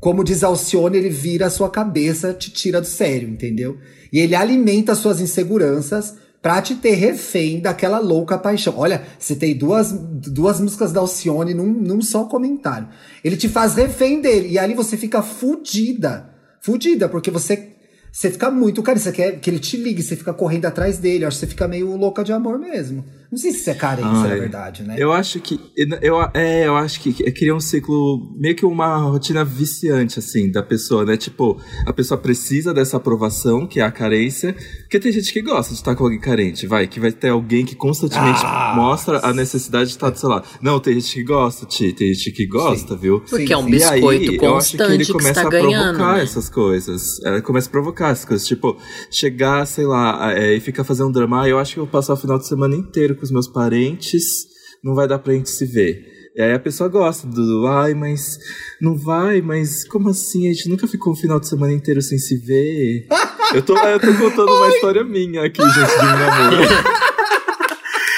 como 0.00 0.24
diz 0.24 0.42
Alcione, 0.42 0.98
ele 0.98 1.08
vira 1.08 1.46
a 1.46 1.50
sua 1.50 1.70
cabeça, 1.70 2.32
te 2.32 2.50
tira 2.50 2.80
do 2.80 2.86
sério, 2.86 3.28
entendeu? 3.28 3.78
E 4.12 4.20
ele 4.20 4.34
alimenta 4.34 4.94
suas 4.94 5.20
inseguranças 5.20 6.14
pra 6.42 6.60
te 6.60 6.74
ter 6.74 6.94
refém 6.94 7.58
daquela 7.58 7.98
louca 7.98 8.36
paixão. 8.36 8.74
Olha, 8.76 9.02
citei 9.18 9.54
duas, 9.54 9.92
duas 9.92 10.60
músicas 10.60 10.92
da 10.92 11.00
Alcione 11.00 11.54
num, 11.54 11.72
num 11.72 12.02
só 12.02 12.24
comentário. 12.24 12.88
Ele 13.24 13.36
te 13.36 13.48
faz 13.48 13.74
refém 13.74 14.20
dele, 14.20 14.48
e 14.50 14.58
ali 14.58 14.74
você 14.74 14.96
fica 14.96 15.22
fudida. 15.22 16.30
fodida, 16.60 17.08
porque 17.08 17.30
você 17.30 17.70
você 18.14 18.30
fica 18.30 18.48
muito, 18.48 18.80
cara, 18.80 18.96
você 18.96 19.10
quer 19.10 19.40
que 19.40 19.50
ele 19.50 19.58
te 19.58 19.76
ligue, 19.76 20.00
você 20.00 20.14
fica 20.14 20.32
correndo 20.32 20.66
atrás 20.66 20.98
dele, 20.98 21.24
acho 21.24 21.36
que 21.36 21.40
você 21.40 21.46
fica 21.48 21.66
meio 21.66 21.96
louca 21.96 22.22
de 22.22 22.32
amor 22.32 22.60
mesmo. 22.60 23.04
Não 23.34 23.38
sei 23.40 23.50
se 23.50 23.58
isso 23.62 23.70
é 23.70 23.74
carência, 23.74 24.12
Ai, 24.12 24.28
na 24.28 24.34
verdade, 24.36 24.82
né? 24.84 24.94
Eu 24.96 25.12
acho 25.12 25.40
que. 25.40 25.58
Eu, 26.00 26.22
é, 26.32 26.68
eu 26.68 26.76
acho 26.76 27.00
que 27.00 27.12
cria 27.32 27.52
um 27.52 27.58
ciclo, 27.58 28.32
meio 28.38 28.54
que 28.54 28.64
uma 28.64 28.96
rotina 28.98 29.44
viciante, 29.44 30.20
assim, 30.20 30.52
da 30.52 30.62
pessoa, 30.62 31.04
né? 31.04 31.16
Tipo, 31.16 31.60
a 31.84 31.92
pessoa 31.92 32.16
precisa 32.16 32.72
dessa 32.72 32.96
aprovação, 32.96 33.66
que 33.66 33.80
é 33.80 33.82
a 33.82 33.90
carência. 33.90 34.54
Porque 34.82 35.00
tem 35.00 35.10
gente 35.10 35.32
que 35.32 35.42
gosta 35.42 35.72
de 35.72 35.80
estar 35.80 35.96
com 35.96 36.04
alguém 36.04 36.20
carente, 36.20 36.64
vai, 36.64 36.86
que 36.86 37.00
vai 37.00 37.10
ter 37.10 37.30
alguém 37.30 37.64
que 37.64 37.74
constantemente 37.74 38.38
ah, 38.44 38.72
mostra 38.76 39.18
a 39.26 39.32
necessidade 39.32 39.86
de 39.86 39.96
estar 39.96 40.10
do 40.10 40.18
seu 40.18 40.28
lado. 40.28 40.46
Não, 40.62 40.78
tem 40.78 40.94
gente 40.94 41.12
que 41.12 41.24
gosta, 41.24 41.66
Ti, 41.66 41.92
tem 41.92 42.14
gente 42.14 42.30
que 42.30 42.46
gosta, 42.46 42.94
sim. 42.94 43.00
viu? 43.00 43.18
Porque 43.18 43.48
sim, 43.48 43.52
é 43.52 43.56
um 43.56 43.66
biscoito 43.66 44.30
aí, 44.30 44.38
constante 44.38 44.44
eu 44.44 44.56
acho 44.56 44.76
que 44.76 44.82
ele 44.92 45.06
começa 45.06 45.40
que 45.40 45.46
a 45.46 45.50
provocar 45.50 45.76
ganhando, 45.82 45.98
né? 45.98 46.22
essas 46.22 46.48
coisas. 46.48 47.20
Ela 47.24 47.42
começa 47.42 47.66
a 47.68 47.72
provocar 47.72 48.10
essas 48.10 48.24
coisas. 48.24 48.46
Tipo, 48.46 48.76
chegar, 49.10 49.66
sei 49.66 49.86
lá, 49.86 50.32
é, 50.32 50.54
e 50.54 50.60
ficar 50.60 50.84
fazendo 50.84 51.08
um 51.08 51.12
drama. 51.12 51.42
Ah, 51.42 51.48
eu 51.48 51.58
acho 51.58 51.74
que 51.74 51.80
eu 51.80 51.84
vou 51.84 51.90
passar 51.90 52.14
o 52.14 52.16
final 52.16 52.38
de 52.38 52.46
semana 52.46 52.76
inteiro 52.76 53.16
com 53.16 53.23
os 53.24 53.30
meus 53.30 53.48
parentes, 53.48 54.46
não 54.82 54.94
vai 54.94 55.08
dar 55.08 55.18
pra 55.18 55.32
gente 55.32 55.50
se 55.50 55.64
ver. 55.66 56.12
E 56.36 56.42
aí 56.42 56.52
a 56.52 56.58
pessoa 56.58 56.88
gosta 56.88 57.28
do, 57.28 57.66
ai, 57.66 57.94
mas 57.94 58.38
não 58.80 58.96
vai, 58.96 59.40
mas 59.40 59.86
como 59.86 60.08
assim? 60.08 60.48
A 60.48 60.52
gente 60.52 60.68
nunca 60.68 60.86
ficou 60.86 61.12
um 61.12 61.16
final 61.16 61.38
de 61.38 61.48
semana 61.48 61.72
inteiro 61.72 62.02
sem 62.02 62.18
se 62.18 62.36
ver. 62.36 63.06
eu, 63.54 63.62
tô, 63.62 63.76
eu 63.76 64.00
tô 64.00 64.12
contando 64.14 64.52
uma 64.52 64.68
história 64.74 65.04
minha 65.04 65.44
aqui, 65.44 65.62
gente, 65.62 65.74
de 65.74 66.04
um 66.04 66.18
namoro. 66.18 66.94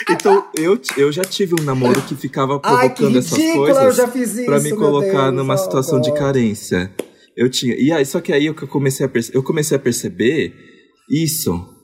Então, 0.09 0.47
eu, 0.55 0.81
eu 0.97 1.11
já 1.11 1.25
tive 1.25 1.61
um 1.61 1.65
namoro 1.65 2.01
que 2.03 2.15
ficava 2.15 2.61
provocando 2.61 3.15
Ai, 3.15 3.19
essas 3.19 3.53
coisas 3.53 4.45
para 4.45 4.61
me 4.61 4.71
colocar 4.71 5.33
numa 5.33 5.57
situação 5.57 6.01
de 6.01 6.13
carência. 6.15 6.93
Eu 7.37 7.51
tinha. 7.51 7.75
E 7.75 7.91
aí, 7.91 8.07
só 8.07 8.21
que 8.21 8.33
aí 8.33 8.47
eu 8.47 8.55
comecei 8.55 9.05
a, 9.05 9.11
eu 9.33 9.43
comecei 9.43 9.77
a 9.77 9.81
perceber 9.81 10.55
isso 11.11 11.76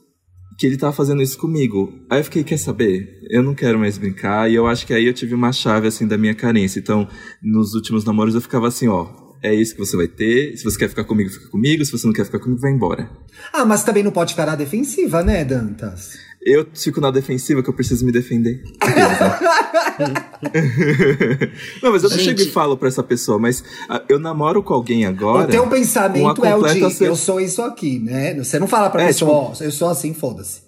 que 0.57 0.65
ele 0.65 0.77
tava 0.77 0.93
fazendo 0.93 1.21
isso 1.21 1.37
comigo. 1.37 1.91
Aí 2.09 2.19
eu 2.19 2.23
fiquei, 2.23 2.43
quer 2.43 2.57
saber? 2.57 3.19
Eu 3.29 3.43
não 3.43 3.55
quero 3.55 3.79
mais 3.79 3.97
brincar. 3.97 4.49
E 4.49 4.55
eu 4.55 4.67
acho 4.67 4.85
que 4.85 4.93
aí 4.93 5.05
eu 5.05 5.13
tive 5.13 5.33
uma 5.33 5.51
chave, 5.51 5.87
assim, 5.87 6.07
da 6.07 6.17
minha 6.17 6.35
carência. 6.35 6.79
Então, 6.79 7.07
nos 7.41 7.73
últimos 7.73 8.03
namoros 8.05 8.35
eu 8.35 8.41
ficava 8.41 8.67
assim, 8.67 8.87
ó. 8.87 9.23
É 9.41 9.53
isso 9.53 9.73
que 9.73 9.79
você 9.79 9.97
vai 9.97 10.07
ter. 10.07 10.55
Se 10.55 10.63
você 10.63 10.77
quer 10.77 10.87
ficar 10.87 11.03
comigo, 11.03 11.29
fica 11.29 11.49
comigo. 11.49 11.83
Se 11.83 11.91
você 11.91 12.07
não 12.07 12.13
quer 12.13 12.23
ficar 12.23 12.39
comigo, 12.39 12.61
vai 12.61 12.71
embora. 12.71 13.09
Ah, 13.51 13.65
mas 13.65 13.83
também 13.83 14.01
não 14.01 14.11
pode 14.11 14.31
ficar 14.31 14.45
na 14.45 14.55
defensiva, 14.55 15.21
né, 15.21 15.43
Dantas? 15.43 16.13
Eu 16.45 16.67
fico 16.73 16.99
na 16.99 17.09
defensiva 17.09 17.63
que 17.63 17.69
eu 17.69 17.73
preciso 17.73 18.05
me 18.05 18.11
defender. 18.11 18.61
não, 21.81 21.91
mas 21.91 22.03
eu 22.03 22.09
não 22.09 22.17
chego 22.17 22.41
e 22.41 22.49
falo 22.49 22.77
pra 22.77 22.89
essa 22.89 23.01
pessoa, 23.01 23.39
mas 23.39 23.61
uh, 23.61 24.01
eu 24.09 24.19
namoro 24.19 24.61
com 24.61 24.73
alguém 24.73 25.05
agora. 25.05 25.47
O 25.47 25.51
teu 25.51 25.65
pensamento 25.67 26.43
é 26.43 26.55
o 26.55 26.63
de 26.63 26.91
ser... 26.91 27.07
eu 27.07 27.15
sou 27.15 27.39
isso 27.39 27.61
aqui, 27.61 27.99
né? 27.99 28.35
Você 28.35 28.59
não 28.59 28.67
fala 28.67 28.89
pra 28.89 29.03
é, 29.03 29.07
pessoa, 29.07 29.31
tipo, 29.31 29.63
ó, 29.63 29.65
eu 29.65 29.71
sou 29.71 29.89
assim, 29.89 30.13
foda-se. 30.13 30.61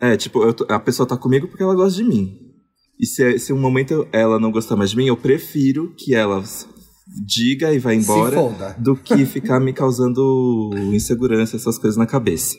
É, 0.00 0.16
tipo, 0.16 0.52
tô, 0.52 0.64
a 0.72 0.78
pessoa 0.78 1.06
tá 1.06 1.16
comigo 1.16 1.48
porque 1.48 1.64
ela 1.64 1.74
gosta 1.74 1.96
de 1.96 2.04
mim. 2.04 2.38
E 3.00 3.06
se, 3.06 3.38
se 3.38 3.52
um 3.52 3.58
momento 3.58 4.06
ela 4.12 4.38
não 4.38 4.52
gostar 4.52 4.76
mais 4.76 4.90
de 4.90 4.96
mim, 4.96 5.06
eu 5.06 5.16
prefiro 5.16 5.94
que 5.96 6.14
ela 6.14 6.42
diga 7.24 7.72
e 7.72 7.78
vá 7.78 7.94
embora 7.94 8.76
do 8.78 8.94
que 8.94 9.24
ficar 9.24 9.60
me 9.60 9.72
causando 9.72 10.70
insegurança, 10.92 11.56
essas 11.56 11.78
coisas 11.78 11.96
na 11.96 12.06
cabeça. 12.06 12.56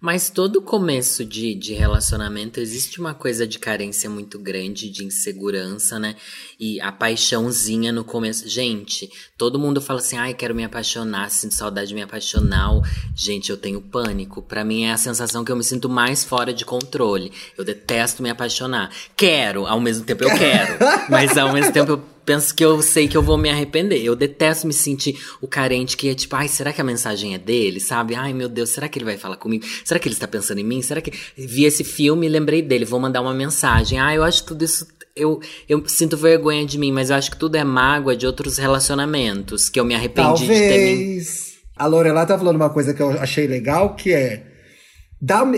Mas 0.00 0.30
todo 0.30 0.62
começo 0.62 1.26
de, 1.26 1.54
de 1.54 1.74
relacionamento 1.74 2.58
existe 2.58 2.98
uma 2.98 3.12
coisa 3.12 3.46
de 3.46 3.58
carência 3.58 4.08
muito 4.08 4.38
grande, 4.38 4.88
de 4.88 5.04
insegurança, 5.04 5.98
né? 5.98 6.16
E 6.58 6.80
a 6.80 6.90
paixãozinha 6.90 7.92
no 7.92 8.02
começo. 8.02 8.48
Gente, 8.48 9.10
todo 9.36 9.58
mundo 9.58 9.78
fala 9.78 10.00
assim: 10.00 10.16
ai, 10.16 10.32
quero 10.32 10.54
me 10.54 10.64
apaixonar, 10.64 11.30
sinto 11.30 11.54
saudade 11.54 11.88
de 11.88 11.94
me 11.94 12.00
apaixonar. 12.02 12.80
Gente, 13.14 13.50
eu 13.50 13.58
tenho 13.58 13.80
pânico. 13.82 14.40
Para 14.40 14.64
mim 14.64 14.84
é 14.84 14.92
a 14.92 14.96
sensação 14.96 15.44
que 15.44 15.52
eu 15.52 15.56
me 15.56 15.64
sinto 15.64 15.88
mais 15.88 16.24
fora 16.24 16.54
de 16.54 16.64
controle. 16.64 17.30
Eu 17.58 17.64
detesto 17.64 18.22
me 18.22 18.30
apaixonar. 18.30 18.90
Quero, 19.14 19.66
ao 19.66 19.80
mesmo 19.80 20.04
tempo 20.04 20.24
eu 20.24 20.34
quero. 20.34 20.78
mas 21.10 21.36
ao 21.36 21.52
mesmo 21.52 21.72
tempo 21.72 21.92
eu 21.92 21.98
penso 22.24 22.54
que 22.54 22.64
eu 22.64 22.80
sei 22.82 23.08
que 23.08 23.16
eu 23.16 23.22
vou 23.22 23.36
me 23.36 23.50
arrepender. 23.50 24.02
Eu 24.02 24.14
detesto 24.14 24.66
me 24.66 24.72
sentir 24.72 25.20
o 25.40 25.48
carente 25.48 25.96
que 25.96 26.08
é 26.08 26.14
tipo, 26.14 26.34
ai, 26.36 26.48
será 26.48 26.72
que 26.72 26.80
a 26.80 26.84
mensagem 26.84 27.34
é 27.34 27.38
dele, 27.38 27.80
sabe? 27.80 28.14
Ai, 28.14 28.32
meu 28.32 28.48
Deus, 28.48 28.70
será 28.70 28.88
que 28.88 28.98
ele 28.98 29.04
vai 29.04 29.16
falar 29.16 29.36
comigo? 29.36 29.64
Será 29.84 29.98
que 29.98 30.08
ele 30.08 30.14
está 30.14 30.28
pensando 30.28 30.58
em 30.58 30.64
mim? 30.64 30.82
Será 30.82 31.00
que. 31.00 31.12
Vi 31.36 31.64
esse 31.64 31.84
filme 31.84 32.26
e 32.26 32.30
lembrei 32.30 32.62
dele, 32.62 32.84
vou 32.84 33.00
mandar 33.00 33.20
uma 33.20 33.34
mensagem. 33.34 33.98
Ah, 33.98 34.14
eu 34.14 34.22
acho 34.22 34.44
tudo 34.44 34.64
isso. 34.64 34.86
Eu, 35.16 35.40
eu 35.68 35.86
sinto 35.88 36.16
vergonha 36.16 36.64
de 36.64 36.78
mim, 36.78 36.92
mas 36.92 37.10
eu 37.10 37.16
acho 37.16 37.30
que 37.30 37.36
tudo 37.36 37.56
é 37.56 37.64
mágoa 37.64 38.16
de 38.16 38.26
outros 38.26 38.58
relacionamentos 38.58 39.68
que 39.68 39.78
eu 39.78 39.84
me 39.84 39.94
arrependi 39.94 40.46
Talvez. 40.46 41.26
de 41.26 41.32
ter. 41.34 41.50
A 41.76 41.86
Lorelai 41.86 42.26
tá 42.26 42.38
falando 42.38 42.56
uma 42.56 42.70
coisa 42.70 42.94
que 42.94 43.02
eu 43.02 43.10
achei 43.12 43.46
legal, 43.46 43.96
que 43.96 44.12
é. 44.12 44.44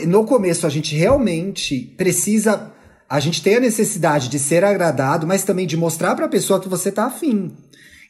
no 0.06 0.24
começo, 0.24 0.66
a 0.66 0.70
gente 0.70 0.94
realmente 0.94 1.94
precisa 1.96 2.72
a 3.12 3.20
gente 3.20 3.42
tem 3.42 3.56
a 3.56 3.60
necessidade 3.60 4.30
de 4.30 4.38
ser 4.38 4.64
agradado, 4.64 5.26
mas 5.26 5.44
também 5.44 5.66
de 5.66 5.76
mostrar 5.76 6.14
para 6.14 6.24
a 6.24 6.28
pessoa 6.30 6.58
que 6.58 6.66
você 6.66 6.90
tá 6.90 7.04
afim. 7.04 7.52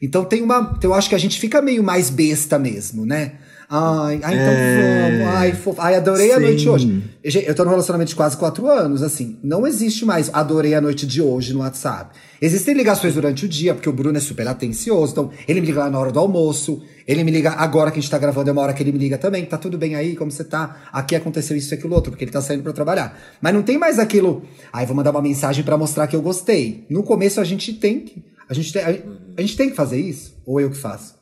Então 0.00 0.24
tem 0.24 0.40
uma, 0.40 0.78
eu 0.80 0.94
acho 0.94 1.08
que 1.08 1.14
a 1.16 1.18
gente 1.18 1.40
fica 1.40 1.60
meio 1.60 1.82
mais 1.82 2.08
besta 2.08 2.56
mesmo, 2.56 3.04
né? 3.04 3.32
Ai, 3.74 4.20
ai 4.22 4.35
então 4.35 4.52
é... 4.52 5.11
vamos, 5.11 5.35
ai, 5.35 5.52
fofo. 5.54 5.80
Ai, 5.80 5.94
adorei 5.94 6.28
Sim. 6.28 6.35
a 6.35 6.40
noite 6.40 6.68
hoje. 6.68 7.02
Eu 7.24 7.54
tô 7.54 7.64
num 7.64 7.70
relacionamento 7.70 8.11
de 8.11 8.16
quase 8.16 8.37
quatro 8.37 8.68
anos, 8.68 9.02
assim. 9.02 9.38
Não 9.42 9.66
existe 9.66 10.04
mais 10.04 10.28
adorei 10.30 10.74
a 10.74 10.80
noite 10.80 11.06
de 11.06 11.22
hoje 11.22 11.54
no 11.54 11.61
WhatsApp. 11.61 12.14
Existem 12.38 12.74
ligações 12.74 13.14
durante 13.14 13.46
o 13.46 13.48
dia, 13.48 13.72
porque 13.72 13.88
o 13.88 13.92
Bruno 13.92 14.18
é 14.18 14.20
super 14.20 14.46
atencioso. 14.46 15.12
Então, 15.12 15.30
ele 15.48 15.62
me 15.62 15.68
liga 15.68 15.80
lá 15.80 15.88
na 15.88 15.98
hora 15.98 16.12
do 16.12 16.18
almoço. 16.18 16.82
Ele 17.08 17.24
me 17.24 17.30
liga 17.30 17.52
agora 17.52 17.90
que 17.90 17.98
a 17.98 18.02
gente 18.02 18.11
tá 18.11 18.18
gravando, 18.18 18.50
é 18.50 18.52
uma 18.52 18.61
hora 18.61 18.74
que 18.74 18.82
ele 18.82 18.92
me 18.92 18.98
liga 18.98 19.16
também. 19.16 19.46
Tá 19.46 19.56
tudo 19.56 19.78
bem 19.78 19.94
aí? 19.94 20.16
Como 20.16 20.30
você 20.30 20.44
tá? 20.44 20.82
Aqui 20.92 21.16
aconteceu 21.16 21.56
isso 21.56 21.72
e 21.72 21.78
aquilo 21.78 21.94
outro, 21.94 22.11
porque 22.11 22.24
ele 22.24 22.30
tá 22.30 22.42
saindo 22.42 22.62
para 22.62 22.74
trabalhar. 22.74 23.18
Mas 23.40 23.54
não 23.54 23.62
tem 23.62 23.78
mais 23.78 23.98
aquilo. 23.98 24.42
Ai, 24.70 24.85
vou 24.85 24.94
mandar 24.94 25.12
uma 25.12 25.22
mensagem 25.22 25.64
para 25.64 25.78
mostrar 25.78 26.06
que 26.08 26.14
eu 26.14 26.20
gostei. 26.20 26.85
No 26.90 27.02
começo 27.02 27.40
a 27.40 27.44
gente 27.44 27.72
tem 27.72 28.00
que. 28.00 28.22
A 28.46 28.52
gente 28.52 28.70
tem, 28.70 28.82
a, 28.82 28.88
a 28.88 29.40
gente 29.40 29.56
tem 29.56 29.70
que 29.70 29.76
fazer 29.76 29.98
isso? 29.98 30.37
Ou 30.44 30.61
eu 30.61 30.68
que 30.68 30.76
faço? 30.76 31.21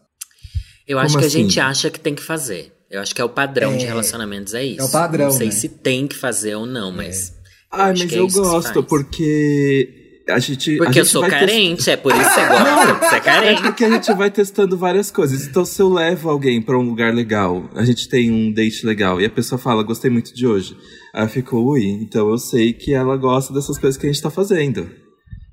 Eu 0.91 0.99
acho 0.99 1.15
Como 1.15 1.21
que 1.21 1.27
assim? 1.29 1.39
a 1.39 1.43
gente 1.43 1.61
acha 1.61 1.89
que 1.89 2.01
tem 2.01 2.17
que 2.17 2.23
fazer. 2.23 2.73
Eu 2.91 3.01
acho 3.01 3.15
que 3.15 3.21
é 3.21 3.25
o 3.25 3.29
padrão 3.29 3.75
é, 3.75 3.77
de 3.77 3.87
relacionamentos, 3.87 4.55
é 4.55 4.65
isso. 4.65 4.81
É 4.81 4.85
o 4.85 4.91
padrão. 4.91 5.27
Não 5.27 5.33
sei 5.33 5.47
né? 5.47 5.53
se 5.53 5.69
tem 5.69 6.09
que 6.09 6.17
fazer 6.17 6.57
ou 6.57 6.67
não, 6.67 6.91
mas. 6.91 7.31
É. 7.31 7.41
Ah, 7.71 7.95
mas 7.97 8.13
é 8.13 8.19
eu 8.19 8.27
gosto, 8.27 8.83
porque 8.83 10.25
a 10.29 10.41
gente. 10.41 10.79
Porque 10.79 10.89
a 10.89 10.93
gente 10.93 10.99
eu 10.99 11.05
sou 11.05 11.23
carente, 11.29 11.77
test... 11.77 11.89
é 11.91 11.97
por 11.97 12.11
isso 12.11 12.25
que 12.25 12.29
você 12.29 12.41
gosta. 12.49 13.09
você 13.09 13.15
é 13.15 13.21
carente. 13.21 13.61
É 13.61 13.65
porque 13.67 13.85
a 13.85 13.91
gente 13.91 14.13
vai 14.15 14.33
testando 14.33 14.77
várias 14.77 15.13
coisas. 15.13 15.47
Então, 15.47 15.65
se 15.65 15.81
eu 15.81 15.89
levo 15.89 16.29
alguém 16.29 16.61
para 16.61 16.77
um 16.77 16.83
lugar 16.83 17.15
legal, 17.15 17.71
a 17.77 17.85
gente 17.85 18.09
tem 18.09 18.29
um 18.33 18.53
date 18.53 18.85
legal, 18.85 19.21
e 19.21 19.25
a 19.25 19.31
pessoa 19.31 19.61
fala, 19.61 19.85
gostei 19.85 20.11
muito 20.11 20.35
de 20.35 20.45
hoje. 20.45 20.77
Aí 21.15 21.23
eu 21.23 21.29
fico, 21.29 21.57
ui, 21.57 21.87
então 21.87 22.29
eu 22.29 22.39
sei 22.39 22.73
que 22.73 22.93
ela 22.93 23.17
gosta 23.17 23.55
dessas 23.55 23.79
coisas 23.79 23.97
que 23.97 24.09
a 24.09 24.13
gente 24.13 24.21
tá 24.21 24.31
fazendo. 24.31 24.91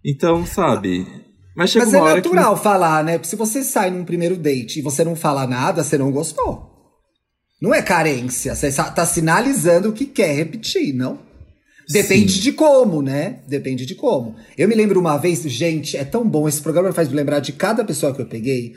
Então, 0.03 0.43
sabe. 0.47 1.05
Mas, 1.57 1.73
Mas 1.73 1.91
é 1.91 1.99
natural 1.99 2.55
que... 2.55 2.61
falar, 2.61 3.03
né? 3.03 3.19
Se 3.23 3.35
você 3.35 3.63
sai 3.63 3.89
num 3.89 4.05
primeiro 4.05 4.35
date 4.37 4.77
e 4.77 4.81
você 4.83 5.03
não 5.03 5.15
fala 5.15 5.47
nada, 5.47 5.83
você 5.83 5.97
não 5.97 6.11
gostou. 6.11 6.69
Não 7.59 7.73
é 7.73 7.81
carência. 7.81 8.53
Você 8.53 8.71
tá 8.71 9.03
sinalizando 9.07 9.91
que 9.91 10.05
quer 10.05 10.35
repetir, 10.35 10.93
não? 10.93 11.17
Depende 11.89 12.33
Sim. 12.33 12.41
de 12.41 12.51
como, 12.51 13.01
né? 13.01 13.39
Depende 13.47 13.87
de 13.87 13.95
como. 13.95 14.35
Eu 14.55 14.67
me 14.67 14.75
lembro 14.75 14.99
uma 14.99 15.17
vez, 15.17 15.41
gente, 15.41 15.97
é 15.97 16.05
tão 16.05 16.29
bom. 16.29 16.47
Esse 16.47 16.61
programa 16.61 16.93
faz 16.93 17.09
me 17.09 17.15
lembrar 17.15 17.39
de 17.39 17.51
cada 17.53 17.83
pessoa 17.83 18.13
que 18.13 18.21
eu 18.21 18.27
peguei. 18.27 18.75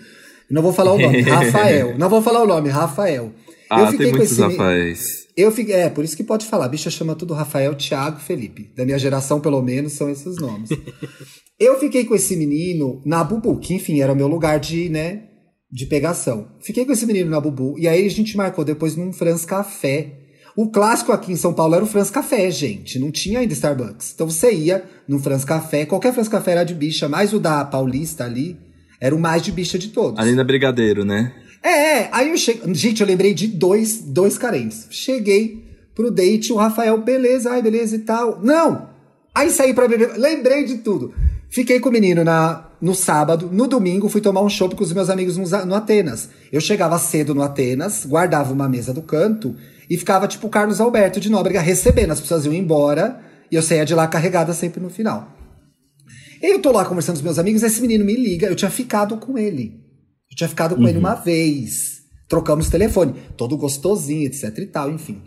Não 0.50 0.62
vou 0.62 0.72
falar 0.72 0.94
o 0.94 0.98
nome, 0.98 1.20
Rafael. 1.20 1.98
Não 1.98 2.08
vou 2.08 2.22
falar 2.22 2.42
o 2.42 2.46
nome, 2.46 2.70
Rafael. 2.70 3.30
Ah, 3.68 3.80
eu 3.80 3.86
fiquei 3.88 4.06
tem 4.06 4.14
muitos 4.14 4.36
com 4.36 4.46
esse... 4.46 4.56
Rafaéis. 4.56 5.26
Eu 5.40 5.50
fiquei, 5.50 5.74
é, 5.74 5.88
por 5.88 6.04
isso 6.04 6.14
que 6.14 6.22
pode 6.22 6.44
falar. 6.44 6.68
Bicha 6.68 6.90
chama 6.90 7.14
tudo 7.14 7.32
Rafael, 7.32 7.74
Thiago, 7.74 8.20
Felipe. 8.20 8.70
Da 8.76 8.84
minha 8.84 8.98
geração, 8.98 9.40
pelo 9.40 9.62
menos, 9.62 9.94
são 9.94 10.10
esses 10.10 10.36
nomes. 10.36 10.68
Eu 11.58 11.78
fiquei 11.78 12.04
com 12.04 12.14
esse 12.14 12.36
menino 12.36 13.02
na 13.06 13.24
Bubu, 13.24 13.58
que 13.58 13.74
enfim, 13.74 14.00
era 14.00 14.12
o 14.12 14.16
meu 14.16 14.26
lugar 14.28 14.58
de, 14.58 14.90
né, 14.90 15.24
de 15.72 15.86
pegação. 15.86 16.48
Fiquei 16.60 16.84
com 16.84 16.92
esse 16.92 17.06
menino 17.06 17.30
na 17.30 17.40
Bubu, 17.40 17.78
e 17.78 17.88
aí 17.88 18.04
a 18.04 18.10
gente 18.10 18.36
marcou 18.36 18.64
depois 18.64 18.96
num 18.96 19.12
Franz 19.12 19.46
Café. 19.46 20.12
O 20.54 20.70
clássico 20.70 21.12
aqui 21.12 21.32
em 21.32 21.36
São 21.36 21.54
Paulo 21.54 21.74
era 21.74 21.84
o 21.84 21.86
Franz 21.86 22.10
Café, 22.10 22.50
gente. 22.50 22.98
Não 22.98 23.10
tinha 23.10 23.40
ainda 23.40 23.52
Starbucks. 23.52 24.12
Então 24.14 24.28
você 24.28 24.52
ia 24.52 24.84
no 25.08 25.18
Franz 25.18 25.44
Café, 25.44 25.86
qualquer 25.86 26.12
Franz 26.12 26.28
Café 26.28 26.52
era 26.52 26.64
de 26.64 26.74
bicha, 26.74 27.08
mais 27.08 27.32
o 27.32 27.38
da 27.38 27.64
Paulista 27.64 28.24
ali, 28.24 28.58
era 29.00 29.14
o 29.14 29.18
mais 29.18 29.42
de 29.42 29.52
bicha 29.52 29.78
de 29.78 29.88
todos. 29.88 30.18
Ali 30.18 30.32
na 30.32 30.44
Brigadeiro, 30.44 31.04
né? 31.04 31.32
É, 31.62 32.08
aí 32.12 32.30
eu 32.30 32.36
cheguei. 32.36 32.74
Gente, 32.74 33.00
eu 33.00 33.06
lembrei 33.06 33.34
de 33.34 33.46
dois, 33.46 34.00
dois 34.00 34.38
carentes. 34.38 34.86
Cheguei 34.90 35.64
pro 35.94 36.10
date, 36.10 36.52
o 36.52 36.56
Rafael, 36.56 36.96
beleza, 36.98 37.50
ai, 37.50 37.62
beleza 37.62 37.96
e 37.96 38.00
tal. 38.00 38.40
Não! 38.42 38.88
Aí 39.34 39.50
saí 39.50 39.74
pra 39.74 39.86
beber, 39.86 40.16
lembrei 40.16 40.64
de 40.64 40.78
tudo. 40.78 41.14
Fiquei 41.48 41.80
com 41.80 41.88
o 41.88 41.92
menino 41.92 42.24
na, 42.24 42.70
no 42.80 42.94
sábado, 42.94 43.50
no 43.52 43.66
domingo 43.66 44.08
fui 44.08 44.20
tomar 44.20 44.40
um 44.40 44.48
chopp 44.48 44.74
com 44.74 44.84
os 44.84 44.92
meus 44.92 45.10
amigos 45.10 45.36
no, 45.36 45.66
no, 45.66 45.74
Atenas. 45.74 46.30
Eu 46.50 46.60
chegava 46.60 46.98
cedo 46.98 47.34
no 47.34 47.42
Atenas, 47.42 48.06
guardava 48.06 48.52
uma 48.52 48.68
mesa 48.68 48.94
do 48.94 49.02
canto 49.02 49.54
e 49.88 49.96
ficava 49.96 50.28
tipo 50.28 50.46
o 50.46 50.50
Carlos 50.50 50.80
Alberto 50.80 51.20
de 51.20 51.28
Nóbrega 51.28 51.60
recebendo. 51.60 52.12
As 52.12 52.20
pessoas 52.20 52.44
iam 52.44 52.54
embora 52.54 53.20
e 53.50 53.56
eu 53.56 53.62
saía 53.62 53.84
de 53.84 53.94
lá 53.94 54.06
carregada 54.06 54.52
sempre 54.52 54.80
no 54.80 54.90
final. 54.90 55.36
Eu 56.40 56.60
tô 56.60 56.72
lá 56.72 56.84
conversando 56.84 57.16
com 57.16 57.20
os 57.20 57.24
meus 57.24 57.38
amigos, 57.38 57.62
esse 57.62 57.82
menino 57.82 58.04
me 58.04 58.14
liga, 58.14 58.46
eu 58.46 58.56
tinha 58.56 58.70
ficado 58.70 59.16
com 59.18 59.36
ele. 59.36 59.89
Eu 60.30 60.36
tinha 60.36 60.48
ficado 60.48 60.74
com 60.74 60.82
uhum. 60.82 60.88
ele 60.88 60.98
uma 60.98 61.14
vez. 61.14 62.00
Trocamos 62.28 62.68
telefone, 62.68 63.14
todo 63.36 63.56
gostosinho, 63.56 64.26
etc 64.26 64.56
e 64.58 64.66
tal, 64.66 64.90
enfim. 64.90 65.20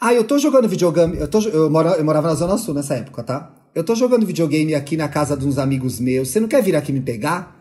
Ah, 0.00 0.12
eu 0.12 0.24
tô 0.24 0.38
jogando 0.38 0.68
videogame. 0.68 1.16
Eu, 1.18 1.28
tô, 1.28 1.40
eu, 1.40 1.70
mora, 1.70 1.90
eu 1.90 2.04
morava 2.04 2.28
na 2.28 2.34
Zona 2.34 2.58
Sul 2.58 2.74
nessa 2.74 2.94
época, 2.94 3.22
tá? 3.22 3.54
Eu 3.74 3.84
tô 3.84 3.94
jogando 3.94 4.26
videogame 4.26 4.74
aqui 4.74 4.96
na 4.96 5.08
casa 5.08 5.36
de 5.36 5.46
uns 5.46 5.58
amigos 5.58 6.00
meus. 6.00 6.28
Você 6.28 6.40
não 6.40 6.48
quer 6.48 6.62
vir 6.62 6.76
aqui 6.76 6.92
me 6.92 7.00
pegar? 7.00 7.56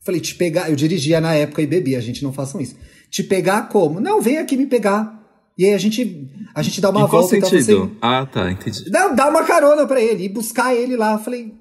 Falei, 0.00 0.20
te 0.20 0.34
pegar. 0.34 0.70
Eu 0.70 0.76
dirigia 0.76 1.20
na 1.20 1.34
época 1.34 1.62
e 1.62 1.66
bebia, 1.66 1.98
a 1.98 2.00
gente 2.00 2.22
não 2.22 2.32
façam 2.32 2.60
isso. 2.60 2.76
Te 3.10 3.22
pegar 3.22 3.68
como? 3.68 4.00
Não, 4.00 4.20
vem 4.20 4.38
aqui 4.38 4.56
me 4.56 4.66
pegar. 4.66 5.20
E 5.56 5.66
aí 5.66 5.74
a 5.74 5.78
gente, 5.78 6.28
a 6.54 6.62
gente 6.62 6.80
dá 6.80 6.90
uma 6.90 7.00
em 7.00 7.06
volta. 7.06 7.38
Qual 7.38 7.50
sentido? 7.50 7.72
Então, 7.72 7.96
ah, 8.00 8.26
tá, 8.26 8.50
entendi. 8.50 8.90
Não, 8.90 9.14
dá 9.14 9.28
uma 9.28 9.44
carona 9.44 9.86
pra 9.86 10.00
ele, 10.00 10.24
ir 10.24 10.28
buscar 10.30 10.74
ele 10.74 10.96
lá. 10.96 11.18
Falei, 11.18 11.52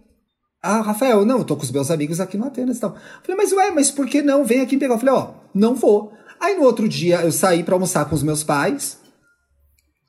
ah, 0.63 0.81
Rafael, 0.81 1.25
não, 1.25 1.39
eu 1.39 1.43
tô 1.43 1.55
com 1.55 1.63
os 1.63 1.71
meus 1.71 1.89
amigos 1.89 2.19
aqui 2.19 2.37
no 2.37 2.45
Atenas 2.45 2.77
e 2.77 2.79
tal. 2.81 2.95
Falei, 3.23 3.35
mas 3.35 3.51
ué, 3.51 3.71
mas 3.71 3.89
por 3.89 4.05
que 4.05 4.21
não? 4.21 4.45
Vem 4.45 4.61
aqui 4.61 4.75
me 4.75 4.79
pegar. 4.79 4.93
Eu 4.93 4.99
falei, 4.99 5.15
ó, 5.15 5.29
não 5.55 5.73
vou. 5.73 6.13
Aí 6.39 6.55
no 6.55 6.63
outro 6.63 6.87
dia 6.87 7.21
eu 7.21 7.31
saí 7.31 7.63
para 7.63 7.73
almoçar 7.73 8.05
com 8.05 8.15
os 8.15 8.21
meus 8.21 8.43
pais 8.43 8.97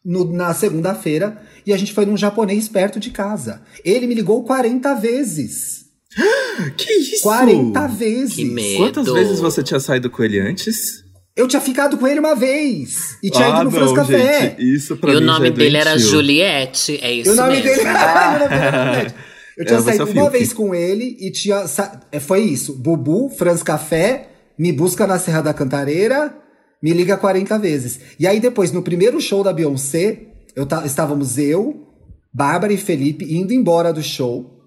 no, 0.05 0.31
na 0.31 0.53
segunda-feira 0.53 1.41
e 1.65 1.73
a 1.73 1.77
gente 1.77 1.95
foi 1.95 2.05
num 2.05 2.17
japonês 2.17 2.69
perto 2.69 3.01
de 3.01 3.11
casa. 3.11 3.63
Ele 3.83 4.07
me 4.07 4.15
ligou 4.15 4.45
40 4.45 4.95
vezes. 4.95 5.83
Que 6.77 6.93
isso? 6.93 7.23
40 7.23 7.89
vezes. 7.89 8.35
Que 8.35 8.45
medo. 8.45 8.77
Quantas 8.77 9.11
vezes 9.11 9.41
você 9.41 9.63
tinha 9.63 9.81
saído 9.81 10.11
com 10.11 10.23
ele 10.23 10.39
antes? 10.39 11.03
Eu 11.35 11.49
tinha 11.49 11.63
ficado 11.63 11.97
com 11.97 12.07
ele 12.07 12.21
uma 12.21 12.35
vez. 12.35 13.17
E 13.23 13.31
tinha 13.31 13.47
ah, 13.47 13.51
ido 13.51 13.65
no 13.65 13.71
Franz 13.71 13.93
Café. 13.93 14.55
isso 14.59 14.99
pra 14.99 15.13
e 15.13 15.17
mim 15.17 15.23
o 15.23 15.25
nome 15.25 15.49
é 15.49 15.51
dele 15.51 15.79
era 15.79 15.99
Juliette. 15.99 16.99
É 17.03 17.11
isso 17.11 17.31
e 17.31 17.33
o 17.33 17.37
nome 17.37 17.55
mesmo. 17.55 17.65
dele 17.65 17.89
era 17.89 19.15
Eu 19.63 19.67
tinha 19.67 19.79
é, 19.79 19.97
saído 19.97 20.11
uma 20.13 20.31
vez 20.31 20.53
com 20.53 20.75
ele 20.75 21.17
e 21.21 21.31
tinha. 21.31 21.65
É, 22.11 22.21
foi 22.21 22.41
isso. 22.41 22.75
Bubu, 22.75 23.29
Franz 23.31 23.63
Café, 23.63 24.29
me 24.59 24.73
busca 24.73 25.07
na 25.07 25.19
Serra 25.19 25.41
da 25.41 25.55
Cantareira 25.55 26.43
me 26.83 26.93
liga 26.93 27.17
40 27.17 27.59
vezes. 27.59 28.01
E 28.19 28.27
aí 28.27 28.41
depois, 28.41 28.73
no 28.73 28.83
primeiro 28.83 29.21
show 29.21 29.45
da 29.45 29.53
Beyoncé, 29.53 30.23
eu 30.57 30.67
estávamos 30.85 31.39
eu, 31.39 31.87
Bárbara 32.35 32.73
e 32.73 32.77
Felipe 32.77 33.33
indo 33.33 33.53
embora 33.53 33.93
do 33.93 34.03
show. 34.03 34.59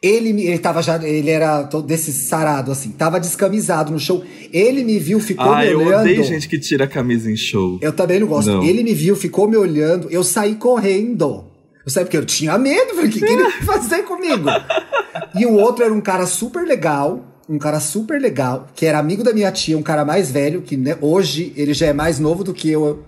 Ele, 0.00 0.28
ele 0.46 0.58
tava 0.58 0.80
já, 0.80 0.96
ele 1.04 1.28
era 1.28 1.64
todo 1.64 1.86
desse 1.86 2.12
sarado, 2.12 2.70
assim, 2.70 2.90
tava 2.90 3.20
descamisado 3.20 3.92
no 3.92 3.98
show. 3.98 4.24
Ele 4.52 4.84
me 4.84 4.98
viu, 4.98 5.20
ficou 5.20 5.52
ah, 5.52 5.60
me 5.60 5.74
olhando. 5.74 5.92
eu 5.92 6.00
odeio 6.00 6.24
gente 6.24 6.48
que 6.48 6.58
tira 6.58 6.84
a 6.84 6.88
camisa 6.88 7.30
em 7.30 7.36
show. 7.36 7.78
Eu 7.82 7.92
também 7.92 8.20
não 8.20 8.28
gosto. 8.28 8.48
Não. 8.50 8.64
Ele 8.64 8.82
me 8.82 8.94
viu, 8.94 9.14
ficou 9.14 9.48
me 9.48 9.56
olhando, 9.56 10.08
eu 10.10 10.24
saí 10.24 10.54
correndo. 10.54 11.51
Saí 11.90 12.04
porque 12.04 12.16
eu 12.16 12.24
tinha 12.24 12.56
medo, 12.58 12.94
falei, 12.94 13.10
o 13.10 13.12
que, 13.12 13.18
que 13.18 13.24
ele 13.24 13.42
ia 13.42 13.62
fazer 13.62 14.02
comigo? 14.02 14.48
E 15.34 15.46
o 15.46 15.54
outro 15.54 15.82
era 15.82 15.92
um 15.92 16.00
cara 16.00 16.26
super 16.26 16.66
legal, 16.66 17.40
um 17.48 17.58
cara 17.58 17.80
super 17.80 18.20
legal, 18.20 18.68
que 18.74 18.84
era 18.84 18.98
amigo 18.98 19.24
da 19.24 19.32
minha 19.32 19.50
tia, 19.50 19.78
um 19.78 19.82
cara 19.82 20.04
mais 20.04 20.30
velho, 20.30 20.60
que 20.60 20.76
né, 20.76 20.96
hoje 21.00 21.54
ele 21.56 21.72
já 21.72 21.86
é 21.86 21.92
mais 21.94 22.18
novo 22.18 22.44
do 22.44 22.52
que 22.52 22.70
eu 22.70 23.02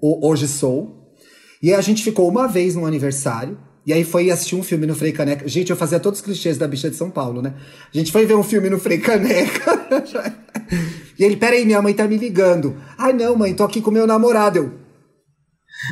hoje 0.00 0.46
sou. 0.46 1.14
E 1.62 1.72
a 1.72 1.80
gente 1.80 2.02
ficou 2.02 2.28
uma 2.28 2.46
vez 2.46 2.74
no 2.74 2.86
aniversário. 2.86 3.58
E 3.86 3.92
aí 3.92 4.04
foi 4.04 4.30
assistir 4.30 4.56
um 4.56 4.62
filme 4.62 4.86
no 4.86 4.94
Frei 4.94 5.10
Caneca. 5.10 5.48
Gente, 5.48 5.70
eu 5.70 5.76
fazia 5.76 5.98
todos 5.98 6.20
os 6.20 6.24
clichês 6.24 6.58
da 6.58 6.68
bicha 6.68 6.90
de 6.90 6.96
São 6.96 7.10
Paulo, 7.10 7.40
né? 7.40 7.54
A 7.92 7.96
gente 7.96 8.12
foi 8.12 8.26
ver 8.26 8.34
um 8.34 8.42
filme 8.42 8.68
no 8.68 8.78
Frei 8.78 8.98
Caneca. 8.98 9.72
e 11.18 11.24
ele, 11.24 11.36
peraí, 11.36 11.64
minha 11.64 11.80
mãe 11.80 11.94
tá 11.94 12.06
me 12.06 12.16
ligando. 12.16 12.76
Ai, 12.96 13.12
não, 13.12 13.36
mãe, 13.36 13.54
tô 13.54 13.64
aqui 13.64 13.80
com 13.80 13.90
meu 13.90 14.06
namorado. 14.06 14.58
Eu. 14.58 14.72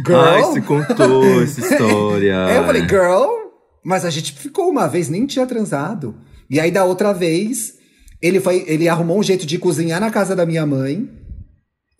Girl? 0.05 0.19
Ai, 0.19 0.43
você 0.43 0.61
contou 0.61 1.25
essa 1.43 1.61
história. 1.61 2.51
é, 2.51 2.59
eu 2.59 2.65
falei, 2.65 2.83
girl? 2.83 3.27
Mas 3.85 4.05
a 4.05 4.11
gente 4.11 4.33
ficou 4.33 4.69
uma 4.69 4.87
vez, 4.87 5.09
nem 5.09 5.27
tinha 5.27 5.47
transado. 5.47 6.15
E 6.51 6.61
aí, 6.61 6.71
da 6.71 6.85
outra 6.85 7.13
vez, 7.13 7.75
ele, 8.21 8.41
foi, 8.41 8.65
ele 8.67 8.89
arrumou 8.89 9.19
um 9.19 9.23
jeito 9.23 9.47
de 9.47 9.59
cozinhar 9.59 10.01
na 10.01 10.11
casa 10.11 10.35
da 10.35 10.45
minha 10.45 10.67
mãe. 10.67 11.09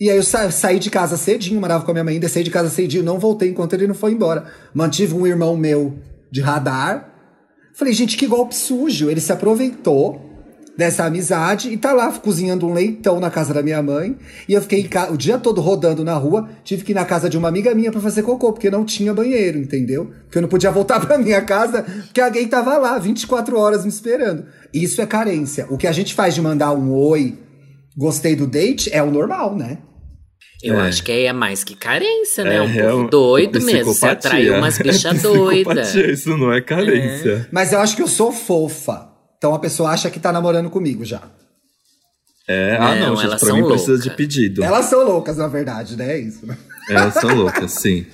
E 0.01 0.09
aí 0.11 0.17
eu 0.17 0.23
sa 0.23 0.51
saí 0.51 0.79
de 0.79 0.91
casa 0.91 1.17
cedinho, 1.17 1.61
morava 1.61 1.85
com 1.85 1.91
a 1.91 1.95
minha 1.95 2.05
mãe, 2.05 2.15
ainda 2.15 2.29
saí 2.29 2.45
de 2.45 2.51
casa 2.51 2.71
cedinho, 2.71 3.03
não 3.03 3.19
voltei 3.19 3.49
enquanto 3.49 3.73
ele 3.73 3.87
não 3.87 3.95
foi 3.95 4.13
embora. 4.13 4.47
Mantive 4.73 5.15
um 5.15 5.27
irmão 5.27 5.57
meu 5.57 5.99
de 6.31 6.41
radar. 6.41 7.13
Falei, 7.75 7.93
gente, 7.95 8.17
que 8.17 8.27
golpe 8.27 8.55
sujo. 8.55 9.11
Ele 9.11 9.21
se 9.21 9.33
aproveitou 9.33 10.28
dessa 10.79 11.05
amizade 11.05 11.73
e 11.73 11.77
tá 11.77 11.93
lá 11.93 12.13
cozinhando 12.13 12.65
um 12.65 12.73
leitão 12.73 13.19
na 13.19 13.29
casa 13.33 13.53
da 13.53 13.65
minha 13.65 13.83
mãe. 13.83 14.17
E 14.49 14.55
eu 14.55 14.63
fiquei 14.63 14.89
o 15.11 15.17
dia 15.17 15.37
todo 15.37 15.61
rodando 15.61 16.05
na 16.05 16.15
rua, 16.15 16.49
tive 16.63 16.85
que 16.85 16.93
ir 16.93 16.95
na 16.95 17.05
casa 17.05 17.29
de 17.29 17.37
uma 17.37 17.49
amiga 17.49 17.75
minha 17.75 17.91
para 17.91 18.01
fazer 18.01 18.23
cocô, 18.23 18.53
porque 18.53 18.71
não 18.71 18.85
tinha 18.85 19.13
banheiro, 19.13 19.59
entendeu? 19.59 20.13
Porque 20.23 20.39
eu 20.39 20.43
não 20.43 20.49
podia 20.49 20.71
voltar 20.71 21.01
pra 21.05 21.19
minha 21.19 21.43
casa, 21.43 21.83
porque 21.83 22.21
a 22.21 22.29
gay 22.29 22.47
tava 22.47 22.79
lá 22.79 22.97
24 22.97 23.59
horas 23.59 23.83
me 23.83 23.91
esperando. 23.91 24.47
Isso 24.73 25.03
é 25.03 25.07
carência. 25.07 25.67
O 25.69 25.77
que 25.77 25.89
a 25.89 25.93
gente 25.93 26.15
faz 26.15 26.33
de 26.33 26.41
mandar 26.41 26.73
um 26.73 26.93
oi, 26.93 27.37
gostei 27.97 28.37
do 28.37 28.47
date, 28.47 28.89
é 28.93 29.03
o 29.03 29.11
normal, 29.11 29.57
né? 29.57 29.79
Eu 30.63 30.79
é. 30.79 30.83
acho 30.83 31.03
que 31.03 31.11
aí 31.11 31.25
é 31.25 31.33
mais 31.33 31.65
que 31.65 31.75
carência, 31.75 32.45
né? 32.45 32.55
É, 32.55 32.63
um 32.63 32.71
é 32.71 32.89
povo 32.89 33.09
doido 33.09 33.61
mesmo. 33.61 33.93
Você 33.93 34.07
atraiu 34.07 34.55
umas 34.55 34.79
bichas 34.79 35.23
doidas. 35.23 35.93
Isso 35.93 36.37
não 36.37 36.53
é 36.53 36.61
carência. 36.61 37.31
É. 37.31 37.47
Mas 37.51 37.73
eu 37.73 37.81
acho 37.81 37.97
que 37.97 38.03
eu 38.03 38.09
sou 38.09 38.31
fofa. 38.31 39.18
Então 39.39 39.55
a 39.55 39.59
pessoa 39.59 39.91
acha 39.91 40.11
que 40.11 40.21
tá 40.21 40.33
namorando 40.33 40.69
comigo 40.69 41.05
já. 41.05 41.23
É, 42.49 42.77
ah 42.81 42.95
não, 42.97 43.15
gente, 43.15 43.27
elas 43.27 43.41
pra 43.41 43.53
mim 43.53 43.61
loucas. 43.61 43.83
precisa 43.83 44.03
de 44.03 44.17
pedido. 44.17 44.65
Elas 44.65 44.87
são 44.87 45.05
loucas, 45.05 45.37
na 45.37 45.47
verdade, 45.47 45.97
né? 45.97 46.15
É 46.15 46.19
isso. 46.19 46.47
Elas 46.89 47.15
são 47.15 47.35
loucas, 47.35 47.73
sim. 47.73 48.07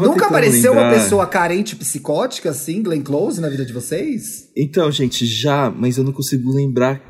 Nunca 0.00 0.26
apareceu 0.26 0.72
lembrar... 0.72 0.88
uma 0.88 0.98
pessoa 0.98 1.26
carente 1.26 1.76
psicótica, 1.76 2.48
assim, 2.50 2.82
Glenn 2.82 3.02
Close, 3.02 3.38
na 3.38 3.50
vida 3.50 3.66
de 3.66 3.72
vocês? 3.72 4.48
Então, 4.56 4.90
gente, 4.90 5.26
já, 5.26 5.70
mas 5.70 5.98
eu 5.98 6.04
não 6.04 6.12
consigo 6.12 6.50
lembrar 6.50 7.02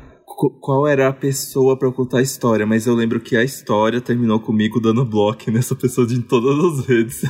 qual 0.59 0.85
era 0.85 1.07
a 1.07 1.13
pessoa 1.13 1.79
para 1.79 1.89
contar 1.91 2.17
a 2.17 2.21
história, 2.21 2.65
mas 2.65 2.85
eu 2.85 2.93
lembro 2.93 3.21
que 3.21 3.37
a 3.37 3.43
história 3.43 4.01
terminou 4.01 4.41
comigo 4.41 4.81
dando 4.81 5.05
bloco 5.05 5.49
nessa 5.49 5.73
pessoa 5.73 6.05
de 6.05 6.15
em 6.15 6.21
todas 6.21 6.79
as 6.79 6.85
redes. 6.85 7.21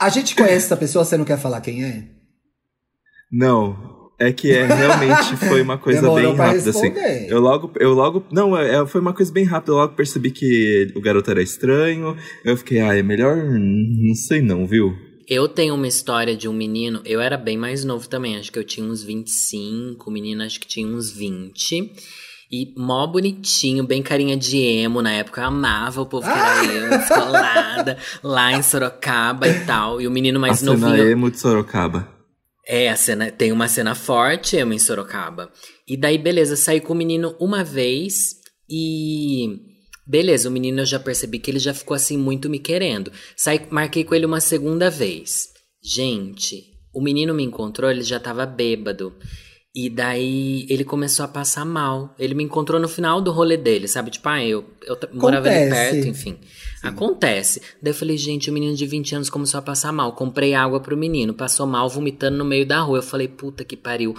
a 0.00 0.08
gente 0.08 0.34
conhece 0.34 0.66
essa 0.66 0.76
pessoa, 0.76 1.04
você 1.04 1.16
não 1.16 1.24
quer 1.24 1.38
falar 1.38 1.60
quem 1.60 1.84
é? 1.84 2.08
Não, 3.30 3.99
é 4.20 4.32
que 4.32 4.52
é, 4.52 4.66
realmente 4.66 5.34
foi 5.36 5.62
uma 5.62 5.78
coisa 5.80 6.02
Demorou 6.02 6.36
bem 6.36 6.36
rápida, 6.36 6.70
assim. 6.70 6.92
Eu 7.26 7.40
logo, 7.40 7.72
eu 7.80 7.94
logo. 7.94 8.22
Não, 8.30 8.54
é, 8.54 8.76
é, 8.76 8.86
foi 8.86 9.00
uma 9.00 9.14
coisa 9.14 9.32
bem 9.32 9.44
rápida. 9.44 9.72
Eu 9.72 9.76
logo 9.76 9.94
percebi 9.94 10.30
que 10.30 10.92
o 10.94 11.00
garoto 11.00 11.30
era 11.30 11.42
estranho. 11.42 12.14
Eu 12.44 12.54
fiquei, 12.58 12.80
ah, 12.80 12.94
é 12.94 13.02
melhor. 13.02 13.34
Não 13.36 14.14
sei 14.14 14.42
não, 14.42 14.66
viu? 14.66 14.94
Eu 15.26 15.48
tenho 15.48 15.74
uma 15.74 15.88
história 15.88 16.36
de 16.36 16.46
um 16.48 16.52
menino. 16.52 17.00
Eu 17.06 17.18
era 17.18 17.38
bem 17.38 17.56
mais 17.56 17.82
novo 17.82 18.06
também. 18.06 18.36
Acho 18.36 18.52
que 18.52 18.58
eu 18.58 18.64
tinha 18.64 18.86
uns 18.86 19.02
25. 19.02 20.10
O 20.10 20.12
menino 20.12 20.42
acho 20.42 20.60
que 20.60 20.66
tinha 20.66 20.86
uns 20.86 21.10
20. 21.10 21.90
E 22.52 22.74
mó 22.76 23.06
bonitinho, 23.06 23.86
bem 23.86 24.02
carinha 24.02 24.36
de 24.36 24.58
emo. 24.58 25.00
Na 25.00 25.12
época 25.12 25.40
eu 25.40 25.46
amava 25.46 26.02
o 26.02 26.06
povo 26.06 26.26
que 26.26 26.38
era 26.38 26.64
emo, 26.64 26.98
descolada, 26.98 27.96
lá 28.22 28.52
em 28.52 28.60
Sorocaba 28.60 29.48
e 29.48 29.64
tal. 29.64 29.98
E 29.98 30.06
o 30.06 30.10
menino 30.10 30.38
mais 30.38 30.62
a 30.62 30.66
novinho. 30.66 31.08
Emo 31.08 31.30
de 31.30 31.38
Sorocaba. 31.38 32.19
É, 32.66 32.88
a 32.88 32.96
cena, 32.96 33.30
tem 33.30 33.52
uma 33.52 33.68
cena 33.68 33.94
forte, 33.94 34.56
eu 34.56 34.72
em 34.72 34.78
Sorocaba. 34.78 35.50
E 35.88 35.96
daí, 35.96 36.18
beleza, 36.18 36.56
saí 36.56 36.80
com 36.80 36.92
o 36.92 36.96
menino 36.96 37.34
uma 37.40 37.64
vez 37.64 38.36
e. 38.68 39.68
Beleza, 40.06 40.48
o 40.48 40.52
menino 40.52 40.80
eu 40.80 40.86
já 40.86 40.98
percebi 40.98 41.38
que 41.38 41.50
ele 41.50 41.60
já 41.60 41.72
ficou 41.72 41.94
assim 41.94 42.16
muito 42.16 42.50
me 42.50 42.58
querendo. 42.58 43.12
Saí, 43.36 43.66
marquei 43.70 44.02
com 44.02 44.14
ele 44.14 44.26
uma 44.26 44.40
segunda 44.40 44.90
vez. 44.90 45.48
Gente, 45.82 46.64
o 46.92 47.00
menino 47.00 47.32
me 47.32 47.44
encontrou, 47.44 47.90
ele 47.90 48.02
já 48.02 48.18
tava 48.18 48.44
bêbado. 48.44 49.14
E 49.74 49.88
daí 49.88 50.66
ele 50.68 50.84
começou 50.84 51.24
a 51.24 51.28
passar 51.28 51.64
mal. 51.64 52.14
Ele 52.18 52.34
me 52.34 52.42
encontrou 52.42 52.80
no 52.80 52.88
final 52.88 53.20
do 53.20 53.30
rolê 53.30 53.56
dele, 53.56 53.86
sabe? 53.86 54.10
Tipo, 54.10 54.28
ah, 54.28 54.44
eu, 54.44 54.64
eu 54.84 54.98
morava 55.12 55.48
ali 55.48 55.70
perto, 55.70 56.08
enfim. 56.08 56.38
Sim. 56.80 56.88
Acontece. 56.88 57.60
Daí 57.82 57.92
eu 57.92 57.94
falei, 57.94 58.16
gente, 58.16 58.48
o 58.48 58.52
menino 58.54 58.74
de 58.74 58.86
20 58.86 59.16
anos 59.16 59.30
começou 59.30 59.58
a 59.58 59.62
passar 59.62 59.92
mal. 59.92 60.12
Comprei 60.12 60.54
água 60.54 60.80
pro 60.80 60.96
menino, 60.96 61.34
passou 61.34 61.66
mal, 61.66 61.88
vomitando 61.90 62.38
no 62.38 62.44
meio 62.44 62.64
da 62.64 62.80
rua. 62.80 62.98
Eu 62.98 63.02
falei, 63.02 63.28
puta 63.28 63.62
que 63.64 63.76
pariu. 63.76 64.14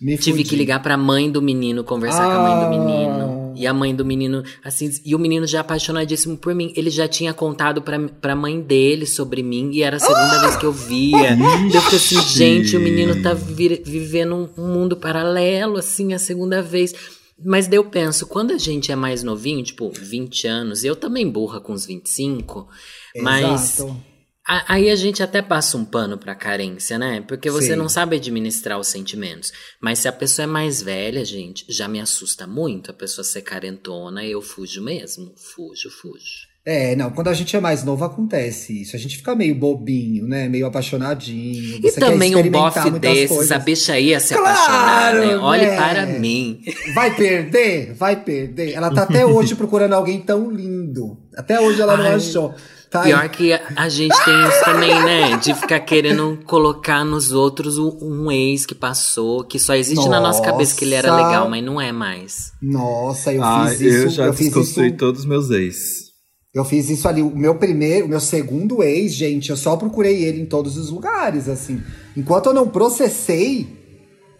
Me 0.00 0.16
Tive 0.16 0.38
fudi. 0.38 0.48
que 0.48 0.56
ligar 0.56 0.82
pra 0.82 0.96
mãe 0.96 1.30
do 1.30 1.40
menino, 1.40 1.84
conversar 1.84 2.26
ah. 2.26 2.34
com 2.34 2.40
a 2.40 2.48
mãe 2.48 2.58
do 2.58 2.66
ah. 2.66 2.70
menino. 2.70 3.52
E 3.54 3.66
a 3.66 3.74
mãe 3.74 3.94
do 3.94 4.04
menino, 4.04 4.42
assim, 4.64 4.90
e 5.04 5.14
o 5.14 5.18
menino 5.18 5.46
já 5.46 5.60
apaixonadíssimo 5.60 6.36
por 6.36 6.54
mim. 6.54 6.72
Ele 6.74 6.88
já 6.88 7.06
tinha 7.06 7.32
contado 7.34 7.82
pra, 7.82 7.98
pra 8.20 8.34
mãe 8.34 8.60
dele 8.60 9.06
sobre 9.06 9.42
mim, 9.42 9.70
e 9.72 9.82
era 9.82 9.98
a 9.98 10.00
segunda 10.00 10.36
ah. 10.36 10.40
vez 10.40 10.56
que 10.56 10.64
eu 10.64 10.72
via. 10.72 11.36
eu 11.72 11.80
fiquei 11.82 11.98
assim, 11.98 12.22
gente, 12.22 12.76
o 12.76 12.80
menino 12.80 13.22
tá 13.22 13.34
vi 13.34 13.82
vivendo 13.84 14.50
um 14.56 14.66
mundo 14.66 14.96
paralelo, 14.96 15.76
assim, 15.76 16.12
a 16.12 16.18
segunda 16.18 16.60
vez. 16.60 16.94
Mas 17.44 17.66
daí 17.66 17.76
eu 17.76 17.84
penso, 17.84 18.26
quando 18.26 18.52
a 18.52 18.58
gente 18.58 18.92
é 18.92 18.96
mais 18.96 19.22
novinho, 19.22 19.62
tipo, 19.62 19.90
20 19.90 20.46
anos, 20.46 20.84
eu 20.84 20.94
também 20.94 21.30
burra 21.30 21.60
com 21.60 21.72
os 21.72 21.86
25, 21.86 22.68
Exato. 23.14 23.24
mas 23.24 23.78
Aí 24.66 24.90
a 24.90 24.96
gente 24.96 25.22
até 25.22 25.40
passa 25.40 25.76
um 25.76 25.84
pano 25.84 26.18
pra 26.18 26.34
carência, 26.34 26.98
né? 26.98 27.20
Porque 27.20 27.48
você 27.48 27.68
Sim. 27.68 27.76
não 27.76 27.88
sabe 27.88 28.16
administrar 28.16 28.80
os 28.80 28.88
sentimentos. 28.88 29.52
Mas 29.80 30.00
se 30.00 30.08
a 30.08 30.12
pessoa 30.12 30.42
é 30.42 30.46
mais 30.46 30.82
velha, 30.82 31.24
gente, 31.24 31.64
já 31.68 31.86
me 31.86 32.00
assusta 32.00 32.48
muito 32.48 32.90
a 32.90 32.94
pessoa 32.94 33.24
ser 33.24 33.42
carentona, 33.42 34.24
eu 34.24 34.42
fujo 34.42 34.82
mesmo. 34.82 35.32
Fujo, 35.36 35.88
fujo. 35.88 36.49
É, 36.72 36.94
não, 36.94 37.10
quando 37.10 37.26
a 37.26 37.34
gente 37.34 37.56
é 37.56 37.58
mais 37.58 37.82
novo 37.82 38.04
acontece 38.04 38.82
isso. 38.82 38.94
A 38.94 38.98
gente 38.98 39.16
fica 39.16 39.34
meio 39.34 39.56
bobinho, 39.56 40.24
né? 40.24 40.48
Meio 40.48 40.66
apaixonadinho. 40.66 41.82
Você 41.82 41.98
e 41.98 42.00
também 42.00 42.36
um 42.36 42.48
bofe 42.48 42.90
desses, 42.92 43.28
coisas. 43.28 43.50
a 43.50 43.58
bicha 43.58 43.98
ia 43.98 44.20
se 44.20 44.34
claro, 44.34 44.50
apaixonar, 44.52 45.14
né? 45.14 45.36
Olhe 45.38 45.66
né? 45.66 45.76
para 45.76 46.06
mim. 46.06 46.60
Vai 46.94 47.12
perder? 47.16 47.92
Vai 47.94 48.22
perder. 48.22 48.72
Ela 48.72 48.88
tá 48.88 49.02
até 49.02 49.26
hoje 49.26 49.56
procurando 49.56 49.94
alguém 49.94 50.20
tão 50.20 50.48
lindo. 50.48 51.18
Até 51.36 51.60
hoje 51.60 51.82
ela 51.82 51.96
não 51.96 52.04
Ai. 52.04 52.14
achou. 52.14 52.54
Tá 52.88 53.02
Pior 53.02 53.22
aí. 53.22 53.28
que 53.28 53.52
a 53.52 53.88
gente 53.88 54.16
tem 54.24 54.48
isso 54.48 54.62
também, 54.64 54.94
né? 55.02 55.36
De 55.38 55.52
ficar 55.54 55.80
querendo 55.80 56.38
colocar 56.44 57.04
nos 57.04 57.32
outros 57.32 57.78
um 57.78 58.30
ex 58.30 58.64
que 58.64 58.76
passou, 58.76 59.42
que 59.42 59.58
só 59.58 59.74
existe 59.74 59.96
nossa. 59.96 60.08
na 60.08 60.20
nossa 60.20 60.40
cabeça 60.40 60.76
que 60.76 60.84
ele 60.84 60.94
era 60.94 61.16
legal, 61.16 61.50
mas 61.50 61.64
não 61.64 61.80
é 61.80 61.90
mais. 61.90 62.52
Nossa, 62.62 63.32
eu 63.32 63.42
ah, 63.42 63.66
fiz 63.70 63.80
isso. 63.80 64.04
Eu 64.04 64.10
já 64.10 64.26
eu 64.26 64.32
desconstruí 64.32 64.86
isso, 64.86 64.96
todos 64.96 65.22
os 65.22 65.26
meus 65.26 65.50
ex. 65.50 66.09
Eu 66.52 66.64
fiz 66.64 66.90
isso 66.90 67.06
ali. 67.06 67.22
O 67.22 67.34
meu 67.34 67.54
primeiro, 67.56 68.06
o 68.06 68.08
meu 68.08 68.20
segundo 68.20 68.82
ex, 68.82 69.14
gente, 69.14 69.50
eu 69.50 69.56
só 69.56 69.76
procurei 69.76 70.24
ele 70.24 70.42
em 70.42 70.46
todos 70.46 70.76
os 70.76 70.90
lugares, 70.90 71.48
assim. 71.48 71.80
Enquanto 72.16 72.46
eu 72.46 72.54
não 72.54 72.66
processei 72.66 73.68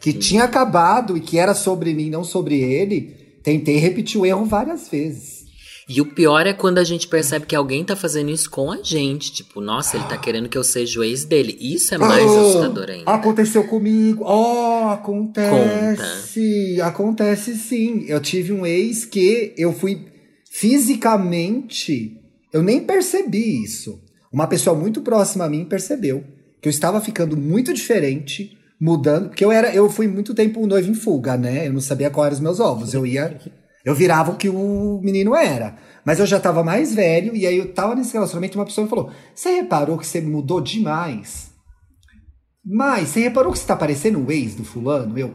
que 0.01 0.12
tinha 0.12 0.44
acabado 0.44 1.16
e 1.16 1.20
que 1.20 1.38
era 1.38 1.55
sobre 1.55 1.94
mim, 1.94 2.11
não 2.11 2.25
sobre 2.25 2.61
ele, 2.61 3.14
tentei 3.44 3.77
repetir 3.77 4.20
o 4.20 4.27
erro 4.27 4.44
várias 4.44 4.88
vezes. 4.88 5.40
E 5.92 6.01
o 6.01 6.07
pior 6.07 6.46
é 6.46 6.53
quando 6.53 6.79
a 6.79 6.85
gente 6.85 7.09
percebe 7.09 7.46
que 7.46 7.57
alguém 7.57 7.85
tá 7.85 7.96
fazendo 7.96 8.31
isso 8.31 8.49
com 8.49 8.70
a 8.70 8.81
gente. 8.81 9.33
Tipo, 9.33 9.61
nossa, 9.61 9.96
ele 9.96 10.07
tá 10.07 10.16
querendo 10.16 10.49
que 10.49 10.57
eu 10.57 10.62
seja 10.62 11.01
o 11.01 11.05
ex 11.05 11.25
dele. 11.25 11.57
Isso 11.61 11.92
é 11.92 11.99
mais 11.99 12.25
oh, 12.25 12.38
assustador 12.38 12.90
ainda. 12.90 13.11
Aconteceu 13.11 13.64
comigo. 13.64 14.25
Oh, 14.25 14.88
acontece. 14.88 15.51
Conta. 16.77 16.87
Acontece 16.87 17.57
sim. 17.57 18.05
Eu 18.07 18.20
tive 18.20 18.53
um 18.53 18.64
ex 18.64 19.05
que 19.05 19.53
eu 19.59 19.73
fui 19.73 20.10
fisicamente. 20.51 22.21
Eu 22.53 22.63
nem 22.63 22.81
percebi 22.81 23.63
isso. 23.63 24.03
Uma 24.33 24.47
pessoa 24.47 24.77
muito 24.77 25.01
próxima 25.01 25.45
a 25.45 25.49
mim 25.49 25.65
percebeu 25.65 26.25
que 26.61 26.69
eu 26.69 26.71
estava 26.71 27.01
ficando 27.01 27.37
muito 27.37 27.73
diferente, 27.73 28.59
mudando. 28.81 29.29
Porque 29.29 29.45
eu 29.45 29.51
era, 29.51 29.75
eu 29.75 29.89
fui 29.89 30.07
muito 30.07 30.35
tempo 30.35 30.67
noivo 30.67 30.91
em 30.91 30.95
fuga, 30.95 31.37
né? 31.37 31.67
Eu 31.67 31.73
não 31.73 31.81
sabia 31.81 32.11
quais 32.11 32.27
eram 32.27 32.35
os 32.35 32.41
meus 32.41 32.61
ovos. 32.61 32.93
Eu 32.93 33.07
ia 33.07 33.41
eu 33.85 33.95
virava 33.95 34.33
o 34.33 34.37
que 34.37 34.49
o 34.49 35.01
menino 35.03 35.35
era. 35.35 35.77
Mas 36.05 36.19
eu 36.19 36.27
já 36.27 36.39
tava 36.39 36.63
mais 36.63 36.95
velho, 36.95 37.35
e 37.35 37.47
aí 37.47 37.57
eu 37.57 37.73
tava 37.73 37.95
nesse 37.95 38.13
relacionamento 38.13 38.57
e 38.57 38.59
uma 38.59 38.65
pessoa 38.65 38.85
me 38.85 38.91
falou: 38.91 39.11
Você 39.35 39.51
reparou 39.51 39.99
que 39.99 40.07
você 40.07 40.21
mudou 40.21 40.61
demais? 40.61 41.51
Mas, 42.65 43.09
você 43.09 43.21
reparou 43.21 43.53
que 43.53 43.59
você 43.59 43.67
tá 43.67 43.77
parecendo 43.77 44.25
o 44.25 44.31
ex 44.31 44.55
do 44.55 44.65
fulano? 44.65 45.19
Eu. 45.19 45.35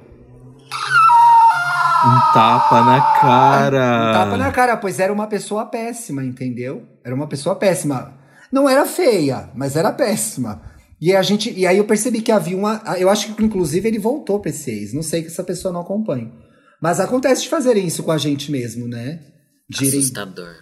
Um 2.06 2.34
tapa 2.34 2.84
na 2.84 3.02
cara. 3.20 4.10
Um 4.10 4.14
tapa 4.14 4.38
na 4.38 4.52
cara, 4.52 4.78
pois 4.78 5.00
era 5.00 5.12
uma 5.12 5.26
pessoa 5.26 5.66
péssima, 5.66 6.24
entendeu? 6.24 6.84
Era 7.04 7.16
uma 7.16 7.28
pessoa 7.28 7.56
péssima. 7.56 8.14
Não 8.52 8.70
era 8.70 8.86
feia, 8.86 9.50
mas 9.56 9.76
era 9.76 9.92
péssima. 9.92 10.62
E 11.02 11.16
a 11.16 11.22
gente, 11.24 11.52
e 11.52 11.66
aí 11.66 11.78
eu 11.78 11.86
percebi 11.86 12.22
que 12.22 12.32
havia 12.32 12.56
uma, 12.56 12.82
eu 12.98 13.10
acho 13.10 13.34
que 13.34 13.44
inclusive 13.44 13.88
ele 13.88 13.98
voltou 13.98 14.40
para 14.40 14.52
ex. 14.52 14.94
Não 14.94 15.02
sei 15.02 15.24
que 15.24 15.28
essa 15.30 15.44
pessoa 15.44 15.74
não 15.74 15.82
acompanha. 15.82 16.32
Mas 16.82 17.00
acontece 17.00 17.44
de 17.44 17.50
fazerem 17.50 17.88
isso 17.88 18.04
com 18.04 18.12
a 18.12 18.18
gente 18.18 18.52
mesmo, 18.52 18.88
né? 18.88 19.20
De 19.68 19.88
Assustador. 19.88 20.54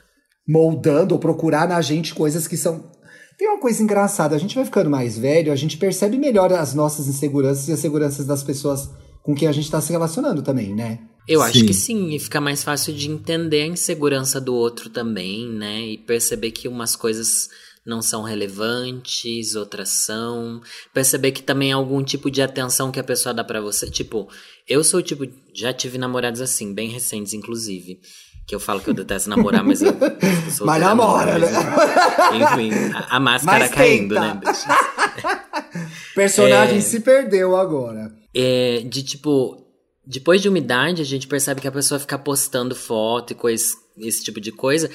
Moldando 0.48 1.14
ou 1.14 1.20
procurar 1.20 1.68
na 1.68 1.82
gente 1.82 2.16
coisas 2.16 2.48
que 2.48 2.56
são. 2.56 2.90
Tem 3.38 3.50
uma 3.50 3.60
coisa 3.60 3.84
engraçada, 3.84 4.36
a 4.36 4.40
gente 4.40 4.56
vai 4.56 4.64
ficando 4.64 4.90
mais 4.90 5.18
velho, 5.18 5.52
a 5.52 5.56
gente 5.56 5.76
percebe 5.78 6.18
melhor 6.18 6.54
as 6.54 6.74
nossas 6.74 7.08
inseguranças 7.08 7.68
e 7.68 7.74
as 7.74 7.80
seguranças 7.80 8.26
das 8.26 8.44
pessoas 8.44 8.90
com 9.22 9.36
quem 9.36 9.48
a 9.48 9.52
gente 9.52 9.66
está 9.66 9.82
se 9.82 9.92
relacionando 9.92 10.42
também, 10.42 10.74
né? 10.74 11.00
Eu 11.28 11.40
sim. 11.40 11.46
acho 11.46 11.66
que 11.66 11.74
sim, 11.74 12.14
e 12.14 12.20
fica 12.20 12.42
mais 12.42 12.64
fácil 12.64 12.94
de 12.94 13.10
entender 13.10 13.62
a 13.62 13.68
insegurança 13.68 14.42
do 14.42 14.54
outro 14.54 14.90
também, 14.90 15.48
né? 15.50 15.82
E 15.82 15.98
perceber 15.98 16.52
que 16.52 16.68
umas 16.68 16.96
coisas 16.96 17.50
não 17.86 18.02
são 18.02 18.24
relevantes, 18.24 19.56
outras 19.56 19.90
são. 19.90 20.62
Perceber 20.94 21.32
que 21.32 21.44
também 21.44 21.72
é 21.72 21.74
algum 21.74 22.04
tipo 22.04 22.32
de 22.32 22.42
atenção 22.42 22.92
que 22.92 23.00
a 23.00 23.04
pessoa 23.04 23.34
dá 23.34 23.44
para 23.44 23.62
você. 23.62 23.90
Tipo, 23.90 24.30
eu 24.68 24.84
sou 24.84 25.00
o 25.00 25.04
tipo. 25.04 25.26
Já 25.54 25.74
tive 25.74 25.98
namorados 25.98 26.42
assim, 26.42 26.74
bem 26.74 26.90
recentes, 26.90 27.34
inclusive. 27.34 28.00
Que 28.46 28.56
eu 28.56 28.60
falo 28.60 28.82
que 28.82 28.90
eu 28.90 28.94
detesto 28.94 29.30
namorar, 29.30 29.64
mas 29.64 29.82
eu. 29.82 29.92
eu 30.60 30.66
mas 30.66 30.82
namora, 30.82 31.40
né? 31.40 31.48
Enfim, 32.34 32.72
a, 32.94 33.18
a 33.18 33.20
máscara 33.20 33.70
caindo, 33.70 34.16
né, 34.16 34.40
Personagem 36.14 36.78
é, 36.78 36.82
se 36.82 37.00
perdeu 37.00 37.56
agora. 37.56 38.14
É, 38.34 38.84
de 38.86 39.04
tipo. 39.04 39.63
Depois 40.06 40.42
de 40.42 40.50
umidade, 40.50 41.02
a 41.02 41.06
gente 41.06 41.28
percebe 41.28 41.62
que 41.62 41.68
a 41.68 41.72
pessoa 41.72 42.00
fica 42.00 42.18
postando 42.18 42.76
foto 42.76 43.32
e 43.32 43.36
coisa, 43.36 43.66
esse 43.98 44.24
tipo 44.24 44.42
de 44.42 44.52
coisa 44.52 44.90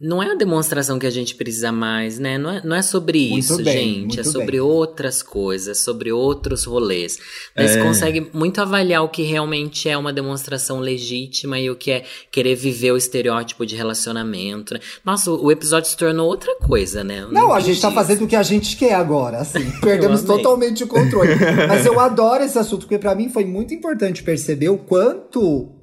não 0.00 0.22
é 0.22 0.30
a 0.30 0.34
demonstração 0.34 0.96
que 0.96 1.06
a 1.06 1.10
gente 1.10 1.34
precisa 1.34 1.72
mais, 1.72 2.20
né? 2.20 2.38
Não 2.38 2.50
é, 2.50 2.62
não 2.64 2.76
é 2.76 2.82
sobre 2.82 3.30
muito 3.30 3.40
isso, 3.40 3.56
bem, 3.64 4.02
gente. 4.02 4.20
É 4.20 4.22
sobre 4.22 4.52
bem. 4.52 4.60
outras 4.60 5.24
coisas, 5.24 5.80
sobre 5.80 6.12
outros 6.12 6.64
rolês. 6.64 7.18
Mas 7.56 7.74
é. 7.74 7.82
consegue 7.82 8.30
muito 8.32 8.60
avaliar 8.60 9.02
o 9.02 9.08
que 9.08 9.24
realmente 9.24 9.88
é 9.88 9.98
uma 9.98 10.12
demonstração 10.12 10.78
legítima 10.78 11.58
e 11.58 11.68
o 11.68 11.74
que 11.74 11.90
é 11.90 12.04
querer 12.30 12.54
viver 12.54 12.92
o 12.92 12.96
estereótipo 12.96 13.66
de 13.66 13.74
relacionamento. 13.74 14.74
Né? 14.74 14.80
Nossa, 15.04 15.32
o 15.32 15.50
episódio 15.50 15.90
se 15.90 15.96
tornou 15.96 16.28
outra 16.28 16.54
coisa, 16.56 17.02
né? 17.02 17.22
não, 17.22 17.32
não 17.32 17.52
a 17.52 17.58
gente 17.58 17.80
tá 17.80 17.90
fazendo 17.90 18.24
o 18.24 18.28
que 18.28 18.36
a 18.36 18.42
gente 18.44 18.76
quer 18.76 18.94
agora, 18.94 19.38
assim. 19.38 19.68
Perdemos 19.82 20.22
totalmente 20.22 20.84
o 20.84 20.86
controle. 20.86 21.34
Mas 21.66 21.84
eu 21.84 21.98
adoro 21.98 22.44
esse 22.44 22.56
assunto, 22.56 22.82
porque 22.82 22.98
para 22.98 23.16
mim 23.16 23.30
foi 23.30 23.44
muito 23.44 23.74
importante 23.74 24.22
perceber 24.22 24.68
o 24.68 24.78
quanto 24.78 25.76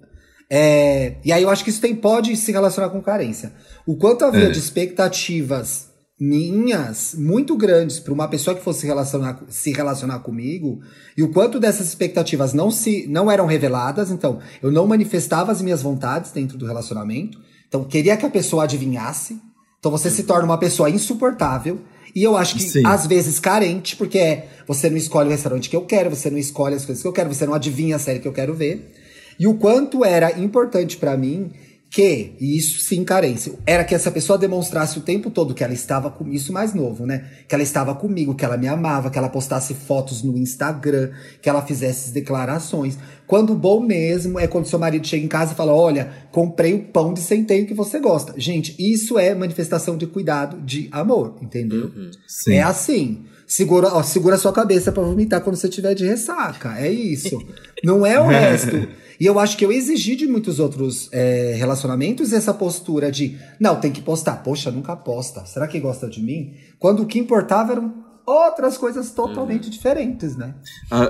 é, 0.50 1.16
e 1.26 1.32
aí 1.32 1.42
eu 1.42 1.50
acho 1.50 1.64
que 1.64 1.70
isso 1.72 1.82
tem, 1.82 1.96
pode 1.96 2.36
se 2.38 2.52
relacionar 2.52 2.90
com 2.90 3.02
carência. 3.02 3.52
O 3.86 3.96
quanto 3.96 4.26
havia 4.26 4.46
é. 4.46 4.50
de 4.50 4.60
expectativas 4.60 5.94
minhas 6.20 7.14
muito 7.18 7.58
grandes 7.58 8.00
para 8.00 8.14
uma 8.14 8.28
pessoa 8.28 8.56
que 8.56 8.64
fosse 8.64 8.86
relacionar, 8.88 9.44
se 9.50 9.74
relacionar 9.74 10.20
comigo 10.20 10.80
e 11.18 11.22
o 11.22 11.30
quanto 11.30 11.60
dessas 11.60 11.88
expectativas 11.88 12.54
não 12.54 12.72
se 12.72 13.06
não 13.08 13.30
eram 13.30 13.46
reveladas 13.46 14.10
então 14.10 14.40
eu 14.64 14.72
não 14.72 14.88
manifestava 14.88 15.52
as 15.52 15.62
minhas 15.62 15.82
vontades 15.82 16.32
dentro 16.32 16.58
do 16.58 16.66
relacionamento 16.66 17.38
então 17.68 17.84
queria 17.84 18.16
que 18.16 18.26
a 18.26 18.30
pessoa 18.30 18.64
adivinhasse 18.64 19.42
então 19.78 19.92
você 19.92 20.10
se 20.10 20.24
torna 20.24 20.46
uma 20.46 20.58
pessoa 20.58 20.90
insuportável 20.90 21.82
e 22.16 22.24
eu 22.24 22.38
acho 22.38 22.56
que 22.56 22.64
Sim. 22.64 22.86
às 22.86 23.06
vezes 23.06 23.38
carente 23.38 23.98
porque 23.98 24.18
é 24.18 24.48
você 24.66 24.90
não 24.90 24.96
escolhe 24.96 25.28
o 25.28 25.32
restaurante 25.32 25.70
que 25.70 25.76
eu 25.76 25.86
quero 25.86 26.10
você 26.10 26.30
não 26.30 26.38
escolhe 26.38 26.76
as 26.76 26.86
coisas 26.86 27.02
que 27.02 27.08
eu 27.10 27.14
quero 27.14 27.34
você 27.34 27.46
não 27.46 27.54
adivinha 27.54 27.98
a 27.98 28.00
série 28.00 28.20
que 28.20 28.28
eu 28.28 28.34
quero 28.34 28.54
ver 28.54 28.90
e 29.38 29.48
o 29.48 29.56
quanto 29.56 30.06
era 30.06 30.40
importante 30.40 30.96
para 30.96 31.18
mim 31.18 31.52
que, 31.96 32.34
e 32.42 32.58
isso 32.58 32.82
sim, 32.82 33.06
carência, 33.06 33.54
era 33.66 33.82
que 33.86 33.96
essa 33.96 34.12
pessoa 34.12 34.38
demonstrasse 34.38 35.00
o 35.00 35.02
tempo 35.02 35.32
todo 35.32 35.54
que 35.54 35.64
ela 35.64 35.72
estava 35.72 36.12
com 36.12 36.28
isso 36.28 36.52
mais 36.52 36.74
novo, 36.74 37.06
né? 37.06 37.26
Que 37.48 37.56
ela 37.56 37.64
estava 37.64 37.96
comigo, 37.96 38.36
que 38.36 38.44
ela 38.44 38.58
me 38.58 38.68
amava, 38.68 39.10
que 39.10 39.18
ela 39.18 39.30
postasse 39.30 39.74
fotos 39.74 40.22
no 40.22 40.38
Instagram, 40.38 41.12
que 41.42 41.48
ela 41.48 41.62
fizesse 41.62 42.12
declarações. 42.12 42.98
Quando 43.26 43.56
bom 43.56 43.80
mesmo 43.80 44.38
é 44.38 44.46
quando 44.46 44.66
seu 44.66 44.78
marido 44.78 45.08
chega 45.08 45.24
em 45.24 45.30
casa 45.30 45.54
e 45.54 45.56
fala: 45.56 45.74
Olha, 45.74 46.12
comprei 46.34 46.74
o 46.74 46.84
pão 46.84 47.14
de 47.14 47.22
centeio 47.22 47.66
que 47.66 47.74
você 47.74 47.98
gosta. 47.98 48.34
Gente, 48.36 48.76
isso 48.78 49.18
é 49.18 49.34
manifestação 49.34 49.96
de 49.96 50.06
cuidado, 50.06 50.62
de 50.64 50.90
amor, 50.92 51.38
entendeu? 51.42 51.94
Uhum. 51.96 52.12
É 52.50 52.62
assim. 52.62 53.24
Segura, 53.48 53.90
ó, 53.94 54.02
segura 54.02 54.36
a 54.36 54.38
sua 54.38 54.52
cabeça 54.52 54.92
para 54.92 55.04
vomitar 55.04 55.42
quando 55.42 55.56
você 55.56 55.70
tiver 55.70 55.94
de 55.94 56.06
ressaca. 56.06 56.80
É 56.80 56.92
isso. 56.92 57.38
Não 57.84 58.06
é 58.06 58.20
o 58.20 58.28
resto. 58.28 58.88
E 59.18 59.26
eu 59.26 59.40
acho 59.40 59.58
que 59.58 59.66
eu 59.66 59.72
exigi 59.72 60.14
de 60.16 60.28
muitos 60.28 60.60
outros 60.60 61.08
é, 61.12 61.54
relacionamentos 61.56 62.34
essa 62.34 62.54
postura 62.54 63.10
de, 63.10 63.38
não, 63.58 63.80
tem 63.80 63.90
que 63.90 64.02
postar. 64.02 64.44
Poxa, 64.44 64.70
nunca 64.70 64.94
posta. 64.94 65.46
Será 65.46 65.70
que 65.70 65.80
gosta 65.80 66.10
de 66.10 66.22
mim? 66.22 66.54
Quando 66.78 67.04
o 67.04 67.06
que 67.06 67.18
importava 67.18 67.72
eram 67.72 67.94
outras 68.26 68.78
coisas 68.78 69.12
totalmente 69.12 69.66
uhum. 69.66 69.70
diferentes, 69.70 70.36
né? 70.36 70.54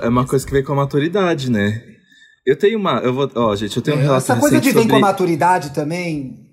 É 0.02 0.08
uma 0.08 0.26
coisa 0.26 0.46
que 0.46 0.52
vem 0.52 0.62
com 0.62 0.72
a 0.74 0.76
maturidade, 0.76 1.50
né? 1.50 1.82
Eu 2.44 2.56
tenho 2.56 2.78
uma. 2.78 3.00
Eu 3.00 3.12
vou. 3.12 3.28
Ó, 3.34 3.56
gente, 3.56 3.76
eu 3.76 3.82
tenho 3.82 3.96
um 3.96 4.00
é, 4.00 4.02
relato 4.04 4.22
Essa 4.22 4.36
coisa 4.36 4.60
de 4.60 4.68
sobre... 4.68 4.82
vem 4.82 4.88
com 4.88 4.96
a 4.96 5.00
maturidade 5.00 5.70
também. 5.70 6.45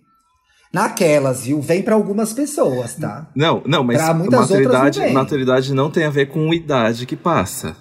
Naquelas, 0.73 1.45
viu? 1.45 1.61
Vem 1.61 1.83
para 1.83 1.93
algumas 1.93 2.33
pessoas, 2.33 2.95
tá? 2.95 3.29
Não, 3.35 3.61
não, 3.65 3.83
mas 3.83 3.97
pra 3.97 4.13
muitas 4.13 4.39
maturidade, 4.39 4.99
não 4.99 5.13
maturidade 5.13 5.73
não 5.73 5.91
tem 5.91 6.03
a 6.05 6.09
ver 6.09 6.25
com 6.27 6.51
idade 6.51 7.05
que 7.05 7.15
passa. 7.15 7.77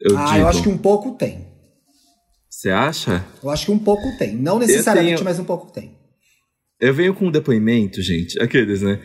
Eu 0.00 0.16
ah, 0.16 0.24
digo. 0.24 0.38
eu 0.38 0.48
acho 0.48 0.62
que 0.62 0.68
um 0.70 0.78
pouco 0.78 1.12
tem. 1.12 1.46
Você 2.48 2.70
acha? 2.70 3.24
Eu 3.42 3.50
acho 3.50 3.66
que 3.66 3.72
um 3.72 3.78
pouco 3.78 4.16
tem. 4.16 4.34
Não 4.36 4.58
necessariamente, 4.58 5.16
tenho... 5.16 5.24
mas 5.24 5.38
um 5.38 5.44
pouco 5.44 5.70
tem. 5.70 5.94
Eu 6.80 6.94
venho 6.94 7.12
com 7.12 7.26
um 7.26 7.30
depoimento, 7.30 8.00
gente, 8.00 8.40
aqueles, 8.42 8.80
né? 8.80 8.98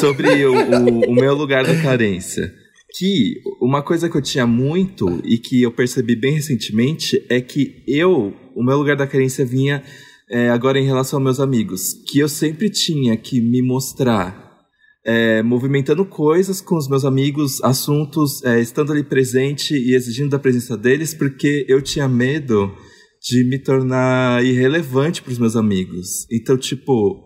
Sobre 0.00 0.44
o, 0.44 0.52
o, 0.52 1.10
o, 1.10 1.14
meu 1.14 1.34
lugar 1.34 1.64
da 1.64 1.80
carência. 1.80 2.52
Que 2.98 3.34
uma 3.60 3.80
coisa 3.80 4.08
que 4.08 4.16
eu 4.16 4.22
tinha 4.22 4.46
muito 4.46 5.20
e 5.24 5.38
que 5.38 5.62
eu 5.62 5.70
percebi 5.70 6.16
bem 6.16 6.32
recentemente 6.32 7.24
é 7.28 7.40
que 7.40 7.84
eu, 7.86 8.34
o 8.56 8.64
meu 8.64 8.76
lugar 8.76 8.96
da 8.96 9.06
carência 9.06 9.44
vinha 9.44 9.84
é, 10.30 10.50
agora 10.50 10.78
em 10.78 10.86
relação 10.86 11.18
aos 11.18 11.24
meus 11.24 11.40
amigos. 11.40 11.92
Que 12.08 12.18
eu 12.18 12.28
sempre 12.28 12.70
tinha 12.70 13.16
que 13.16 13.40
me 13.40 13.62
mostrar 13.62 14.46
é, 15.04 15.40
movimentando 15.40 16.04
coisas 16.04 16.60
com 16.60 16.76
os 16.76 16.88
meus 16.88 17.04
amigos, 17.04 17.62
assuntos, 17.62 18.42
é, 18.44 18.60
estando 18.60 18.92
ali 18.92 19.04
presente 19.04 19.74
e 19.74 19.94
exigindo 19.94 20.30
da 20.30 20.38
presença 20.38 20.76
deles, 20.76 21.14
porque 21.14 21.64
eu 21.68 21.80
tinha 21.80 22.08
medo 22.08 22.74
de 23.22 23.44
me 23.44 23.58
tornar 23.58 24.44
irrelevante 24.44 25.22
para 25.22 25.32
os 25.32 25.38
meus 25.38 25.54
amigos. 25.54 26.26
Então, 26.30 26.56
tipo, 26.56 27.24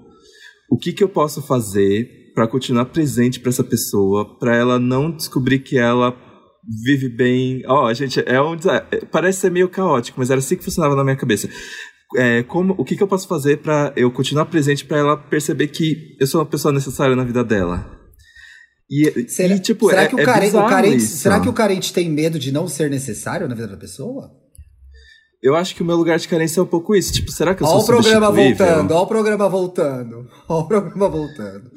o 0.70 0.76
que, 0.76 0.92
que 0.92 1.02
eu 1.02 1.08
posso 1.08 1.40
fazer 1.40 2.06
para 2.34 2.46
continuar 2.46 2.86
presente 2.86 3.40
para 3.40 3.48
essa 3.48 3.64
pessoa, 3.64 4.38
para 4.38 4.54
ela 4.54 4.78
não 4.78 5.10
descobrir 5.10 5.60
que 5.60 5.78
ela 5.78 6.16
vive 6.84 7.08
bem. 7.08 7.62
Ó, 7.66 7.86
oh, 7.86 7.94
gente, 7.94 8.22
é 8.26 8.40
um 8.40 8.56
parece 9.10 9.40
ser 9.40 9.50
meio 9.50 9.68
caótico, 9.68 10.20
mas 10.20 10.30
era 10.30 10.38
assim 10.38 10.56
que 10.56 10.64
funcionava 10.64 10.94
na 10.94 11.04
minha 11.04 11.16
cabeça. 11.16 11.48
É, 12.16 12.42
como, 12.42 12.74
o 12.76 12.84
que, 12.84 12.96
que 12.96 13.02
eu 13.02 13.08
posso 13.08 13.28
fazer 13.28 13.58
para 13.58 13.92
eu 13.96 14.10
continuar 14.10 14.46
presente 14.46 14.84
para 14.84 14.98
ela 14.98 15.16
perceber 15.16 15.68
que 15.68 16.16
eu 16.18 16.26
sou 16.26 16.40
uma 16.40 16.46
pessoa 16.46 16.72
necessária 16.72 17.14
na 17.14 17.24
vida 17.24 17.44
dela? 17.44 17.98
E, 18.90 19.28
será, 19.28 19.54
e, 19.54 19.60
tipo, 19.60 19.88
será 19.88 20.02
é, 20.02 20.06
que 20.08 20.16
o, 20.16 20.18
é 20.18 20.24
carente, 20.24 20.56
o 20.56 20.66
carente 20.66 21.02
será 21.02 21.38
que 21.38 21.48
o 21.48 21.52
carente 21.52 21.92
tem 21.92 22.10
medo 22.10 22.38
de 22.40 22.50
não 22.50 22.66
ser 22.66 22.90
necessário 22.90 23.46
na 23.46 23.54
vida 23.54 23.68
da 23.68 23.76
pessoa? 23.76 24.32
Eu 25.40 25.54
acho 25.54 25.74
que 25.74 25.82
o 25.82 25.86
meu 25.86 25.96
lugar 25.96 26.18
de 26.18 26.28
carência 26.28 26.60
é 26.60 26.62
um 26.62 26.66
pouco 26.66 26.94
isso. 26.94 27.12
Tipo, 27.12 27.30
será 27.30 27.54
que 27.54 27.62
eu 27.62 27.66
sou 27.66 27.76
Ó 27.76 27.80
o 27.80 27.86
programa 27.86 28.30
voltando, 28.30 28.90
ó 28.92 29.02
o 29.02 29.06
programa 29.06 29.48
voltando. 29.48 30.28
Ó 30.48 30.60
o 30.60 30.68
programa 30.68 31.08
voltando. 31.08 31.70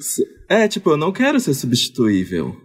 É, 0.49 0.67
tipo, 0.67 0.89
eu 0.89 0.97
não 0.97 1.13
quero 1.13 1.39
ser 1.39 1.53
substituível. 1.53 2.55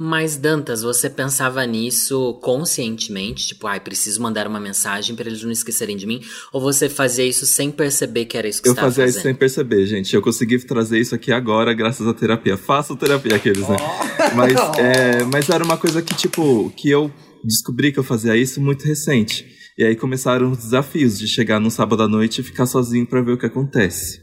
Mas 0.00 0.36
Dantas, 0.36 0.82
você 0.82 1.10
pensava 1.10 1.66
nisso 1.66 2.34
conscientemente, 2.34 3.48
tipo, 3.48 3.66
ai, 3.66 3.78
ah, 3.78 3.80
preciso 3.80 4.22
mandar 4.22 4.46
uma 4.46 4.60
mensagem 4.60 5.16
para 5.16 5.28
eles 5.28 5.42
não 5.42 5.50
esquecerem 5.50 5.96
de 5.96 6.06
mim, 6.06 6.22
ou 6.52 6.60
você 6.60 6.88
fazia 6.88 7.26
isso 7.26 7.44
sem 7.44 7.68
perceber 7.68 8.26
que 8.26 8.38
era 8.38 8.46
isso 8.46 8.62
que 8.62 8.68
eu 8.68 8.74
estava 8.74 8.86
fazia 8.86 9.06
fazendo? 9.06 9.16
isso 9.16 9.26
sem 9.26 9.34
perceber, 9.34 9.86
gente. 9.86 10.14
Eu 10.14 10.22
consegui 10.22 10.56
trazer 10.60 11.00
isso 11.00 11.16
aqui 11.16 11.32
agora 11.32 11.74
graças 11.74 12.06
à 12.06 12.14
terapia. 12.14 12.56
Faço 12.56 12.94
terapia 12.94 13.34
aqueles, 13.34 13.68
né? 13.68 13.76
Oh. 13.76 14.36
Mas, 14.36 14.52
é, 14.78 15.24
mas 15.24 15.48
era 15.48 15.64
uma 15.64 15.76
coisa 15.76 16.00
que 16.00 16.14
tipo, 16.14 16.70
que 16.76 16.88
eu 16.88 17.12
descobri 17.42 17.90
que 17.90 17.98
eu 17.98 18.04
fazia 18.04 18.36
isso 18.36 18.60
muito 18.60 18.84
recente. 18.84 19.46
E 19.76 19.82
aí 19.82 19.96
começaram 19.96 20.52
os 20.52 20.58
desafios 20.58 21.18
de 21.18 21.26
chegar 21.26 21.58
no 21.58 21.72
sábado 21.72 22.04
à 22.04 22.08
noite 22.08 22.40
e 22.40 22.44
ficar 22.44 22.66
sozinho 22.66 23.04
para 23.04 23.20
ver 23.20 23.32
o 23.32 23.38
que 23.38 23.46
acontece. 23.46 24.20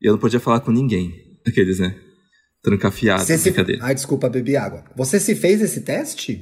E 0.00 0.06
eu 0.06 0.12
não 0.12 0.20
podia 0.20 0.38
falar 0.38 0.60
com 0.60 0.70
ninguém, 0.70 1.12
aqueles, 1.44 1.80
né? 1.80 1.96
Trancafiado, 2.62 3.24
Você. 3.24 3.38
Se... 3.38 3.54
Ai, 3.80 3.94
desculpa, 3.94 4.28
bebi 4.28 4.56
água. 4.56 4.84
Você 4.96 5.20
se 5.20 5.34
fez 5.34 5.60
esse 5.62 5.80
teste? 5.82 6.40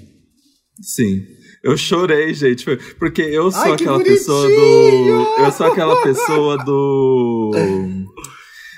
Sim. 0.80 1.22
Eu 1.62 1.76
chorei, 1.76 2.32
gente, 2.32 2.64
porque 2.98 3.22
eu 3.22 3.50
sou 3.50 3.62
Ai, 3.62 3.72
aquela 3.72 4.02
pessoa 4.02 4.48
do. 4.48 5.26
Eu 5.38 5.52
sou 5.52 5.66
aquela 5.66 6.02
pessoa 6.02 6.64
do. 6.64 7.50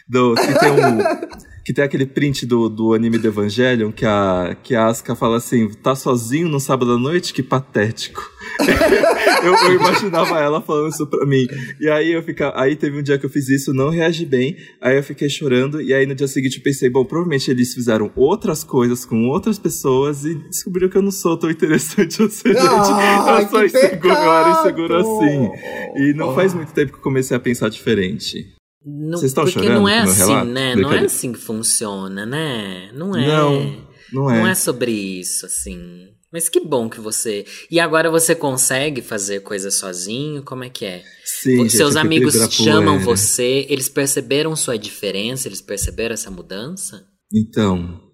Do. 0.09 0.35
Que 0.35 0.59
tem 0.59 0.73
um. 0.73 1.48
Que 1.69 1.75
tem 1.75 1.85
aquele 1.85 2.07
print 2.07 2.47
do, 2.47 2.67
do 2.67 2.95
anime 2.95 3.19
do 3.19 3.29
Evangelion 3.29 3.93
que 3.93 4.07
a, 4.07 4.57
que 4.63 4.75
a 4.75 4.87
Asuka 4.87 5.15
fala 5.15 5.37
assim: 5.37 5.69
tá 5.69 5.95
sozinho 5.95 6.49
no 6.49 6.59
sábado 6.59 6.93
à 6.93 6.99
noite? 6.99 7.31
Que 7.31 7.43
patético. 7.43 8.23
eu, 9.45 9.55
eu, 9.55 9.75
imaginava 9.75 10.41
ela 10.41 10.63
falando 10.63 10.91
isso 10.91 11.07
pra 11.07 11.27
mim. 11.27 11.47
E 11.79 11.87
aí 11.91 12.11
eu 12.11 12.23
ficava. 12.23 12.59
Aí 12.59 12.75
teve 12.75 12.99
um 12.99 13.03
dia 13.03 13.19
que 13.19 13.27
eu 13.27 13.29
fiz 13.29 13.51
isso, 13.51 13.75
não 13.75 13.91
reagi 13.91 14.25
bem. 14.25 14.57
Aí 14.81 14.97
eu 14.97 15.03
fiquei 15.03 15.29
chorando. 15.29 15.83
E 15.83 15.93
aí 15.93 16.07
no 16.07 16.15
dia 16.15 16.27
seguinte 16.27 16.57
eu 16.57 16.63
pensei, 16.63 16.89
bom, 16.89 17.05
provavelmente 17.05 17.51
eles 17.51 17.75
fizeram 17.75 18.11
outras 18.17 18.65
coisas 18.65 19.05
com 19.05 19.29
outras 19.29 19.59
pessoas 19.59 20.25
e 20.25 20.37
descobriram 20.37 20.89
que 20.89 20.97
eu 20.97 21.03
não 21.03 21.11
sou 21.11 21.37
tão 21.37 21.51
interessante 21.51 22.17
assim. 22.25 22.49
Ah, 22.57 23.43
eu 23.43 23.49
sou 23.51 23.63
inseguro, 23.63 24.15
eu 24.15 24.33
era 24.33 24.61
inseguro 24.61 24.97
assim. 24.97 25.51
E 25.97 26.15
não 26.15 26.35
faz 26.35 26.55
muito 26.55 26.73
tempo 26.73 26.93
que 26.93 26.99
eu 26.99 27.03
comecei 27.03 27.37
a 27.37 27.41
pensar 27.41 27.69
diferente. 27.69 28.57
Não, 28.89 29.19
Vocês 29.19 29.31
estão 29.31 29.45
porque 29.45 29.61
chorando? 29.61 29.81
Não 29.81 29.89
é 29.89 29.99
assim, 29.99 30.45
né? 30.45 30.75
Não 30.75 30.93
é 30.93 31.05
assim 31.05 31.33
que 31.33 31.39
funciona, 31.39 32.25
né? 32.25 32.91
Não 32.95 33.15
é. 33.15 33.27
Não, 33.27 33.87
não 34.13 34.31
é. 34.31 34.39
Não 34.41 34.47
é 34.47 34.55
sobre 34.55 34.91
isso, 34.91 35.45
assim. 35.45 36.09
Mas 36.33 36.49
que 36.49 36.61
bom 36.61 36.89
que 36.89 37.01
você. 37.01 37.45
E 37.71 37.79
agora 37.81 38.11
você 38.11 38.35
consegue 38.35 39.01
fazer 39.03 39.41
coisas 39.41 39.75
sozinho? 39.75 40.43
Como 40.43 40.65
é 40.65 40.71
que 40.71 40.85
é? 40.85 41.03
Sim, 41.25 41.69
Seus 41.69 41.97
amigos 41.97 42.35
chamam 42.51 42.99
você, 42.99 43.67
eles 43.69 43.89
perceberam 43.89 44.55
sua 44.57 44.79
diferença, 44.79 45.49
eles 45.49 45.61
perceberam 45.61 46.15
essa 46.15 46.31
mudança? 46.31 47.07
Então. 47.33 48.08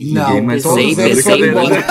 Não, 0.00 0.28
ninguém 0.28 0.42
mais 0.42 0.62
pensei, 0.62 0.94
pensei 0.94 1.48
embora. 1.48 1.84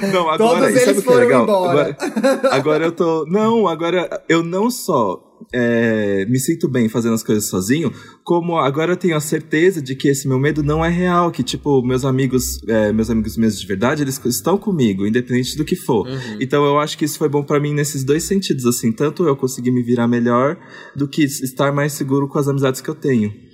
Não, 0.00 0.08
não 0.12 0.30
agora, 0.30 0.60
todos 0.72 0.82
eles 0.82 1.04
foram 1.04 1.18
é 1.18 1.24
legal? 1.24 1.42
Embora. 1.42 1.96
Agora, 2.00 2.54
agora 2.54 2.84
eu 2.86 2.92
tô. 2.92 3.26
Não, 3.26 3.68
agora 3.68 4.22
eu 4.28 4.42
não 4.42 4.70
só 4.70 5.26
é, 5.52 6.24
me 6.26 6.38
sinto 6.38 6.68
bem 6.68 6.88
fazendo 6.88 7.14
as 7.14 7.22
coisas 7.22 7.44
sozinho, 7.44 7.92
como 8.24 8.56
agora 8.58 8.92
eu 8.92 8.96
tenho 8.96 9.16
a 9.16 9.20
certeza 9.20 9.80
de 9.80 9.94
que 9.94 10.08
esse 10.08 10.26
meu 10.26 10.38
medo 10.38 10.62
não 10.62 10.84
é 10.84 10.88
real, 10.88 11.30
que 11.30 11.42
tipo, 11.42 11.82
meus 11.82 12.04
amigos, 12.04 12.60
é, 12.66 12.92
meus 12.92 13.10
amigos 13.10 13.36
mesmo 13.36 13.60
de 13.60 13.66
verdade, 13.66 14.02
eles 14.02 14.20
estão 14.24 14.56
comigo, 14.58 15.06
independente 15.06 15.56
do 15.56 15.64
que 15.64 15.76
for. 15.76 16.06
Uhum. 16.06 16.38
Então 16.40 16.64
eu 16.64 16.78
acho 16.78 16.96
que 16.96 17.04
isso 17.04 17.18
foi 17.18 17.28
bom 17.28 17.42
para 17.42 17.60
mim 17.60 17.72
nesses 17.72 18.02
dois 18.04 18.24
sentidos, 18.24 18.66
assim, 18.66 18.90
tanto 18.90 19.26
eu 19.26 19.36
conseguir 19.36 19.70
me 19.70 19.82
virar 19.82 20.08
melhor, 20.08 20.56
do 20.94 21.06
que 21.06 21.22
estar 21.22 21.72
mais 21.72 21.92
seguro 21.92 22.28
com 22.28 22.38
as 22.38 22.48
amizades 22.48 22.80
que 22.80 22.88
eu 22.88 22.94
tenho. 22.94 23.45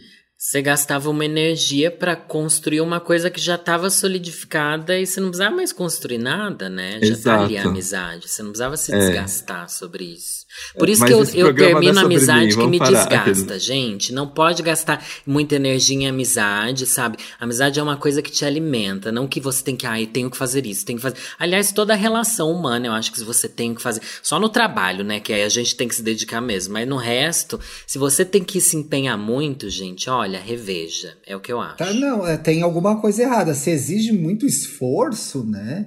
Você 0.45 0.61
gastava 0.61 1.09
uma 1.09 1.24
energia 1.24 1.88
para 1.88 2.16
construir 2.16 2.80
uma 2.80 2.99
coisa 2.99 3.30
que 3.30 3.40
já 3.40 3.55
estava 3.55 3.88
solidificada 3.88 4.99
e 4.99 5.07
você 5.07 5.20
não 5.20 5.28
precisava 5.28 5.55
mais 5.55 5.72
construir 5.72 6.18
nada, 6.18 6.68
né? 6.68 6.99
Já 7.01 7.12
Exato. 7.12 7.22
tá 7.22 7.45
ali 7.45 7.57
a 7.57 7.62
amizade. 7.62 8.28
Você 8.28 8.43
não 8.43 8.51
precisava 8.51 8.76
se 8.76 8.93
é. 8.93 8.99
desgastar 8.99 9.70
sobre 9.70 10.03
isso. 10.03 10.41
Por 10.76 10.88
isso 10.88 11.05
que 11.05 11.12
eu, 11.12 11.24
eu 11.34 11.55
termino 11.55 11.98
a 11.98 12.03
amizade 12.03 12.57
que 12.57 12.66
me 12.66 12.78
parar. 12.78 13.24
desgasta, 13.24 13.59
gente. 13.59 14.12
Não 14.12 14.26
pode 14.26 14.62
gastar 14.62 15.05
muita 15.26 15.57
energia 15.57 15.96
em 15.96 16.07
amizade, 16.07 16.86
sabe? 16.86 17.18
Amizade 17.38 17.78
é 17.78 17.82
uma 17.82 17.96
coisa 17.96 18.22
que 18.22 18.30
te 18.30 18.44
alimenta, 18.44 19.12
não 19.12 19.26
que 19.26 19.40
você 19.40 19.62
tem 19.62 19.76
que, 19.76 19.86
ai, 19.86 20.07
tenho 20.07 20.30
que 20.30 20.36
fazer 20.36 20.66
isso, 20.66 20.84
tenho 20.84 20.98
que 20.98 21.03
fazer. 21.03 21.16
Aliás, 21.38 21.72
toda 21.72 21.94
relação 21.94 22.50
humana, 22.50 22.86
eu 22.86 22.92
acho 22.92 23.12
que 23.12 23.22
você 23.22 23.48
tem 23.48 23.74
que 23.74 23.82
fazer. 23.82 24.00
Só 24.22 24.38
no 24.38 24.48
trabalho, 24.48 25.05
né? 25.05 25.20
Que 25.20 25.32
aí 25.32 25.42
a 25.42 25.48
gente 25.48 25.74
tem 25.76 25.88
que 25.88 25.94
se 25.94 26.03
dedicar 26.03 26.40
mesmo. 26.40 26.74
Mas 26.74 26.88
no 26.88 26.96
resto, 26.96 27.59
se 27.86 27.98
você 27.98 28.24
tem 28.24 28.42
que 28.42 28.61
se 28.61 28.76
empenhar 28.76 29.18
muito, 29.18 29.68
gente, 29.70 30.09
olha, 30.09 30.40
reveja. 30.40 31.16
É 31.26 31.36
o 31.36 31.40
que 31.40 31.53
eu 31.53 31.61
acho. 31.61 31.76
Tá, 31.76 31.92
não, 31.92 32.26
é, 32.26 32.36
tem 32.36 32.62
alguma 32.62 33.00
coisa 33.00 33.22
errada. 33.22 33.55
Se 33.55 33.70
exige 33.70 34.12
muito 34.12 34.46
esforço, 34.46 35.44
né? 35.44 35.86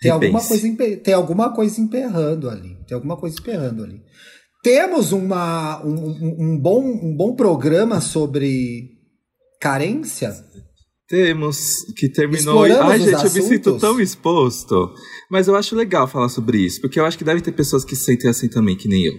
Tem 0.00 0.10
alguma, 0.10 0.40
coisa, 0.40 0.76
tem 1.04 1.14
alguma 1.14 1.54
coisa 1.54 1.80
emperrando 1.80 2.48
ali. 2.48 2.76
Tem 2.86 2.94
alguma 2.94 3.18
coisa 3.18 3.38
emperrando 3.38 3.84
ali. 3.84 4.00
Temos 4.62 5.12
uma, 5.12 5.84
um, 5.84 6.34
um, 6.38 6.58
bom, 6.58 6.82
um 6.82 7.14
bom 7.14 7.34
programa 7.34 8.00
sobre 8.00 8.88
carência? 9.60 10.34
Temos, 11.06 11.84
que 11.96 12.08
terminou. 12.08 12.66
Exploramos 12.66 12.92
Ai, 12.92 12.98
gente, 13.00 13.14
assuntos. 13.14 13.36
eu 13.36 13.42
me 13.42 13.48
sinto 13.48 13.78
tão 13.78 14.00
exposto. 14.00 14.94
Mas 15.30 15.48
eu 15.48 15.56
acho 15.56 15.76
legal 15.76 16.08
falar 16.08 16.28
sobre 16.28 16.58
isso, 16.58 16.80
porque 16.80 16.98
eu 16.98 17.04
acho 17.04 17.18
que 17.18 17.24
deve 17.24 17.40
ter 17.42 17.52
pessoas 17.52 17.84
que 17.84 17.94
se 17.94 18.04
sentem 18.04 18.30
assim 18.30 18.48
também, 18.48 18.76
que 18.76 18.88
nem 18.88 19.04
eu. 19.04 19.14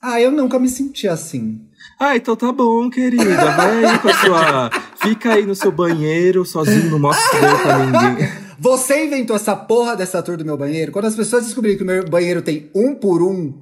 Ah, 0.00 0.20
eu 0.20 0.30
nunca 0.30 0.58
me 0.58 0.68
senti 0.68 1.08
assim. 1.08 1.60
Ah, 1.98 2.16
então 2.16 2.36
tá 2.36 2.52
bom, 2.52 2.88
querida. 2.88 3.24
Vai 3.24 3.84
aí 3.84 3.98
com 3.98 4.08
a 4.08 4.14
sua. 4.14 4.70
Fica 5.02 5.34
aí 5.34 5.44
no 5.44 5.54
seu 5.54 5.72
banheiro, 5.72 6.44
sozinho, 6.44 6.90
não 6.90 7.00
mostra 7.00 7.40
pra 7.40 7.78
ninguém. 7.84 8.28
Você 8.58 9.04
inventou 9.04 9.36
essa 9.36 9.54
porra 9.54 9.94
dessa 9.94 10.20
tour 10.20 10.36
do 10.36 10.44
meu 10.44 10.56
banheiro? 10.56 10.90
Quando 10.90 11.04
as 11.04 11.14
pessoas 11.14 11.44
descobrirem 11.44 11.78
que 11.78 11.84
o 11.84 11.86
meu 11.86 12.04
banheiro 12.08 12.42
tem 12.42 12.68
um 12.74 12.92
por 12.92 13.22
um, 13.22 13.54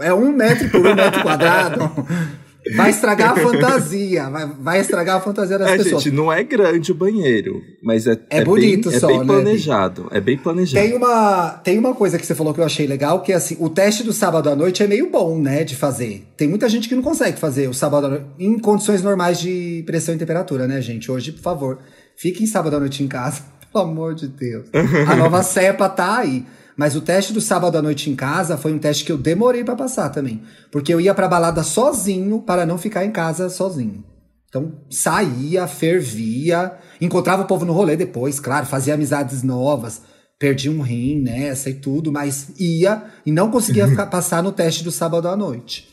é 0.00 0.12
um 0.12 0.32
metro 0.32 0.68
por 0.68 0.84
um 0.84 0.94
metro 0.94 1.22
quadrado, 1.22 1.90
vai 2.74 2.90
estragar 2.90 3.30
a 3.30 3.36
fantasia. 3.36 4.28
Vai, 4.28 4.46
vai 4.46 4.80
estragar 4.80 5.16
a 5.18 5.20
fantasia 5.20 5.56
das 5.56 5.70
é, 5.70 5.76
pessoas. 5.76 6.02
Gente, 6.02 6.12
não 6.12 6.32
é 6.32 6.42
grande 6.42 6.90
o 6.90 6.94
banheiro, 6.96 7.62
mas 7.84 8.08
é, 8.08 8.18
é, 8.28 8.38
é 8.38 8.44
bonito 8.44 8.90
bem, 8.90 8.98
só, 8.98 9.08
é 9.08 9.12
bem 9.12 9.18
né, 9.20 9.24
planejado. 9.26 10.08
É 10.10 10.20
bem 10.20 10.36
planejado. 10.36 10.84
Tem 10.84 10.96
uma, 10.96 11.50
tem 11.62 11.78
uma 11.78 11.94
coisa 11.94 12.18
que 12.18 12.26
você 12.26 12.34
falou 12.34 12.52
que 12.52 12.60
eu 12.60 12.64
achei 12.64 12.84
legal, 12.84 13.22
que 13.22 13.30
é 13.30 13.36
assim, 13.36 13.56
o 13.60 13.70
teste 13.70 14.02
do 14.02 14.12
sábado 14.12 14.50
à 14.50 14.56
noite 14.56 14.82
é 14.82 14.88
meio 14.88 15.08
bom, 15.08 15.38
né, 15.38 15.62
de 15.62 15.76
fazer. 15.76 16.26
Tem 16.36 16.48
muita 16.48 16.68
gente 16.68 16.88
que 16.88 16.96
não 16.96 17.02
consegue 17.02 17.38
fazer 17.38 17.68
o 17.68 17.74
sábado 17.74 18.06
à 18.06 18.08
noite 18.08 18.26
em 18.40 18.58
condições 18.58 19.02
normais 19.02 19.38
de 19.38 19.84
pressão 19.86 20.16
e 20.16 20.18
temperatura, 20.18 20.66
né, 20.66 20.80
gente? 20.80 21.12
Hoje, 21.12 21.30
por 21.30 21.42
favor, 21.42 21.78
fiquem 22.16 22.44
sábado 22.44 22.74
à 22.74 22.80
noite 22.80 23.04
em 23.04 23.06
casa 23.06 23.54
pelo 23.76 23.80
amor 23.80 24.14
de 24.14 24.26
Deus. 24.26 24.68
A 25.06 25.14
nova 25.14 25.42
cepa 25.44 25.88
tá 25.88 26.18
aí. 26.18 26.46
Mas 26.76 26.94
o 26.94 27.00
teste 27.00 27.32
do 27.32 27.40
sábado 27.40 27.78
à 27.78 27.82
noite 27.82 28.10
em 28.10 28.14
casa 28.14 28.56
foi 28.56 28.72
um 28.72 28.78
teste 28.78 29.04
que 29.04 29.12
eu 29.12 29.16
demorei 29.16 29.64
para 29.64 29.76
passar 29.76 30.10
também. 30.10 30.42
Porque 30.70 30.92
eu 30.92 31.00
ia 31.00 31.14
pra 31.14 31.28
balada 31.28 31.62
sozinho 31.62 32.40
para 32.42 32.66
não 32.66 32.76
ficar 32.76 33.04
em 33.04 33.10
casa 33.10 33.48
sozinho. 33.48 34.04
Então 34.48 34.72
saía, 34.90 35.66
fervia, 35.66 36.72
encontrava 37.00 37.42
o 37.42 37.46
povo 37.46 37.64
no 37.64 37.72
rolê 37.72 37.96
depois, 37.96 38.38
claro, 38.38 38.64
fazia 38.64 38.94
amizades 38.94 39.42
novas, 39.42 40.02
perdi 40.38 40.70
um 40.70 40.80
rim 40.80 41.20
nessa 41.20 41.68
e 41.68 41.74
tudo, 41.74 42.12
mas 42.12 42.50
ia 42.58 43.04
e 43.24 43.32
não 43.32 43.50
conseguia 43.50 43.88
ficar, 43.88 44.06
passar 44.06 44.42
no 44.42 44.52
teste 44.52 44.84
do 44.84 44.92
sábado 44.92 45.28
à 45.28 45.36
noite. 45.36 45.88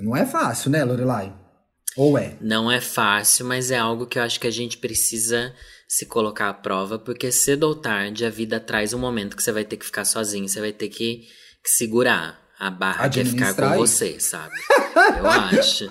Não 0.00 0.14
é 0.14 0.24
fácil, 0.24 0.70
né, 0.70 0.84
Lorelai? 0.84 1.34
Ou 1.96 2.18
é? 2.18 2.36
Não 2.40 2.70
é 2.70 2.80
fácil, 2.80 3.46
mas 3.46 3.70
é 3.70 3.78
algo 3.78 4.06
que 4.06 4.18
eu 4.18 4.22
acho 4.22 4.38
que 4.38 4.46
a 4.46 4.50
gente 4.50 4.76
precisa 4.78 5.54
se 5.88 6.04
colocar 6.06 6.48
à 6.48 6.54
prova, 6.54 6.98
porque 6.98 7.32
cedo 7.32 7.64
ou 7.64 7.74
tarde 7.74 8.24
a 8.24 8.30
vida 8.30 8.58
traz 8.60 8.92
um 8.92 8.98
momento 8.98 9.36
que 9.36 9.42
você 9.42 9.52
vai 9.52 9.64
ter 9.64 9.76
que 9.76 9.86
ficar 9.86 10.04
sozinho, 10.04 10.48
você 10.48 10.60
vai 10.60 10.72
ter 10.72 10.88
que, 10.88 11.22
que 11.62 11.70
segurar 11.70 12.38
a 12.58 12.70
barra 12.70 13.08
que 13.08 13.20
é 13.20 13.24
ficar 13.24 13.54
com 13.54 13.76
você, 13.76 14.18
sabe? 14.18 14.54
Eu 15.16 15.26
acho. 15.30 15.90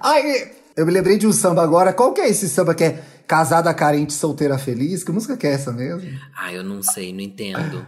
Ai, 0.00 0.52
eu 0.76 0.86
me 0.86 0.92
lembrei 0.92 1.18
de 1.18 1.26
um 1.26 1.32
samba 1.32 1.62
agora. 1.62 1.92
Qual 1.92 2.12
que 2.12 2.20
é 2.20 2.28
esse 2.28 2.48
samba 2.48 2.74
que 2.74 2.84
é 2.84 3.02
casada 3.26 3.72
carente, 3.74 4.12
solteira 4.12 4.58
feliz? 4.58 5.04
Que 5.04 5.12
música 5.12 5.36
que 5.36 5.46
é 5.46 5.52
essa 5.52 5.72
mesmo? 5.72 6.08
Ah, 6.36 6.52
eu 6.52 6.64
não 6.64 6.82
sei, 6.82 7.12
não 7.12 7.20
entendo. 7.20 7.86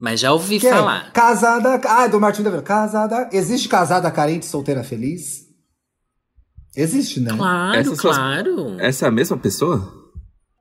Mas 0.00 0.20
já 0.20 0.32
ouvi 0.32 0.60
que 0.60 0.68
é 0.68 0.70
falar. 0.70 1.08
É? 1.08 1.10
Casada. 1.10 1.80
Ah, 1.84 2.04
é 2.04 2.08
do 2.08 2.20
Martin 2.20 2.42
da 2.42 2.50
Vila. 2.50 2.62
Casada. 2.62 3.28
Existe 3.32 3.68
casada 3.68 4.10
carente, 4.10 4.46
solteira 4.46 4.84
feliz? 4.84 5.47
Existe, 6.78 7.18
né? 7.18 7.34
Claro, 7.36 7.80
essa 7.80 7.96
claro. 7.96 8.56
Suas... 8.56 8.80
Essa 8.80 9.06
é 9.06 9.08
a 9.08 9.10
mesma 9.10 9.36
pessoa? 9.36 9.92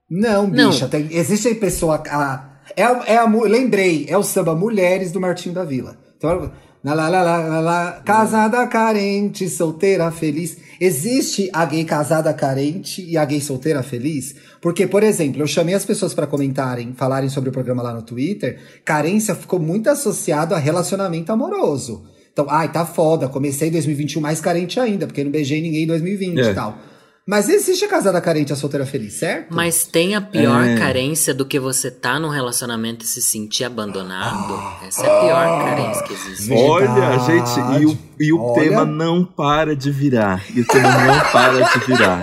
Não, 0.09 0.49
bicha. 0.49 0.85
Não. 0.85 0.89
Tem, 0.89 1.07
existe 1.11 1.47
a 1.47 1.55
pessoa. 1.55 2.01
A, 2.09 2.59
é 2.75 2.83
a, 2.83 3.03
é 3.05 3.17
a, 3.17 3.25
lembrei, 3.25 4.07
é 4.09 4.17
o 4.17 4.23
samba 4.23 4.55
Mulheres 4.55 5.11
do 5.11 5.21
Martinho 5.21 5.53
da 5.53 5.63
Vila. 5.63 5.95
Então, 6.17 6.51
lá, 6.83 6.93
lá, 6.95 7.09
lá, 7.09 7.21
lá, 7.21 7.59
lá, 7.59 7.91
casada 8.03 8.65
carente, 8.65 9.47
solteira 9.47 10.09
feliz. 10.09 10.57
Existe 10.81 11.51
a 11.53 11.63
gay 11.65 11.85
casada 11.85 12.33
carente 12.33 13.05
e 13.07 13.15
a 13.15 13.23
gay 13.23 13.39
solteira 13.39 13.83
feliz? 13.83 14.35
Porque, 14.59 14.87
por 14.87 15.03
exemplo, 15.03 15.43
eu 15.43 15.47
chamei 15.47 15.75
as 15.75 15.85
pessoas 15.85 16.15
para 16.15 16.25
comentarem, 16.25 16.93
falarem 16.93 17.29
sobre 17.29 17.49
o 17.49 17.53
programa 17.53 17.83
lá 17.83 17.93
no 17.93 18.01
Twitter. 18.01 18.59
Carência 18.83 19.35
ficou 19.35 19.59
muito 19.59 19.87
associado 19.87 20.55
a 20.55 20.57
relacionamento 20.57 21.31
amoroso. 21.31 22.16
Então, 22.39 22.45
ai, 22.53 22.71
tá 22.71 22.85
foda, 22.85 23.27
comecei 23.27 23.69
em 23.69 23.71
2021 23.71 24.21
mais 24.21 24.39
carente 24.39 24.79
ainda, 24.79 25.07
porque 25.07 25.23
não 25.23 25.31
beijei 25.31 25.59
ninguém 25.59 25.85
em 25.85 25.87
2020 25.87 26.37
é. 26.37 26.51
e 26.51 26.53
tal. 26.53 26.77
Mas 27.25 27.49
existe 27.49 27.83
a 27.83 27.87
casada 27.87 28.21
carente 28.21 28.51
e 28.51 28.53
a 28.53 28.55
solteira 28.55 28.85
feliz, 28.85 29.15
certo? 29.15 29.47
Mas 29.49 29.85
tem 29.85 30.13
a 30.13 30.21
pior 30.21 30.63
é. 30.63 30.75
carência 30.75 31.33
do 31.33 31.47
que 31.47 31.59
você 31.59 31.89
tá 31.89 32.19
num 32.19 32.29
relacionamento 32.29 33.03
e 33.03 33.07
se 33.07 33.23
sentir 33.23 33.63
abandonado. 33.63 34.53
Ah, 34.53 34.85
Essa 34.87 35.03
é 35.03 35.17
a 35.17 35.19
pior 35.19 35.47
ah, 35.47 35.63
carência 35.63 36.03
que 36.03 36.13
existe. 36.13 36.53
Olha, 36.53 37.19
gente, 37.25 37.81
e 37.81 37.85
o, 37.87 37.97
e 38.19 38.31
o 38.31 38.53
tema 38.53 38.85
não 38.85 39.25
para 39.25 39.75
de 39.75 39.89
virar. 39.89 40.45
E 40.55 40.61
o 40.61 40.67
tema 40.67 40.91
não 40.91 41.19
para 41.31 41.63
de 41.63 41.85
virar. 41.87 42.21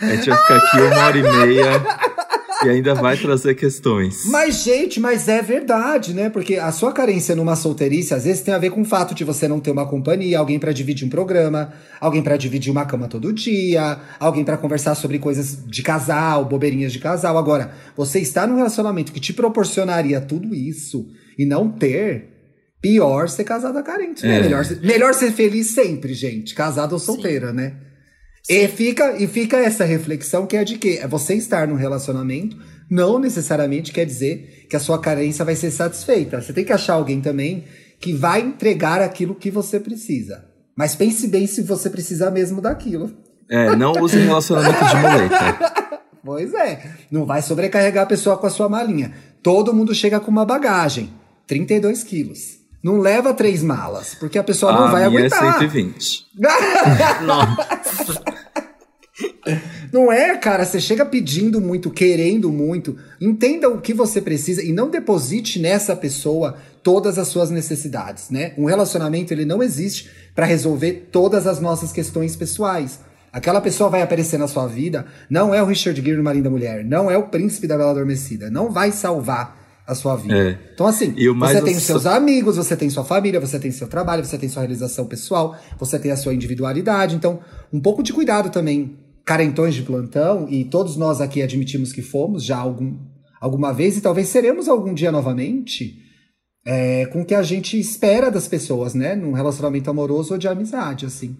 A 0.00 0.16
gente 0.16 0.30
vai 0.30 0.38
ficar 0.38 0.56
aqui 0.56 0.80
uma 0.80 1.04
hora 1.04 1.18
e 1.18 1.22
meia 1.22 2.13
e 2.66 2.70
ainda 2.70 2.94
vai 2.94 3.16
trazer 3.16 3.54
questões. 3.54 4.24
Mas, 4.26 4.62
gente, 4.62 5.00
mas 5.00 5.28
é 5.28 5.42
verdade, 5.42 6.14
né? 6.14 6.30
Porque 6.30 6.56
a 6.56 6.70
sua 6.72 6.92
carência 6.92 7.34
numa 7.34 7.56
solteirice, 7.56 8.14
às 8.14 8.24
vezes, 8.24 8.42
tem 8.42 8.54
a 8.54 8.58
ver 8.58 8.70
com 8.70 8.82
o 8.82 8.84
fato 8.84 9.14
de 9.14 9.24
você 9.24 9.46
não 9.48 9.60
ter 9.60 9.70
uma 9.70 9.86
companhia, 9.86 10.38
alguém 10.38 10.58
para 10.58 10.72
dividir 10.72 11.06
um 11.06 11.10
programa, 11.10 11.72
alguém 12.00 12.22
para 12.22 12.36
dividir 12.36 12.70
uma 12.70 12.84
cama 12.84 13.08
todo 13.08 13.32
dia, 13.32 13.98
alguém 14.18 14.44
para 14.44 14.56
conversar 14.56 14.94
sobre 14.94 15.18
coisas 15.18 15.58
de 15.66 15.82
casal, 15.82 16.44
bobeirinhas 16.44 16.92
de 16.92 16.98
casal. 16.98 17.36
Agora, 17.36 17.72
você 17.96 18.18
está 18.18 18.46
num 18.46 18.56
relacionamento 18.56 19.12
que 19.12 19.20
te 19.20 19.32
proporcionaria 19.32 20.20
tudo 20.20 20.54
isso 20.54 21.06
e 21.38 21.44
não 21.44 21.70
ter. 21.70 22.32
Pior 22.80 23.30
ser 23.30 23.44
casada 23.44 23.82
carente, 23.82 24.26
né? 24.26 24.40
É. 24.40 24.42
Melhor, 24.42 24.64
melhor 24.82 25.14
ser 25.14 25.32
feliz 25.32 25.68
sempre, 25.68 26.12
gente. 26.12 26.54
Casada 26.54 26.92
ou 26.92 26.98
solteira, 26.98 27.48
Sim. 27.48 27.56
né? 27.56 27.76
E 28.48 28.68
fica, 28.68 29.16
e 29.16 29.26
fica 29.26 29.56
essa 29.56 29.84
reflexão 29.84 30.46
que 30.46 30.56
é 30.56 30.64
de 30.64 30.76
que 30.76 31.04
você 31.06 31.34
estar 31.34 31.66
num 31.66 31.76
relacionamento 31.76 32.56
não 32.90 33.18
necessariamente 33.18 33.92
quer 33.92 34.04
dizer 34.04 34.66
que 34.68 34.76
a 34.76 34.80
sua 34.80 34.98
carência 34.98 35.44
vai 35.44 35.56
ser 35.56 35.70
satisfeita. 35.70 36.40
Você 36.40 36.52
tem 36.52 36.64
que 36.64 36.72
achar 36.72 36.94
alguém 36.94 37.20
também 37.20 37.64
que 37.98 38.12
vai 38.12 38.40
entregar 38.40 39.00
aquilo 39.00 39.34
que 39.34 39.50
você 39.50 39.80
precisa. 39.80 40.44
Mas 40.76 40.94
pense 40.94 41.26
bem 41.26 41.46
se 41.46 41.62
você 41.62 41.88
precisa 41.88 42.30
mesmo 42.30 42.60
daquilo. 42.60 43.10
É, 43.48 43.74
não 43.76 43.92
use 43.92 44.18
relacionamento 44.18 44.84
de 44.84 44.96
muleta. 44.96 45.84
Pois 46.24 46.54
é. 46.54 46.90
Não 47.10 47.26
vai 47.26 47.42
sobrecarregar 47.42 48.04
a 48.04 48.06
pessoa 48.06 48.38
com 48.38 48.46
a 48.46 48.50
sua 48.50 48.66
malinha. 48.66 49.12
Todo 49.42 49.74
mundo 49.74 49.94
chega 49.94 50.18
com 50.18 50.30
uma 50.30 50.46
bagagem. 50.46 51.12
32 51.46 52.02
quilos. 52.02 52.60
Não 52.82 52.98
leva 52.98 53.34
três 53.34 53.62
malas, 53.62 54.14
porque 54.14 54.38
a 54.38 54.42
pessoa 54.42 54.72
não 54.72 54.90
vai 54.90 55.06
minha 55.10 55.20
é 55.20 55.26
aguentar. 55.26 55.56
É 55.56 55.58
120. 55.58 56.26
Nossa. 57.26 58.33
Não 59.92 60.10
é, 60.10 60.36
cara, 60.36 60.64
você 60.64 60.80
chega 60.80 61.04
pedindo 61.04 61.60
muito, 61.60 61.90
querendo 61.90 62.50
muito. 62.50 62.96
Entenda 63.20 63.68
o 63.68 63.80
que 63.80 63.94
você 63.94 64.20
precisa 64.20 64.62
e 64.62 64.72
não 64.72 64.90
deposite 64.90 65.58
nessa 65.58 65.94
pessoa 65.94 66.56
todas 66.82 67.18
as 67.18 67.28
suas 67.28 67.50
necessidades, 67.50 68.30
né? 68.30 68.52
Um 68.58 68.64
relacionamento 68.64 69.32
ele 69.32 69.44
não 69.44 69.62
existe 69.62 70.10
para 70.34 70.46
resolver 70.46 71.08
todas 71.10 71.46
as 71.46 71.60
nossas 71.60 71.92
questões 71.92 72.36
pessoais. 72.36 73.00
Aquela 73.32 73.60
pessoa 73.60 73.90
vai 73.90 74.02
aparecer 74.02 74.38
na 74.38 74.46
sua 74.46 74.66
vida, 74.66 75.06
não 75.28 75.54
é 75.54 75.62
o 75.62 75.66
Richard 75.66 76.00
Gere 76.00 76.16
no 76.16 76.22
Marinho 76.22 76.44
da 76.44 76.50
Mulher, 76.50 76.84
não 76.84 77.10
é 77.10 77.18
o 77.18 77.24
príncipe 77.24 77.66
da 77.66 77.76
Bela 77.76 77.90
Adormecida, 77.90 78.50
não 78.50 78.70
vai 78.70 78.92
salvar 78.92 79.64
a 79.86 79.94
sua 79.94 80.16
vida. 80.16 80.36
É. 80.36 80.58
Então, 80.72 80.86
assim, 80.86 81.14
você 81.38 81.60
tem 81.60 81.76
os 81.76 81.82
seus 81.82 82.06
amigos, 82.06 82.56
você 82.56 82.76
tem 82.76 82.88
sua 82.88 83.04
família, 83.04 83.40
você 83.40 83.58
tem 83.58 83.70
seu 83.70 83.86
trabalho, 83.86 84.24
você 84.24 84.38
tem 84.38 84.48
sua 84.48 84.62
realização 84.62 85.06
pessoal, 85.06 85.56
você 85.78 85.98
tem 85.98 86.10
a 86.10 86.16
sua 86.16 86.32
individualidade. 86.32 87.16
Então, 87.16 87.40
um 87.72 87.80
pouco 87.80 88.02
de 88.02 88.12
cuidado 88.12 88.50
também 88.50 88.96
carentões 89.24 89.74
de 89.74 89.82
plantão, 89.82 90.46
e 90.48 90.64
todos 90.64 90.96
nós 90.96 91.20
aqui 91.20 91.42
admitimos 91.42 91.92
que 91.92 92.02
fomos 92.02 92.44
já 92.44 92.58
algum, 92.58 92.98
alguma 93.40 93.72
vez, 93.72 93.96
e 93.96 94.00
talvez 94.00 94.28
seremos 94.28 94.68
algum 94.68 94.92
dia 94.92 95.10
novamente, 95.10 95.98
é, 96.66 97.06
com 97.06 97.22
o 97.22 97.24
que 97.24 97.34
a 97.34 97.42
gente 97.42 97.78
espera 97.78 98.30
das 98.30 98.48
pessoas, 98.48 98.94
né? 98.94 99.14
Num 99.14 99.32
relacionamento 99.32 99.90
amoroso 99.90 100.34
ou 100.34 100.38
de 100.38 100.48
amizade, 100.48 101.06
assim. 101.06 101.36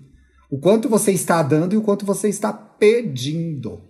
O 0.50 0.58
quanto 0.58 0.88
você 0.88 1.12
está 1.12 1.42
dando 1.42 1.74
e 1.74 1.76
o 1.76 1.82
quanto 1.82 2.04
você 2.04 2.28
está 2.28 2.52
pedindo. 2.52 3.80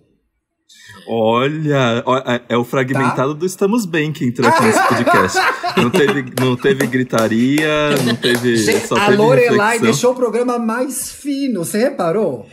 Olha, 1.07 2.03
é, 2.25 2.55
é 2.55 2.57
o 2.57 2.63
fragmentado 2.63 3.33
tá? 3.33 3.39
do 3.39 3.45
Estamos 3.45 3.85
Bem 3.85 4.11
que 4.11 4.25
entrou 4.25 4.49
aqui 4.49 4.63
nesse 4.63 4.87
podcast. 4.87 5.39
não, 5.77 5.89
teve, 5.89 6.25
não 6.39 6.55
teve 6.55 6.87
gritaria, 6.87 7.95
não 8.03 8.15
teve. 8.15 8.57
Gente, 8.57 8.87
só 8.87 8.95
a 8.95 9.09
Lorelai 9.09 9.79
deixou 9.79 10.13
o 10.13 10.15
programa 10.15 10.57
mais 10.57 11.11
fino, 11.11 11.63
você 11.63 11.77
reparou? 11.77 12.47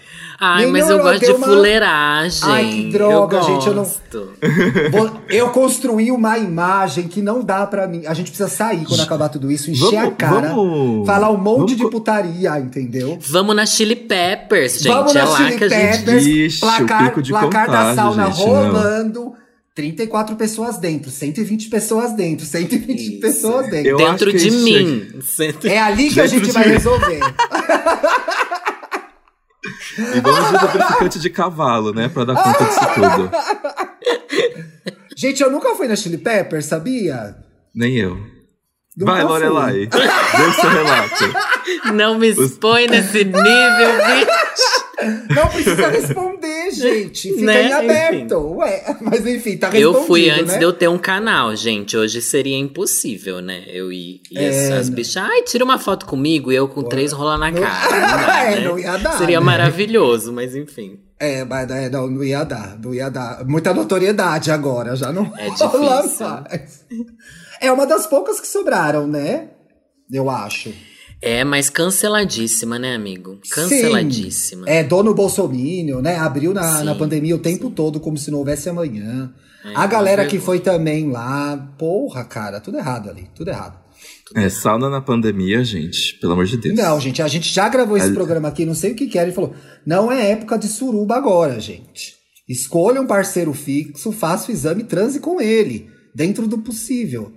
Ai, 0.45 0.67
mas 0.67 0.91
eu 0.91 0.99
gosto 0.99 1.25
de 1.25 1.31
uma... 1.31 1.47
fuleiragem. 1.47 2.41
Ai, 2.43 2.65
que 2.65 2.91
droga, 2.91 3.37
eu 3.37 3.43
gente. 3.45 3.67
Eu 3.69 3.75
não. 3.75 5.21
eu 5.31 5.51
construí 5.51 6.11
uma 6.11 6.37
imagem 6.37 7.07
que 7.07 7.23
não 7.23 7.45
dá 7.45 7.65
para 7.65 7.87
mim. 7.87 8.03
A 8.07 8.13
gente 8.13 8.33
precisa 8.33 8.49
sair 8.49 8.85
quando 8.85 8.99
acabar 9.03 9.29
tudo 9.29 9.53
isso, 9.53 9.71
encher 9.71 9.85
vamos, 9.85 10.09
a 10.09 10.11
cara, 10.11 10.49
vamos, 10.49 11.07
falar 11.07 11.31
um 11.31 11.37
monte 11.37 11.77
vamos... 11.77 11.77
de 11.77 11.89
putaria, 11.89 12.59
entendeu? 12.59 13.19
Vamos 13.21 13.55
na 13.55 13.65
Chili 13.65 13.95
Peppers, 13.95 14.81
gente. 14.81 14.89
Vamos 14.89 15.15
é 15.15 15.23
na 15.23 15.27
Chili 15.29 15.59
Peppers. 15.59 16.25
Gente... 16.25 16.59
placar, 16.59 17.15
placar 17.23 17.71
da 17.71 17.95
sauna 17.95 18.31
gente, 18.33 18.45
rolando. 18.45 19.21
Não. 19.27 19.43
34 19.75 20.37
pessoas 20.37 20.77
dentro, 20.77 21.11
120 21.11 21.71
pessoas 21.71 22.13
dentro, 22.13 22.45
120 22.45 22.95
Isso. 22.95 23.21
pessoas 23.21 23.71
dentro. 23.71 23.89
Eu 23.89 23.97
dentro 23.97 24.31
de 24.31 24.51
mim. 24.51 25.09
É 25.65 25.81
ali 25.81 26.11
que 26.11 26.21
a 26.21 26.27
gente 26.27 26.51
vai 26.51 26.69
resolver. 26.69 27.21
E 29.99 30.21
vamos 30.21 30.51
de 30.51 30.65
lubrificante 30.65 31.19
de 31.19 31.31
cavalo, 31.31 31.93
né? 31.93 32.09
Pra 32.09 32.25
dar 32.25 32.43
conta 32.43 32.65
disso 32.65 32.81
tudo. 32.95 33.31
Gente, 35.17 35.43
eu 35.43 35.51
nunca 35.51 35.75
fui 35.75 35.87
na 35.87 35.97
Chili 35.97 36.19
Pepper, 36.19 36.65
sabia? 36.65 37.37
Nem 37.75 37.97
eu. 37.97 38.17
Nunca 38.97 39.13
Vai, 39.13 39.25
Lorelai. 39.25 39.87
Dê 39.89 40.53
seu 40.61 40.71
relato. 40.71 41.93
Não 41.95 42.19
me 42.19 42.29
expõe 42.29 42.85
Os... 42.87 42.91
nesse 42.91 43.25
nível, 43.25 43.41
bicho. 44.07 45.35
Não 45.35 45.49
precisa 45.49 45.89
responder, 45.89 46.52
gente. 46.73 47.31
Fica 47.31 47.45
né? 47.45 47.69
em 47.69 47.73
aberto. 47.73 48.35
Enfim. 48.35 48.57
Ué, 48.57 48.97
mas 49.01 49.27
enfim, 49.27 49.57
tá 49.57 49.69
respondido, 49.69 49.99
Eu 49.99 50.07
fui 50.07 50.31
antes 50.31 50.53
né? 50.53 50.59
de 50.59 50.65
eu 50.65 50.73
ter 50.73 50.89
um 50.89 50.99
canal, 50.99 51.55
gente. 51.55 51.97
Hoje 51.97 52.21
seria 52.21 52.57
impossível, 52.57 53.41
né? 53.41 53.65
Eu 53.69 53.93
ir 53.93 54.21
e 54.31 54.39
é, 54.39 54.73
as 54.73 54.89
bichas, 54.89 55.17
ai, 55.23 55.43
tira 55.43 55.65
uma 55.65 55.79
foto 55.79 56.07
comigo 56.07 56.51
e 56.51 56.55
eu 56.55 56.69
com 56.69 56.81
Ué. 56.81 56.89
três 56.89 57.13
rolar 57.13 57.39
na 57.39 57.53
cara. 57.53 58.01
Não, 58.01 58.27
dá, 58.27 58.45
é, 58.45 58.55
né? 58.57 58.69
não 58.69 58.79
ia 58.79 58.97
dar. 58.97 59.19
Seria 59.19 59.41
né? 59.41 59.47
maravilhoso, 59.47 60.33
mas 60.33 60.57
enfim. 60.57 60.99
É, 61.19 61.45
mas 61.45 61.71
é, 61.71 61.89
não, 61.89 62.09
não 62.09 62.25
ia 62.25 62.45
dar, 62.45 62.79
não 62.79 62.93
ia 62.93 63.09
dar. 63.09 63.45
Muita 63.47 63.73
notoriedade 63.73 64.51
agora, 64.51 64.97
já 64.97 65.13
não 65.13 65.33
é 65.37 65.51
difícil. 65.51 66.27
mais. 66.27 66.85
É 67.61 67.71
uma 67.71 67.87
das 67.87 68.07
poucas 68.07 68.41
que 68.41 68.47
sobraram, 68.47 69.07
né? 69.07 69.51
Eu 70.11 70.29
acho. 70.29 70.73
É, 71.23 71.45
mas 71.45 71.71
canceladíssima, 71.71 72.81
né, 72.81 72.97
amigo? 72.97 73.39
Canceladíssima. 73.49 74.67
Sim. 74.67 74.73
É, 74.73 74.83
dono 74.83 75.15
Bolsonaro, 75.15 76.03
né? 76.03 76.17
Abriu 76.17 76.53
na, 76.53 76.83
na 76.83 76.95
pandemia 76.97 77.37
o 77.37 77.39
tempo 77.39 77.69
sim. 77.69 77.75
todo, 77.75 78.01
como 78.01 78.19
se 78.19 78.29
não 78.29 78.41
houvesse 78.41 78.69
amanhã. 78.69 79.33
É, 79.65 79.73
a 79.77 79.87
galera 79.87 80.27
que 80.27 80.41
foi 80.41 80.59
também 80.59 81.09
lá, 81.09 81.57
porra, 81.79 82.25
cara, 82.25 82.61
tudo 82.61 82.77
errado 82.77 83.09
ali, 83.09 83.31
tudo 83.37 83.51
errado. 83.51 83.81
É, 84.35 84.49
sauna 84.49 84.91
na 84.91 85.01
pandemia, 85.01 85.63
gente, 85.63 86.19
pelo 86.19 86.33
amor 86.33 86.47
de 86.47 86.57
Deus. 86.57 86.75
Não, 86.77 86.99
gente, 86.99 87.23
a 87.23 87.29
gente 87.29 87.53
já 87.53 87.69
gravou 87.69 87.97
esse 87.97 88.13
programa 88.13 88.49
aqui, 88.49 88.65
não 88.65 88.75
sei 88.75 88.91
o 88.91 88.95
que 88.97 89.07
que 89.07 89.17
era, 89.17 89.29
ele 89.29 89.35
falou, 89.35 89.55
não 89.87 90.11
é 90.11 90.33
época 90.33 90.59
de 90.59 90.67
suruba 90.67 91.15
agora, 91.15 91.61
gente. 91.61 92.17
Escolha 92.49 93.01
um 93.01 93.07
parceiro 93.07 93.53
fixo, 93.53 94.11
faça 94.11 94.51
o 94.51 94.55
exame 94.55 94.83
e 94.83 94.87
transe 94.87 95.21
com 95.21 95.41
ele, 95.41 95.89
dentro 96.13 96.49
do 96.49 96.59
possível. 96.59 97.33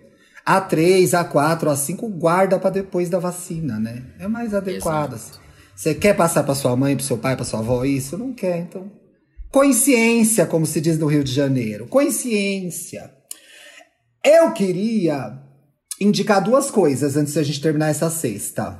A3, 0.47 1.09
A4, 1.09 1.63
A5 1.63 2.09
guarda 2.09 2.59
para 2.59 2.69
depois 2.69 3.09
da 3.09 3.17
vacina, 3.17 3.79
né? 3.79 4.03
É 4.19 4.27
mais 4.27 4.53
adequado. 4.53 5.15
Assim. 5.15 5.39
Você 5.75 5.95
quer 5.95 6.15
passar 6.15 6.43
para 6.43 6.53
sua 6.53 6.75
mãe, 6.75 6.95
para 6.95 7.05
seu 7.05 7.17
pai, 7.17 7.35
para 7.35 7.43
sua 7.43 7.59
avó 7.59 7.83
isso? 7.83 8.17
Não 8.17 8.31
quer, 8.31 8.59
então. 8.59 8.91
Consciência, 9.51 10.45
como 10.45 10.65
se 10.65 10.79
diz 10.79 10.99
no 10.99 11.07
Rio 11.07 11.23
de 11.23 11.31
Janeiro. 11.33 11.87
Consciência. 11.87 13.11
Eu 14.23 14.51
queria 14.51 15.39
indicar 15.99 16.43
duas 16.43 16.69
coisas 16.69 17.15
antes 17.15 17.33
da 17.33 17.43
gente 17.43 17.61
terminar 17.61 17.89
essa 17.89 18.09
sexta. 18.09 18.79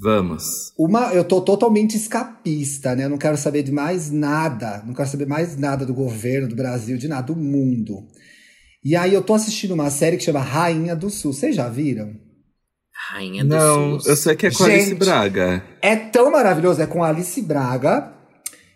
Vamos. 0.00 0.72
Uma, 0.78 1.12
eu 1.12 1.24
tô 1.24 1.40
totalmente 1.40 1.96
escapista, 1.96 2.96
né? 2.96 3.04
Eu 3.04 3.10
não 3.10 3.18
quero 3.18 3.36
saber 3.36 3.62
de 3.62 3.70
mais 3.70 4.10
nada. 4.10 4.82
Não 4.84 4.94
quero 4.94 5.08
saber 5.08 5.26
mais 5.26 5.56
nada 5.56 5.86
do 5.86 5.94
governo, 5.94 6.48
do 6.48 6.56
Brasil, 6.56 6.96
de 6.96 7.08
nada, 7.08 7.28
do 7.28 7.36
mundo. 7.36 8.06
E 8.84 8.94
aí 8.94 9.14
eu 9.14 9.22
tô 9.22 9.32
assistindo 9.32 9.72
uma 9.72 9.88
série 9.88 10.18
que 10.18 10.24
chama 10.24 10.40
Rainha 10.40 10.94
do 10.94 11.08
Sul. 11.08 11.32
Vocês 11.32 11.56
já 11.56 11.68
viram? 11.68 12.14
Rainha 13.08 13.42
do 13.42 13.48
Não, 13.48 13.98
Sul. 13.98 14.10
eu 14.10 14.16
sei 14.16 14.36
que 14.36 14.46
é 14.46 14.50
com 14.50 14.64
Gente, 14.64 14.72
Alice 14.72 14.94
Braga. 14.94 15.64
É 15.80 15.96
tão 15.96 16.30
maravilhoso, 16.30 16.82
é 16.82 16.86
com 16.86 17.02
Alice 17.02 17.40
Braga. 17.40 18.12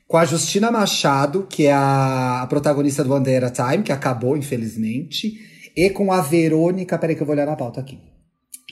com 0.07 0.17
a 0.17 0.25
Justina 0.25 0.71
Machado, 0.71 1.47
que 1.51 1.67
é 1.67 1.75
a, 1.75 2.47
protagonista 2.49 3.05
do 3.05 3.13
One 3.13 3.23
Day 3.23 3.37
at 3.37 3.61
a 3.61 3.71
Time, 3.71 3.85
que 3.85 3.93
acabou, 3.93 4.39
infelizmente, 4.39 5.35
e 5.77 5.91
com 5.91 6.11
a 6.11 6.23
Verônica. 6.23 6.97
Peraí, 6.97 7.15
que 7.15 7.21
eu 7.21 7.27
vou 7.27 7.35
olhar 7.35 7.45
na 7.45 7.57
pauta 7.57 7.81
aqui. 7.81 7.99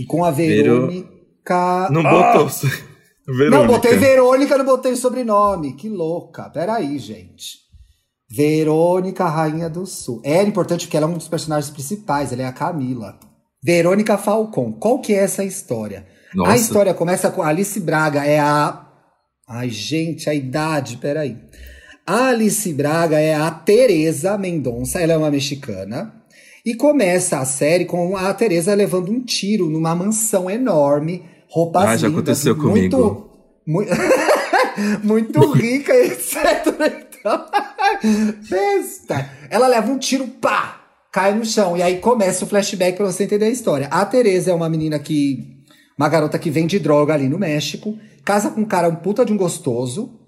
E 0.00 0.06
com 0.06 0.24
a 0.24 0.30
Verônica. 0.30 1.08
Vero... 1.46 1.92
Não 1.92 2.00
ah! 2.06 2.32
botou. 2.32 2.48
Verônica. 3.28 3.50
Não, 3.50 3.66
botei 3.66 3.96
Verônica, 3.98 4.56
não 4.56 4.64
botei 4.64 4.96
sobrenome. 4.96 5.74
Que 5.74 5.90
louca. 5.90 6.48
Peraí, 6.48 6.98
gente. 6.98 7.65
Verônica, 8.30 9.24
Rainha 9.24 9.68
do 9.68 9.86
Sul. 9.86 10.20
É 10.24 10.42
importante 10.42 10.86
porque 10.86 10.96
ela 10.96 11.06
é 11.06 11.08
um 11.08 11.18
dos 11.18 11.28
personagens 11.28 11.70
principais, 11.70 12.32
ela 12.32 12.42
é 12.42 12.46
a 12.46 12.52
Camila. 12.52 13.18
Verônica 13.62 14.18
Falcon. 14.18 14.72
Qual 14.72 15.00
que 15.00 15.12
é 15.14 15.18
essa 15.18 15.44
história? 15.44 16.06
Nossa. 16.34 16.52
A 16.52 16.56
história 16.56 16.94
começa 16.94 17.30
com 17.30 17.42
Alice 17.42 17.78
Braga, 17.80 18.24
é 18.24 18.38
a 18.38 18.86
Ai, 19.48 19.70
gente, 19.70 20.28
a 20.28 20.34
idade, 20.34 20.96
peraí. 20.96 21.36
A 22.04 22.28
Alice 22.28 22.72
Braga 22.72 23.20
é 23.20 23.32
a 23.32 23.48
Teresa 23.48 24.36
Mendonça, 24.36 25.00
ela 25.00 25.12
é 25.12 25.16
uma 25.16 25.30
mexicana. 25.30 26.12
E 26.64 26.74
começa 26.74 27.38
a 27.38 27.44
série 27.44 27.84
com 27.84 28.16
a 28.16 28.34
Teresa 28.34 28.74
levando 28.74 29.12
um 29.12 29.24
tiro 29.24 29.70
numa 29.70 29.94
mansão 29.94 30.50
enorme, 30.50 31.24
roupas 31.48 31.84
ah, 31.84 31.96
já 31.96 32.08
aconteceu 32.08 32.56
muito, 32.56 32.96
comigo. 32.96 33.30
Muito, 33.64 33.92
muito 35.04 35.52
rica, 35.52 35.94
etc. 36.04 36.66
Então, 37.20 37.44
besta. 38.48 39.30
Ela 39.50 39.68
leva 39.68 39.90
um 39.90 39.98
tiro, 39.98 40.26
pá, 40.26 40.80
cai 41.12 41.34
no 41.34 41.44
chão. 41.44 41.76
E 41.76 41.82
aí 41.82 41.98
começa 41.98 42.44
o 42.44 42.48
flashback 42.48 42.96
para 42.96 43.06
você 43.06 43.24
entender 43.24 43.46
a 43.46 43.50
história. 43.50 43.88
A 43.88 44.04
Teresa 44.04 44.50
é 44.50 44.54
uma 44.54 44.68
menina 44.68 44.98
que. 44.98 45.54
Uma 45.98 46.10
garota 46.10 46.38
que 46.38 46.50
vende 46.50 46.78
droga 46.78 47.14
ali 47.14 47.26
no 47.26 47.38
México 47.38 47.98
casa 48.26 48.50
com 48.50 48.62
um 48.62 48.64
cara 48.64 48.88
um 48.88 48.96
puta 48.96 49.24
de 49.24 49.32
um 49.32 49.36
gostoso. 49.36 50.18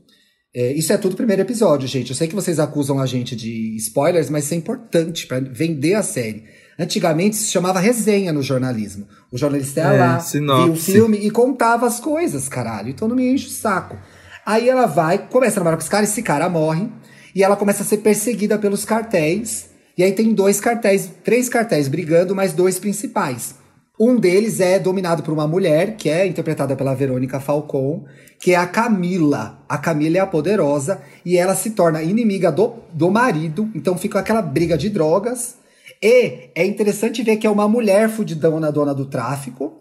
É, 0.55 0.73
isso 0.73 0.93
é 0.93 0.97
tudo 0.97 1.17
primeiro 1.17 1.43
episódio, 1.43 1.87
gente. 1.87 2.11
Eu 2.11 2.17
sei 2.17 2.29
que 2.29 2.35
vocês 2.35 2.59
acusam 2.59 3.01
a 3.01 3.05
gente 3.05 3.37
de 3.37 3.77
spoilers, 3.77 4.31
mas 4.31 4.45
isso 4.45 4.55
é 4.55 4.57
importante 4.57 5.27
para 5.27 5.41
vender 5.41 5.95
a 5.95 6.03
série. 6.03 6.45
Antigamente 6.79 7.37
se 7.37 7.51
chamava 7.51 7.81
resenha 7.81 8.33
no 8.33 8.41
jornalismo. 8.41 9.07
O 9.33 9.37
jornalista 9.37 9.81
ia 9.81 9.93
é, 9.93 9.99
lá, 9.99 10.21
sinopse. 10.21 10.65
via 10.65 10.73
o 10.73 10.77
filme 10.77 11.19
e 11.19 11.31
contava 11.31 11.87
as 11.87 11.99
coisas, 11.99 12.49
caralho. 12.49 12.89
Então 12.89 13.09
não 13.09 13.17
me 13.17 13.29
enche 13.29 13.49
o 13.49 13.51
saco. 13.51 13.99
Aí 14.47 14.69
ela 14.69 14.87
vai, 14.87 15.27
começa 15.27 15.59
a 15.59 15.61
namorar 15.61 15.77
com 15.77 15.83
esse 15.83 15.91
cara, 15.91 16.05
esse 16.05 16.23
cara 16.23 16.49
morre. 16.49 16.89
E 17.35 17.43
ela 17.43 17.57
começa 17.57 17.83
a 17.83 17.87
ser 17.87 17.99
perseguida 17.99 18.59
pelos 18.59 18.85
cartéis. 18.85 19.71
E 19.97 20.03
aí 20.03 20.13
tem 20.13 20.33
dois 20.33 20.61
cartéis, 20.61 21.11
três 21.25 21.49
cartéis 21.49 21.89
brigando, 21.89 22.35
mas 22.35 22.53
dois 22.53 22.79
principais. 22.79 23.55
Um 24.01 24.15
deles 24.15 24.61
é 24.61 24.79
dominado 24.79 25.25
por 25.25 25.35
uma 25.35 25.49
mulher, 25.49 25.97
que 25.97 26.09
é 26.09 26.25
interpretada 26.25 26.77
pela 26.77 26.95
Verônica 26.95 27.41
Falcon, 27.41 28.05
que 28.39 28.53
é 28.53 28.57
a 28.57 28.67
Camila. 28.67 29.59
A 29.69 29.77
Camila 29.77 30.19
é 30.19 30.21
a 30.21 30.27
poderosa 30.27 31.03
e 31.25 31.37
ela 31.37 31.57
se 31.57 31.71
torna 31.71 32.01
inimiga 32.01 32.53
do, 32.53 32.75
do 32.93 33.11
marido, 33.11 33.69
então 33.75 33.99
fica 33.99 34.21
aquela 34.21 34.41
briga 34.41 34.79
de 34.79 34.89
drogas. 34.89 35.57
E 36.01 36.51
é 36.55 36.65
interessante 36.65 37.25
ver 37.25 37.39
que 37.39 37.47
é 37.47 37.51
uma 37.51 37.69
mulher 37.69 38.09
fudidona 38.09 38.71
dona 38.71 38.95
do 38.95 39.07
tráfico, 39.07 39.73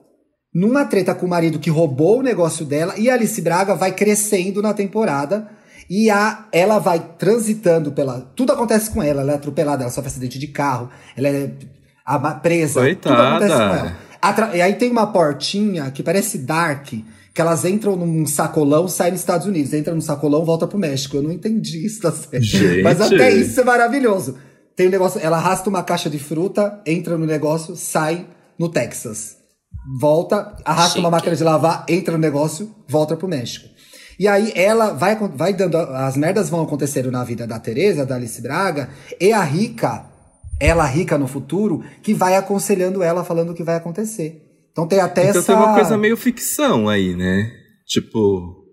numa 0.51 0.83
treta 0.83 1.13
com 1.13 1.27
o 1.27 1.29
marido 1.29 1.59
que 1.59 1.69
roubou 1.69 2.17
o 2.17 2.23
negócio 2.23 2.65
dela, 2.65 2.97
e 2.97 3.11
Alice 3.11 3.39
Braga 3.39 3.75
vai 3.75 3.91
crescendo 3.91 4.63
na 4.63 4.73
temporada. 4.73 5.47
E 5.89 6.09
a, 6.09 6.47
ela 6.51 6.79
vai 6.79 6.99
transitando 7.17 7.91
pela. 7.91 8.21
Tudo 8.35 8.51
acontece 8.51 8.89
com 8.89 9.01
ela, 9.01 9.21
ela 9.21 9.31
é 9.31 9.35
atropelada, 9.35 9.83
ela 9.83 9.91
sofre 9.91 10.09
acidente 10.09 10.38
de 10.38 10.47
carro, 10.47 10.89
ela 11.15 11.27
é 11.27 11.51
presa. 12.41 12.81
Coitada. 12.81 13.15
Tudo 13.15 13.21
acontece 13.21 13.55
com 13.55 13.88
ela. 13.88 14.55
E 14.55 14.61
aí 14.61 14.73
tem 14.73 14.91
uma 14.91 15.07
portinha 15.07 15.89
que 15.91 16.03
parece 16.03 16.39
Dark, 16.39 16.88
que 17.33 17.41
elas 17.41 17.63
entram 17.65 17.95
num 17.95 18.25
sacolão, 18.25 18.88
saem 18.88 19.11
nos 19.11 19.21
Estados 19.21 19.47
Unidos. 19.47 19.73
Entra 19.73 19.93
no 19.93 20.01
sacolão, 20.01 20.43
volta 20.43 20.67
pro 20.67 20.77
México. 20.77 21.17
Eu 21.17 21.23
não 21.23 21.31
entendi 21.31 21.85
isso, 21.85 22.01
tá 22.01 22.11
certo? 22.11 22.83
Mas 22.83 22.99
até 22.99 23.31
isso 23.31 23.61
é 23.61 23.63
maravilhoso. 23.63 24.38
Tem 24.75 24.88
um 24.88 24.91
negócio, 24.91 25.19
ela 25.23 25.38
arrasta 25.38 25.69
uma 25.69 25.83
caixa 25.83 26.09
de 26.09 26.19
fruta, 26.19 26.81
entra 26.85 27.17
no 27.17 27.25
negócio, 27.25 27.75
sai 27.75 28.27
no 28.59 28.69
Texas. 28.69 29.38
Volta, 29.99 30.55
arrasta 30.65 30.93
Chique. 30.93 30.99
uma 30.99 31.09
máquina 31.09 31.35
de 31.35 31.43
lavar, 31.43 31.85
entra 31.88 32.13
no 32.13 32.19
negócio, 32.19 32.75
volta 32.88 33.15
pro 33.15 33.27
México. 33.27 33.67
E 34.20 34.28
aí 34.28 34.51
ela 34.55 34.93
vai, 34.93 35.15
vai 35.15 35.53
dando. 35.53 35.78
As 35.78 36.18
merdas 36.18 36.49
vão 36.49 36.63
acontecendo 36.63 37.11
na 37.11 37.24
vida 37.24 37.45
da 37.45 37.59
Teresa, 37.59 38.05
da 38.05 38.15
Alice 38.15 38.41
Braga, 38.41 38.89
e 39.20 39.32
a 39.32 39.43
Rica 39.43 40.05
ela 40.59 40.86
rica 40.86 41.18
no 41.18 41.28
futuro, 41.28 41.84
que 42.01 42.13
vai 42.13 42.36
aconselhando 42.36 43.03
ela, 43.03 43.24
falando 43.24 43.51
o 43.51 43.53
que 43.53 43.63
vai 43.63 43.76
acontecer. 43.76 44.41
Então 44.72 44.88
tem 44.88 44.99
até 44.99 45.22
então 45.22 45.30
essa. 45.30 45.39
Então 45.39 45.55
tem 45.55 45.65
uma 45.65 45.76
coisa 45.76 45.97
meio 45.97 46.18
ficção 46.18 46.89
aí, 46.89 47.15
né? 47.15 47.51
Tipo. 47.86 48.65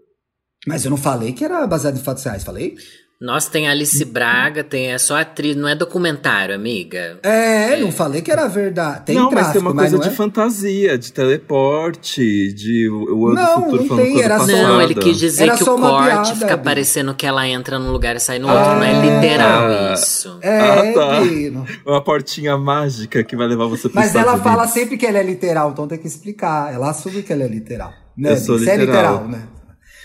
Mas 0.67 0.85
eu 0.85 0.91
não 0.91 0.97
falei 0.97 1.33
que 1.33 1.45
era 1.45 1.67
baseado 1.67 1.97
em 1.97 2.03
fatos 2.03 2.25
reais, 2.25 2.43
falei? 2.43 2.75
Nossa, 3.21 3.51
tem 3.51 3.69
Alice 3.69 4.05
Braga, 4.05 4.65
tem 4.65 4.93
é 4.93 4.99
só 4.99 5.17
atriz, 5.17 5.57
não 5.57 5.69
é 5.69 5.75
documentário, 5.75 6.55
amiga. 6.55 7.19
É, 7.23 7.75
é. 7.75 7.81
não 7.81 7.93
falei 7.93 8.21
que 8.21 8.31
era 8.31 8.47
verdade. 8.49 9.07
Tem 9.07 9.15
não, 9.15 9.31
tráfico, 9.31 9.47
mas 9.47 9.53
tem 9.53 9.63
uma 9.63 9.75
coisa 9.75 9.99
de 9.99 10.09
é? 10.09 10.11
fantasia, 10.11 10.99
de 10.99 11.13
teleporte, 11.13 12.53
de 12.53 12.89
o 12.91 13.29
ano 13.29 13.37
não, 13.37 13.63
futuro 13.63 13.83
não 13.83 13.89
falando 13.89 14.05
tem, 14.05 14.21
era 14.21 14.39
só, 14.41 14.47
Não, 14.47 14.83
ele 14.83 14.95
quis 14.97 15.19
dizer 15.19 15.45
era 15.45 15.57
que 15.57 15.63
o 15.63 15.79
corte 15.79 16.35
fica 16.35 16.59
parecendo 16.59 17.15
que 17.15 17.25
ela 17.25 17.47
entra 17.49 17.79
num 17.79 17.93
lugar 17.93 18.17
e 18.17 18.21
sai 18.21 18.39
no 18.39 18.49
outro, 18.49 18.63
ah, 18.63 18.77
não 18.77 18.85
é 18.85 19.01
literal 19.01 19.65
ah, 19.69 19.95
isso. 19.95 20.39
É, 20.43 20.61
ah, 20.61 20.93
tá. 20.93 21.21
Uma 21.87 22.03
portinha 22.03 22.59
mágica 22.59 23.23
que 23.23 23.37
vai 23.37 23.47
levar 23.47 23.67
você 23.67 23.89
pro 23.89 23.99
Mas 23.99 24.15
ela 24.15 24.39
fala 24.39 24.67
sempre 24.67 24.97
que 24.97 25.07
ela 25.07 25.19
é 25.19 25.23
literal, 25.23 25.71
então 25.71 25.87
tem 25.87 25.99
que 25.99 26.07
explicar. 26.07 26.75
Ela 26.75 26.91
assume 26.91 27.23
que 27.23 27.33
ela 27.33 27.45
é 27.45 27.49
literal. 27.49 27.93
Né? 28.17 28.33
Eu 28.33 28.37
sou 28.37 28.57
literal. 28.57 28.77
é 28.77 28.85
literal, 28.85 29.29
né? 29.29 29.49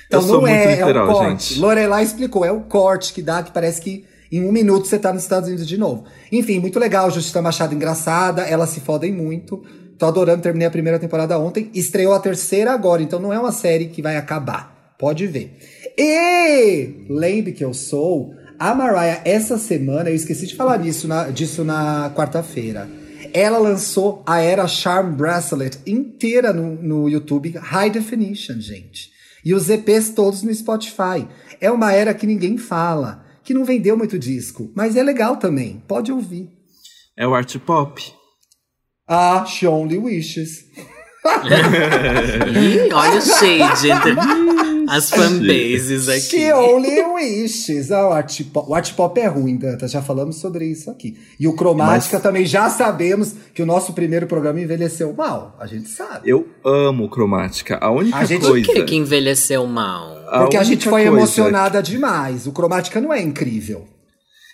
Então 0.10 0.26
não 0.26 0.47
é, 0.47 0.76
literal, 0.76 1.07
é 1.07 1.10
o 1.10 1.14
corte. 1.14 1.53
Gente. 1.53 1.60
Lorelai 1.60 2.03
explicou, 2.03 2.43
é 2.43 2.51
o 2.51 2.62
corte 2.62 3.14
que 3.14 3.22
dá, 3.22 3.43
que 3.43 3.51
parece 3.51 3.80
que 3.80 4.05
em 4.32 4.43
um 4.43 4.51
minuto 4.51 4.88
você 4.88 4.97
tá 4.97 5.14
nos 5.14 5.22
Estados 5.22 5.47
Unidos 5.47 5.68
de 5.68 5.78
novo. 5.78 6.05
Enfim, 6.32 6.60
muito 6.60 6.80
legal, 6.80 7.12
Justiça 7.12 7.41
Machado 7.41 7.76
engraçada, 7.76 8.41
elas 8.41 8.70
se 8.70 8.80
fodem 8.80 9.14
muito. 9.14 9.64
Tô 9.99 10.07
adorando, 10.07 10.41
terminei 10.41 10.68
a 10.68 10.72
primeira 10.72 10.97
temporada 10.97 11.38
ontem. 11.38 11.70
Estreou 11.74 12.14
a 12.14 12.20
terceira 12.20 12.72
agora, 12.72 13.03
então 13.03 13.20
não 13.20 13.32
é 13.32 13.39
uma 13.39 13.51
série 13.51 13.88
que 13.88 14.01
vai 14.01 14.18
acabar. 14.18 14.95
Pode 14.97 15.28
ver. 15.28 15.57
E 15.97 17.05
lembre 17.10 17.51
que 17.51 17.64
eu 17.64 17.74
sou 17.74 18.34
a 18.57 18.74
Mariah 18.74 19.22
essa 19.24 19.57
semana, 19.57 20.10
eu 20.10 20.16
esqueci 20.16 20.47
de 20.47 20.55
falar 20.55 20.78
disso 20.78 21.07
na, 21.07 21.30
disso 21.30 21.64
na 21.64 22.12
quarta-feira. 22.16 22.89
Ela 23.34 23.57
lançou 23.57 24.24
a 24.26 24.41
era 24.41 24.68
Charm 24.68 25.14
Bracelet 25.14 25.80
inteira 25.86 26.51
no, 26.51 26.76
no 26.76 27.10
YouTube, 27.10 27.57
High 27.57 27.89
Definition, 27.89 28.60
gente. 28.60 29.09
E 29.44 29.54
os 29.54 29.70
EPs 29.70 30.10
todos 30.12 30.44
no 30.44 30.54
Spotify. 30.54 31.28
É 31.62 31.72
uma 31.72 31.92
era 31.92 32.14
que 32.14 32.28
ninguém 32.28 32.58
fala, 32.58 33.26
que 33.44 33.54
não 33.54 33.66
vendeu 33.66 33.98
muito 33.98 34.20
disco, 34.20 34.72
mas 34.76 34.96
é 34.96 35.04
legal 35.04 35.38
também. 35.38 35.84
Pode 35.88 36.12
ouvir. 36.12 36.50
É 37.18 37.28
o 37.28 37.34
art 37.34 37.58
pop. 37.60 38.02
Ah, 39.08 39.46
She 39.46 39.68
Only 39.68 39.98
Wishes. 39.98 40.66
Ih, 42.56 42.94
olha 42.94 43.18
o 43.18 43.22
shade 43.22 43.90
as 44.90 45.10
fanbases 45.10 46.10
aqui. 46.10 46.22
She 46.22 46.54
only 46.54 47.02
wishes. 47.16 47.92
Ah, 47.92 48.10
o, 48.10 48.12
art 48.12 48.42
pop, 48.52 48.70
o 48.70 48.76
art 48.76 48.94
pop 48.94 49.20
é 49.20 49.28
ruim, 49.28 49.58
Danta. 49.58 49.88
Já 49.88 50.02
falamos 50.02 50.38
sobre 50.38 50.66
isso 50.66 50.90
aqui. 50.90 51.18
E 51.40 51.48
o 51.48 51.54
Cromática 51.54 52.18
Mas... 52.18 52.24
também 52.24 52.46
já 52.46 52.70
sabemos 52.70 53.34
que 53.54 53.62
o 53.62 53.66
nosso 53.66 53.94
primeiro 53.94 54.28
programa 54.28 54.60
envelheceu 54.60 55.14
mal. 55.14 55.56
A 55.60 55.68
gente 55.68 55.90
sabe. 55.90 56.30
Eu 56.30 56.48
amo 56.66 57.10
Cromática. 57.10 57.78
A 57.82 57.92
única 57.92 58.18
a 58.18 58.26
gente... 58.26 58.46
coisa. 58.46 58.66
Por 58.66 58.76
que, 58.76 58.84
que 58.84 58.96
envelheceu 58.96 59.66
mal? 59.66 60.16
Porque 60.40 60.58
a, 60.58 60.62
a 60.62 60.64
gente 60.64 60.88
foi 60.88 61.04
emocionada 61.04 61.82
demais. 61.82 62.48
O 62.48 62.52
Cromática 62.52 63.00
não 63.00 63.14
é 63.14 63.22
incrível. 63.22 63.88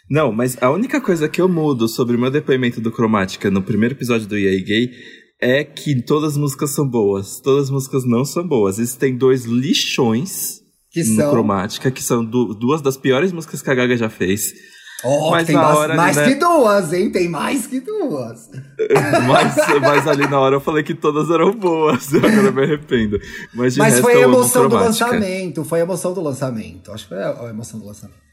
Não, 0.09 0.31
mas 0.31 0.55
a 0.61 0.69
única 0.69 1.01
coisa 1.01 1.27
que 1.27 1.41
eu 1.41 1.49
mudo 1.49 1.87
sobre 1.87 2.15
o 2.15 2.19
meu 2.19 2.29
depoimento 2.29 2.79
do 2.79 2.91
Cromática 2.91 3.49
no 3.49 3.63
primeiro 3.63 3.95
episódio 3.95 4.27
do 4.27 4.37
EA 4.37 4.63
Gay 4.63 4.91
é 5.41 5.63
que 5.63 6.01
todas 6.01 6.33
as 6.33 6.37
músicas 6.37 6.71
são 6.71 6.87
boas. 6.87 7.39
Todas 7.39 7.65
as 7.65 7.69
músicas 7.69 8.05
não 8.05 8.23
são 8.23 8.47
boas. 8.47 8.79
Existem 8.79 9.17
dois 9.17 9.45
lixões 9.45 10.61
que 10.91 11.03
no 11.03 11.15
são... 11.15 11.31
Cromática, 11.31 11.91
que 11.91 12.01
são 12.01 12.23
du 12.23 12.53
duas 12.53 12.81
das 12.81 12.97
piores 12.97 13.31
músicas 13.31 13.61
que 13.61 13.69
a 13.69 13.75
Gaga 13.75 13.97
já 13.97 14.09
fez. 14.09 14.53
Oh, 15.03 15.29
mas 15.29 15.45
tem 15.45 15.55
mais, 15.55 15.77
hora, 15.77 15.95
mais 15.95 16.15
né? 16.15 16.29
que 16.29 16.35
duas, 16.35 16.93
hein? 16.93 17.11
Tem 17.11 17.27
mais 17.27 17.67
que 17.67 17.81
duas. 17.81 18.49
mas, 19.27 19.55
mas 19.81 20.07
ali 20.07 20.25
na 20.27 20.39
hora 20.39 20.55
eu 20.55 20.61
falei 20.61 20.83
que 20.83 20.95
todas 20.95 21.29
eram 21.29 21.51
boas. 21.53 22.11
Agora 22.15 22.33
eu 22.33 22.53
me 22.53 22.63
arrependo. 22.63 23.19
Mas, 23.53 23.75
mas 23.75 23.99
foi 23.99 24.15
a 24.15 24.21
emoção 24.21 24.69
do 24.69 24.75
lançamento. 24.75 25.65
Foi 25.65 25.81
a 25.81 25.83
emoção 25.83 26.13
do 26.13 26.21
lançamento. 26.21 26.91
Acho 26.91 27.03
que 27.03 27.09
foi 27.09 27.21
a 27.21 27.49
emoção 27.49 27.79
do 27.79 27.85
lançamento. 27.85 28.25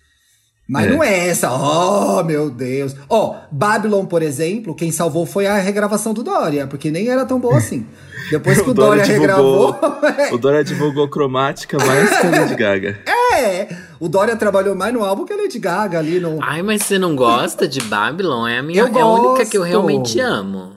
Mas 0.72 0.86
é. 0.86 0.90
não 0.90 1.04
é 1.04 1.28
essa, 1.28 1.52
oh 1.52 2.24
meu 2.24 2.48
Deus. 2.48 2.96
Ó, 3.06 3.26
oh, 3.26 3.54
Babylon, 3.54 4.06
por 4.06 4.22
exemplo, 4.22 4.74
quem 4.74 4.90
salvou 4.90 5.26
foi 5.26 5.46
a 5.46 5.58
regravação 5.58 6.14
do 6.14 6.22
Dória, 6.22 6.66
porque 6.66 6.90
nem 6.90 7.08
era 7.08 7.26
tão 7.26 7.38
boa 7.38 7.58
assim. 7.58 7.86
Depois 8.30 8.56
que 8.62 8.68
o, 8.68 8.70
o 8.70 8.74
Dória, 8.74 9.04
Dória 9.04 9.18
divulgou, 9.20 9.72
regravou. 9.72 10.34
o 10.34 10.38
Dória 10.38 10.64
divulgou 10.64 11.08
cromática 11.10 11.76
mais 11.76 12.08
que 12.18 12.26
a 12.26 12.30
Lady 12.30 12.54
Gaga. 12.56 12.98
É! 13.34 13.66
O 13.98 14.10
Dória 14.10 14.36
trabalhou 14.36 14.74
mais 14.74 14.92
no 14.92 15.02
álbum 15.02 15.24
que 15.24 15.32
a 15.32 15.36
Lady 15.36 15.58
Gaga 15.58 15.98
ali 15.98 16.20
no. 16.20 16.38
Ai, 16.42 16.62
mas 16.62 16.82
você 16.82 16.98
não 16.98 17.16
gosta 17.16 17.66
de 17.66 17.80
Babylon? 17.80 18.46
É 18.46 18.58
a 18.58 18.62
minha 18.62 18.82
eu 18.82 18.86
é 18.88 19.00
a 19.00 19.06
única 19.06 19.46
que 19.46 19.56
eu 19.56 19.62
realmente 19.62 20.20
amo. 20.20 20.72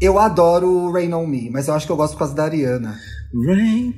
Eu 0.00 0.20
adoro 0.20 0.92
Rain 0.92 1.12
on 1.12 1.26
Me, 1.26 1.50
mas 1.50 1.66
eu 1.66 1.74
acho 1.74 1.84
que 1.84 1.90
eu 1.90 1.96
gosto 1.96 2.12
por 2.12 2.20
causa 2.20 2.34
da 2.34 2.44
Ariana. 2.44 2.94
Rain. 3.44 3.92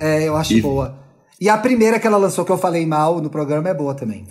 É, 0.00 0.28
eu 0.28 0.36
acho 0.36 0.52
e... 0.52 0.60
boa. 0.60 1.05
E 1.40 1.48
a 1.48 1.58
primeira 1.58 2.00
que 2.00 2.06
ela 2.06 2.16
lançou, 2.16 2.44
que 2.44 2.52
eu 2.52 2.58
falei 2.58 2.86
mal 2.86 3.20
no 3.20 3.28
programa, 3.28 3.68
é 3.68 3.74
boa 3.74 3.94
também. 3.94 4.26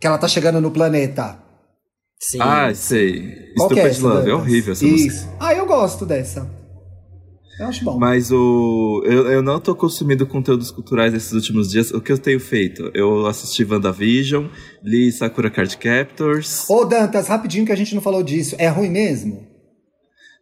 Que 0.00 0.06
ela 0.06 0.18
tá 0.18 0.28
chegando 0.28 0.60
no 0.60 0.70
planeta. 0.70 1.38
Sim. 2.18 2.38
Ah, 2.40 2.74
sei. 2.74 3.52
Qual 3.56 3.68
Stupid 3.68 3.84
é 3.84 3.88
essa, 3.90 4.06
Love, 4.06 4.30
é 4.30 4.34
horrível 4.34 4.72
essa 4.72 4.86
Isso. 4.86 5.04
música. 5.26 5.36
Ah, 5.38 5.54
eu 5.54 5.66
gosto 5.66 6.06
dessa. 6.06 6.50
Eu 7.58 7.66
acho 7.66 7.84
bom. 7.84 7.98
Mas 7.98 8.30
o. 8.30 9.02
Eu, 9.04 9.30
eu 9.30 9.42
não 9.42 9.58
tô 9.58 9.74
consumindo 9.74 10.26
conteúdos 10.26 10.70
culturais 10.70 11.14
esses 11.14 11.32
últimos 11.32 11.70
dias. 11.70 11.90
O 11.90 12.00
que 12.00 12.12
eu 12.12 12.18
tenho 12.18 12.38
feito? 12.40 12.90
Eu 12.94 13.26
assisti 13.26 13.64
WandaVision, 13.64 14.46
li 14.82 15.10
Sakura 15.10 15.50
Card 15.50 15.76
Captors. 15.78 16.68
Ô, 16.68 16.84
Dantas, 16.84 17.28
rapidinho 17.28 17.64
que 17.64 17.72
a 17.72 17.76
gente 17.76 17.94
não 17.94 18.02
falou 18.02 18.22
disso. 18.22 18.56
É 18.58 18.68
ruim 18.68 18.90
mesmo? 18.90 19.46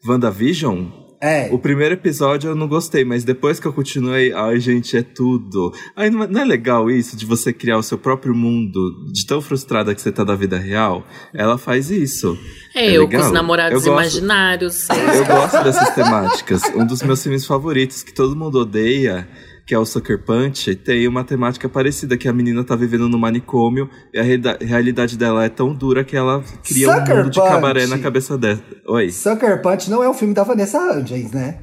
WandaVision? 0.07 1.04
É. 1.25 1.49
O 1.51 1.59
primeiro 1.59 1.95
episódio 1.95 2.51
eu 2.51 2.55
não 2.55 2.69
gostei, 2.69 3.03
mas 3.03 3.25
depois 3.25 3.59
que 3.59 3.65
eu 3.65 3.73
continuei, 3.73 4.31
ai, 4.35 4.61
gente, 4.61 4.95
é 4.95 5.03
tudo. 5.03 5.73
Ai, 5.97 6.11
não, 6.11 6.23
é 6.23 6.45
legal 6.45 6.91
isso 6.91 7.17
de 7.17 7.25
você 7.25 7.51
criar 7.51 7.79
o 7.79 7.83
seu 7.83 7.97
próprio 7.97 8.35
mundo, 8.35 9.07
de 9.11 9.25
tão 9.25 9.41
frustrada 9.41 9.95
que 9.95 10.03
você 10.03 10.13
tá 10.13 10.23
da 10.23 10.35
vida 10.35 10.59
real? 10.59 11.03
Ela 11.33 11.57
faz 11.57 11.91
isso. 11.91 12.39
É, 12.75 12.89
é 12.89 12.97
eu 12.99 13.05
legal. 13.05 13.23
com 13.23 13.27
os 13.29 13.33
namorados 13.33 13.87
eu 13.87 13.93
imaginários. 13.95 14.87
Eu 14.91 15.25
gosto 15.25 15.65
dessas 15.65 15.95
temáticas. 15.95 16.63
Um 16.77 16.85
dos 16.85 17.03
meus 17.03 17.23
filmes 17.23 17.47
favoritos, 17.47 18.03
que 18.03 18.13
todo 18.13 18.37
mundo 18.37 18.59
odeia, 18.59 19.27
que 19.67 19.75
é 19.75 19.79
o 19.79 19.85
Sucker 19.85 20.23
Punch, 20.23 20.75
tem 20.77 21.09
uma 21.09 21.25
temática 21.25 21.69
parecida, 21.69 22.17
que 22.17 22.29
a 22.29 22.33
menina 22.33 22.63
tá 22.63 22.77
vivendo 22.77 23.09
no 23.09 23.19
manicômio 23.19 23.89
e 24.13 24.19
a 24.19 24.23
realidade 24.23 25.17
dela 25.17 25.45
é 25.45 25.49
tão 25.49 25.75
dura 25.75 26.05
que 26.05 26.17
ela 26.17 26.43
cria 26.63 26.87
Sucker 26.93 27.15
um 27.15 27.17
mundo 27.25 27.35
Punch. 27.35 27.41
de 27.47 27.49
cabaré 27.49 27.87
na 27.87 27.99
cabeça 27.99 28.37
dela. 28.37 28.61
Oi. 28.87 29.11
Sucker 29.11 29.63
Punch 29.63 29.91
não 29.91 30.03
é 30.03 30.09
o 30.09 30.15
filme 30.15 30.35
da 30.35 30.43
Vanessa 30.45 30.79
Hudgens, 30.79 31.33
né? 31.33 31.59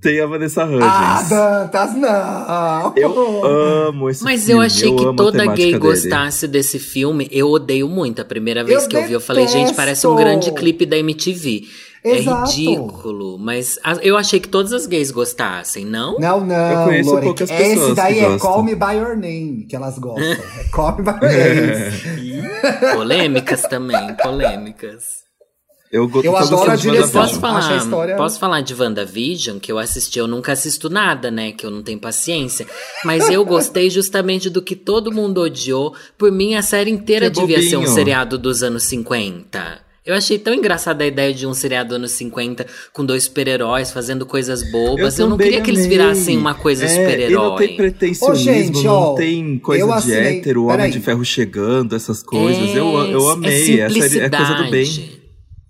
Tem 0.00 0.20
a 0.20 0.26
Vanessa 0.26 0.64
Hudgens. 0.64 0.82
Ah, 0.82 1.22
Dantas, 1.70 1.94
não! 1.94 2.92
Eu 2.96 3.44
amo 3.86 4.10
esse 4.10 4.24
Mas 4.24 4.44
filme. 4.44 4.60
eu 4.60 4.66
achei 4.66 4.88
eu 4.90 4.96
que 4.96 5.16
toda 5.16 5.46
gay 5.46 5.66
dele. 5.66 5.78
gostasse 5.78 6.48
desse 6.48 6.80
filme. 6.80 7.28
Eu 7.30 7.48
odeio 7.48 7.88
muito. 7.88 8.20
A 8.20 8.24
primeira 8.24 8.64
vez 8.64 8.82
eu 8.82 8.88
que 8.88 8.96
eu 8.96 9.06
vi, 9.06 9.12
eu 9.12 9.20
falei, 9.20 9.46
gente, 9.46 9.74
parece 9.74 10.04
um 10.08 10.16
grande 10.16 10.50
clipe 10.50 10.84
da 10.84 10.98
MTV. 10.98 11.62
É 12.06 12.18
Exato. 12.18 12.48
É 12.48 12.54
ridículo, 12.54 13.36
mas 13.36 13.80
eu 14.00 14.16
achei 14.16 14.38
que 14.38 14.48
todas 14.48 14.72
as 14.72 14.86
gays 14.86 15.10
gostassem, 15.10 15.84
não? 15.84 16.16
Não, 16.20 16.40
não. 16.46 16.54
Eu 16.54 16.84
conheço 16.84 17.10
Lore, 17.10 17.24
poucas 17.24 17.50
pessoas 17.50 17.86
Esse 17.88 17.94
daí 17.96 18.20
é 18.20 18.38
Call 18.38 18.62
Me 18.62 18.76
By 18.76 18.94
Your 18.94 19.16
Name, 19.16 19.66
que 19.68 19.74
elas 19.74 19.98
gostam. 19.98 20.24
é 20.24 20.64
Call 20.70 20.96
Me 20.98 21.02
By 21.02 21.10
Your 21.10 22.16
Name. 22.16 22.94
polêmicas 22.94 23.62
também, 23.62 24.14
polêmicas. 24.22 25.26
Eu, 25.90 26.08
eu 26.22 26.36
adoro 26.36 26.70
a 26.70 26.76
direção. 26.76 27.22
Posso 27.22 27.40
falar, 27.40 27.76
história... 27.76 28.16
posso 28.16 28.38
falar 28.38 28.60
de 28.60 28.74
WandaVision, 28.74 29.58
que 29.58 29.72
eu 29.72 29.78
assisti, 29.78 30.20
eu 30.20 30.28
nunca 30.28 30.52
assisto 30.52 30.88
nada, 30.88 31.28
né? 31.28 31.50
Que 31.50 31.66
eu 31.66 31.72
não 31.72 31.82
tenho 31.82 31.98
paciência. 31.98 32.68
Mas 33.04 33.28
eu 33.28 33.44
gostei 33.44 33.90
justamente 33.90 34.48
do 34.48 34.62
que 34.62 34.76
todo 34.76 35.10
mundo 35.10 35.40
odiou. 35.40 35.92
Por 36.16 36.30
mim, 36.30 36.54
a 36.54 36.62
série 36.62 36.90
inteira 36.90 37.30
que 37.30 37.40
devia 37.40 37.56
bobinho. 37.56 37.70
ser 37.70 37.76
um 37.78 37.86
seriado 37.86 38.38
dos 38.38 38.62
anos 38.62 38.84
50. 38.84 39.85
Eu 40.06 40.14
achei 40.14 40.38
tão 40.38 40.54
engraçada 40.54 41.02
a 41.02 41.06
ideia 41.06 41.34
de 41.34 41.48
um 41.48 41.52
seriado 41.52 41.96
anos 41.96 42.12
50 42.12 42.64
com 42.92 43.04
dois 43.04 43.24
super-heróis 43.24 43.90
fazendo 43.90 44.24
coisas 44.24 44.62
bobas. 44.70 45.18
Eu, 45.18 45.24
eu 45.26 45.30
não 45.30 45.36
queria 45.36 45.58
amei. 45.58 45.62
que 45.62 45.70
eles 45.72 45.86
virassem 45.86 46.38
uma 46.38 46.54
coisa 46.54 46.84
é, 46.84 46.88
super-herói. 46.88 47.30
não 47.30 47.56
tem 47.56 47.76
pretensionismo, 47.76 48.52
gente, 48.54 48.84
não 48.84 48.92
ó, 48.92 49.14
tem 49.14 49.58
coisa 49.58 49.92
assinei, 49.92 50.20
de 50.20 50.38
hétero, 50.38 50.66
Homem 50.66 50.92
de 50.92 51.00
Ferro 51.00 51.24
chegando, 51.24 51.96
essas 51.96 52.22
coisas. 52.22 52.70
É, 52.70 52.78
eu, 52.78 52.86
eu 53.10 53.30
amei. 53.30 53.80
É, 53.80 53.84
Essa 53.86 54.18
é 54.18 54.30
coisa 54.30 54.54
do 54.54 54.70
bem. 54.70 55.10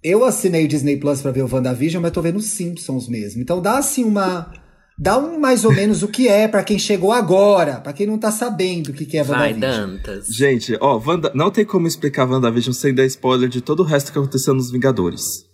Eu 0.03 0.22
assinei 0.22 0.66
o 0.66 0.68
Disney 0.68 0.99
Plus 0.99 1.22
pra 1.22 1.30
ver 1.30 1.43
o 1.43 1.49
WandaVision, 1.51 2.03
mas 2.03 2.12
tô 2.12 2.20
vendo 2.20 2.37
os 2.37 2.45
Simpsons 2.45 3.09
mesmo. 3.09 3.41
Então 3.41 3.62
dá 3.62 3.78
assim 3.78 4.05
uma 4.05 4.53
Dá 4.99 5.18
um 5.18 5.38
mais 5.38 5.64
ou 5.64 5.72
menos 5.72 6.03
o 6.03 6.09
que 6.09 6.26
é 6.26 6.49
para 6.49 6.64
quem 6.64 6.78
chegou 6.78 7.12
agora, 7.12 7.80
para 7.80 7.92
quem 7.92 8.07
não 8.07 8.18
tá 8.18 8.30
sabendo 8.30 8.88
o 8.88 8.92
que, 8.94 9.05
que 9.05 9.18
é 9.18 9.22
WandaVision. 9.22 9.61
Vai, 9.61 9.61
Dantas. 9.61 10.26
Gente, 10.28 10.76
ó, 10.80 10.99
Wanda, 11.05 11.30
não 11.34 11.51
tem 11.51 11.66
como 11.66 11.86
explicar 11.86 12.26
WandaVision 12.26 12.72
sem 12.72 12.94
dar 12.94 13.05
spoiler 13.05 13.49
de 13.49 13.61
todo 13.61 13.80
o 13.80 13.84
resto 13.84 14.11
que 14.11 14.18
aconteceu 14.18 14.55
nos 14.55 14.70
Vingadores. 14.70 15.44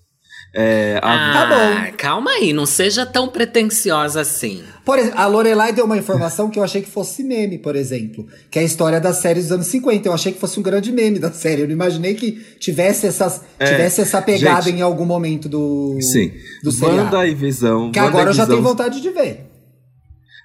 É, 0.55 1.01
a... 1.03 1.13
Ah, 1.13 1.33
tá 1.33 1.47
bom. 1.49 1.97
Calma 1.97 2.31
aí, 2.33 2.53
não 2.53 2.67
seja 2.67 3.07
tão 3.07 3.29
pretensiosa 3.29 4.21
assim. 4.21 4.63
Por 4.85 4.99
exemplo, 4.99 5.19
a 5.19 5.27
Lorelai 5.27 5.73
deu 5.73 5.87
uma 5.87 5.97
informação 5.97 6.51
que 6.51 6.59
eu 6.59 6.63
achei 6.63 6.83
que 6.83 6.91
fosse 6.91 7.23
meme, 7.23 7.57
por 7.59 7.75
exemplo. 7.75 8.27
Que 8.51 8.59
é 8.59 8.63
a 8.63 8.65
história 8.65 9.01
da 9.01 9.15
série 9.15 9.41
dos 9.41 9.51
anos 9.51 9.67
50. 9.69 10.09
Eu 10.09 10.13
achei 10.13 10.33
que 10.33 10.39
fosse 10.39 10.61
um 10.61 10.63
grande 10.63 10.93
meme 10.93 11.19
da 11.19 11.33
série. 11.33 11.63
Eu 11.63 11.67
não 11.67 11.75
imaginei 11.75 12.15
que 12.15 12.33
tivesse, 12.59 13.07
essas, 13.07 13.41
é, 13.59 13.65
tivesse 13.65 14.03
essa 14.03 14.21
pegada 14.21 14.63
gente, 14.63 14.79
em 14.79 14.83
algum 14.83 15.07
momento 15.07 15.49
do. 15.49 15.99
Sim. 16.03 16.33
Do 16.63 16.71
Wanda 16.85 17.27
e 17.27 17.35
Visão. 17.35 17.91
Que 17.91 17.99
Wanda 17.99 18.11
agora 18.11 18.31
eu 18.31 18.35
já 18.35 18.47
tenho 18.47 18.63
vontade 18.63 19.01
de 19.01 19.11
ver. 19.11 19.47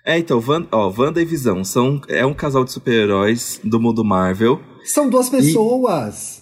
É, 0.05 0.17
então, 0.17 0.39
Van, 0.39 0.65
ó, 0.71 0.93
Wanda 0.97 1.21
e 1.21 1.25
Visão 1.25 1.65
são, 1.65 1.99
é 2.07 2.25
um 2.25 2.33
casal 2.33 2.63
de 2.63 2.71
super-heróis 2.71 3.59
do 3.61 3.77
mundo 3.77 4.05
Marvel. 4.05 4.61
São 4.85 5.09
duas 5.09 5.27
pessoas. 5.27 6.36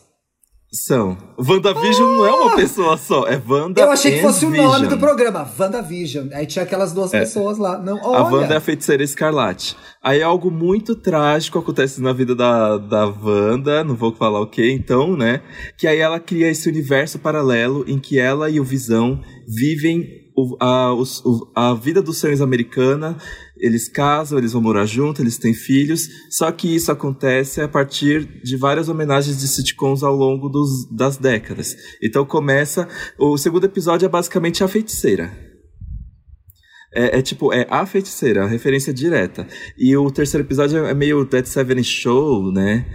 São. 0.76 1.18
WandaVision 1.38 2.12
ah! 2.12 2.16
não 2.16 2.26
é 2.26 2.32
uma 2.32 2.54
ah! 2.54 2.56
pessoa 2.56 2.98
só, 2.98 3.28
é 3.28 3.42
Wanda 3.48 3.82
Eu 3.82 3.92
achei 3.92 4.16
que 4.16 4.22
fosse 4.22 4.46
Vision. 4.46 4.66
o 4.66 4.74
nome 4.74 4.88
do 4.88 4.98
programa, 4.98 5.50
WandaVision. 5.58 6.28
Aí 6.34 6.46
tinha 6.46 6.64
aquelas 6.64 6.94
duas 6.94 7.14
é. 7.14 7.20
pessoas 7.22 7.58
lá. 7.58 7.78
Não, 7.78 8.00
olha. 8.04 8.20
A 8.20 8.24
Wanda 8.24 8.54
é 8.54 8.58
a 8.58 8.62
feiticeira 8.62 9.04
escarlate. 9.04 9.76
Aí 10.04 10.22
algo 10.22 10.52
muito 10.52 10.96
trágico 10.96 11.58
acontece 11.58 12.02
na 12.02 12.14
vida 12.14 12.36
da, 12.36 12.78
da 12.78 13.06
Wanda, 13.08 13.84
não 13.84 13.96
vou 13.96 14.14
falar 14.14 14.42
o 14.42 14.48
que 14.48 14.72
então, 14.72 15.16
né? 15.16 15.42
Que 15.78 15.88
aí 15.88 16.00
ela 16.00 16.20
cria 16.20 16.50
esse 16.50 16.70
universo 16.70 17.18
paralelo 17.18 17.84
em 17.88 18.00
que 18.00 18.20
ela 18.20 18.50
e 18.50 18.60
o 18.60 18.64
Visão 18.64 19.22
vivem 19.48 20.26
o, 20.36 20.58
a, 20.60 20.94
o, 20.94 21.04
a 21.56 21.74
vida 21.74 22.02
dos 22.02 22.18
sonhos 22.18 22.42
americana 22.42 23.18
eles 23.66 23.90
casam, 23.90 24.38
eles 24.38 24.54
vão 24.54 24.62
morar 24.62 24.86
juntos, 24.86 25.22
eles 25.22 25.38
têm 25.38 25.54
filhos, 25.54 26.08
só 26.30 26.52
que 26.52 26.76
isso 26.76 26.92
acontece 26.92 27.62
a 27.62 27.68
partir 27.68 28.42
de 28.44 28.56
várias 28.56 28.88
homenagens 28.90 29.40
de 29.40 29.48
sitcoms 29.48 30.04
ao 30.04 30.16
longo 30.16 30.50
dos, 30.50 30.90
das 30.92 31.18
décadas. 31.18 31.76
Então 32.02 32.26
começa. 32.26 32.88
O 33.18 33.38
segundo 33.38 33.66
episódio 33.66 34.06
é 34.06 34.10
basicamente 34.10 34.64
a 34.64 34.68
feiticeira. 34.68 35.32
É, 36.94 37.18
é, 37.20 37.22
tipo, 37.22 37.52
é 37.52 37.68
a 37.70 37.86
feiticeira, 37.86 38.46
a 38.46 38.48
referência 38.48 38.94
direta. 38.94 39.46
E 39.78 39.98
o 39.98 40.10
terceiro 40.10 40.46
episódio 40.46 40.86
é 40.86 40.94
meio 40.94 41.26
Dead 41.26 41.46
Seven 41.46 41.84
Show, 41.84 42.54
né? 42.54 42.86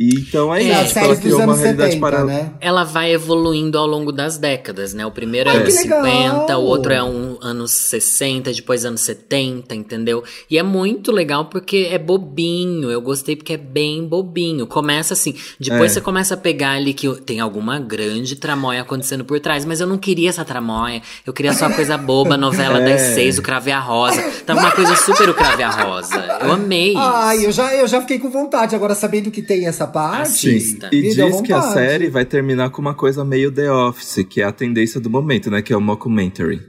E 0.00 0.14
então 0.14 0.54
é, 0.54 0.62
é 0.62 0.82
isso. 0.82 0.98
Ela 0.98 1.14
criou 1.14 1.42
uma 1.42 1.54
realidade 1.54 1.92
70, 1.92 2.00
para... 2.00 2.24
né? 2.24 2.52
Ela 2.58 2.84
vai 2.84 3.12
evoluindo 3.12 3.76
ao 3.76 3.86
longo 3.86 4.10
das 4.10 4.38
décadas, 4.38 4.94
né? 4.94 5.04
O 5.04 5.10
primeiro 5.10 5.50
é 5.50 5.58
anos 5.58 5.74
50, 5.74 6.56
o 6.56 6.64
outro 6.64 6.90
é 6.90 7.04
um 7.04 7.36
anos 7.42 7.70
60, 7.72 8.50
depois 8.50 8.86
anos 8.86 9.02
70, 9.02 9.74
entendeu? 9.74 10.24
E 10.48 10.56
é 10.56 10.62
muito 10.62 11.12
legal 11.12 11.50
porque 11.50 11.90
é 11.90 11.98
bobinho. 11.98 12.90
Eu 12.90 13.02
gostei 13.02 13.36
porque 13.36 13.52
é 13.52 13.56
bem 13.58 14.06
bobinho. 14.06 14.66
Começa 14.66 15.12
assim, 15.12 15.34
depois 15.58 15.90
é. 15.90 15.94
você 15.94 16.00
começa 16.00 16.32
a 16.32 16.38
pegar 16.38 16.70
ali 16.70 16.94
que 16.94 17.06
tem 17.20 17.38
alguma 17.38 17.78
grande 17.78 18.36
tramóia 18.36 18.80
acontecendo 18.80 19.22
por 19.22 19.38
trás, 19.38 19.66
mas 19.66 19.82
eu 19.82 19.86
não 19.86 19.98
queria 19.98 20.30
essa 20.30 20.46
tramóia. 20.46 21.02
Eu 21.26 21.34
queria 21.34 21.52
só 21.52 21.68
coisa 21.68 21.98
boba, 21.98 22.38
novela 22.40 22.80
é. 22.80 22.88
das 22.88 23.02
seis, 23.14 23.36
o 23.36 23.42
Crave 23.42 23.70
a 23.70 23.78
Rosa. 23.78 24.22
Tava 24.46 24.60
uma 24.60 24.72
coisa 24.72 24.96
super 24.96 25.28
o 25.28 25.34
Crave 25.34 25.62
a 25.62 25.68
Rosa. 25.68 26.38
Eu 26.40 26.52
amei. 26.52 26.94
Ai, 26.96 27.44
eu 27.44 27.52
já, 27.52 27.74
eu 27.74 27.86
já 27.86 28.00
fiquei 28.00 28.18
com 28.18 28.30
vontade. 28.30 28.74
Agora, 28.74 28.94
sabendo 28.94 29.30
que 29.30 29.42
tem 29.42 29.66
essa 29.66 29.89
parte. 29.90 30.48
E 30.92 31.14
diz 31.14 31.40
que 31.42 31.52
a 31.52 31.62
série 31.62 32.08
vai 32.08 32.24
terminar 32.24 32.70
com 32.70 32.80
uma 32.80 32.94
coisa 32.94 33.24
meio 33.24 33.52
The 33.52 33.70
Office, 33.70 34.24
que 34.28 34.40
é 34.40 34.44
a 34.44 34.52
tendência 34.52 35.00
do 35.00 35.10
momento, 35.10 35.50
né? 35.50 35.60
Que 35.60 35.72
é 35.72 35.76
o 35.76 35.80
mockumentary. 35.80 36.60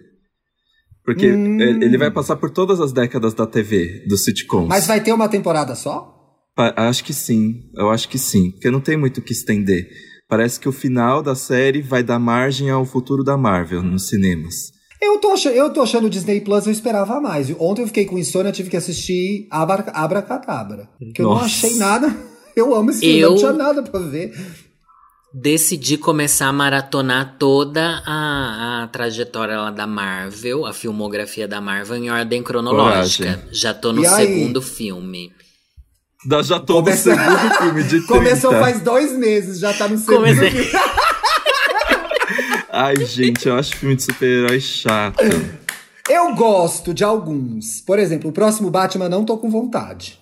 Porque 1.04 1.32
hum. 1.32 1.60
ele 1.60 1.98
vai 1.98 2.12
passar 2.12 2.36
por 2.36 2.50
todas 2.50 2.80
as 2.80 2.92
décadas 2.92 3.34
da 3.34 3.48
TV, 3.48 4.06
dos 4.08 4.24
sitcoms. 4.24 4.68
Mas 4.68 4.88
vai 4.88 5.02
ter 5.02 5.14
uma 5.14 5.28
temporada 5.28 5.76
só? 5.76 6.18
Acho 6.58 7.04
que 7.04 7.14
sim, 7.14 7.70
eu 7.76 7.90
acho 7.90 8.08
que 8.08 8.20
sim. 8.20 8.52
Porque 8.52 8.70
não 8.70 8.82
tem 8.82 8.98
muito 8.98 9.18
o 9.20 9.22
que 9.22 9.34
estender. 9.34 9.90
Parece 10.28 10.60
que 10.60 10.70
o 10.70 10.72
final 10.72 11.22
da 11.24 11.36
série 11.36 11.82
vai 11.82 12.04
dar 12.04 12.20
margem 12.20 12.70
ao 12.70 12.86
futuro 12.86 13.24
da 13.24 13.36
Marvel 13.36 13.82
nos 13.82 14.08
cinemas. 14.08 14.72
Eu 15.02 15.18
tô, 15.18 15.32
achando, 15.32 15.56
eu 15.56 15.74
tô 15.74 15.82
achando 15.82 16.06
o 16.06 16.10
Disney 16.10 16.42
Plus, 16.42 16.68
eu 16.68 16.72
esperava 16.72 17.20
mais. 17.20 17.54
Ontem 17.60 17.82
eu 17.82 17.88
fiquei 17.88 18.06
com 18.06 18.20
insônia, 18.20 18.52
tive 18.52 18.70
que 18.70 18.78
assistir 18.78 19.48
Abra, 19.50 19.84
Abracadabra. 19.94 20.88
Que 21.16 21.24
eu 21.24 21.26
Nossa. 21.26 21.40
não 21.40 21.46
achei 21.46 21.76
nada. 21.76 22.16
Eu 22.56 22.76
amo 22.76 22.91
esse 22.91 22.99
filme, 22.99 23.20
eu... 23.20 23.32
não 23.32 23.38
tinha 23.38 23.54
nada 23.54 23.84
pra 23.84 23.99
ver 23.99 24.34
decidi 25.34 25.97
começar 25.97 26.47
a 26.47 26.54
maratonar 26.54 27.38
toda 27.39 28.04
a, 28.06 28.84
a 28.84 28.88
trajetória 28.88 29.58
lá 29.58 29.72
da 29.72 29.88
Marvel, 29.88 30.66
a 30.66 30.74
filmografia 30.74 31.47
da 31.47 31.62
Marvel 31.62 31.97
em 31.97 32.10
ordem 32.10 32.43
cronológica. 32.43 33.36
Coragem. 33.36 33.49
Já 33.52 33.74
tô 33.74 33.93
no 33.93 34.06
segundo 34.06 34.62
filme. 34.62 35.32
Da, 36.26 36.41
já 36.41 36.60
tô 36.60 36.82
no 36.82 36.91
segundo 36.91 37.58
filme 37.58 37.84
de 37.84 37.89
30. 38.02 38.08
Começou 38.14 38.52
faz 38.52 38.82
dois 38.82 39.18
meses, 39.18 39.60
já 39.60 39.74
tá 39.74 39.88
no 39.88 39.97
segundo 39.97 40.18
Comecei. 40.18 40.52
filme. 40.52 40.70
Ai, 42.70 42.95
gente, 43.06 43.47
eu 43.47 43.56
acho 43.56 43.76
filme 43.76 43.95
de 43.95 44.04
super-herói 44.04 44.60
chato. 44.60 45.24
Eu 46.10 46.36
gosto 46.36 46.93
de 46.93 47.04
alguns. 47.04 47.82
Por 47.82 47.99
exemplo, 47.99 48.30
o 48.30 48.34
próximo 48.34 48.70
Batman 48.70 49.10
não 49.10 49.26
tô 49.26 49.38
com 49.38 49.49
vontade. 49.49 50.20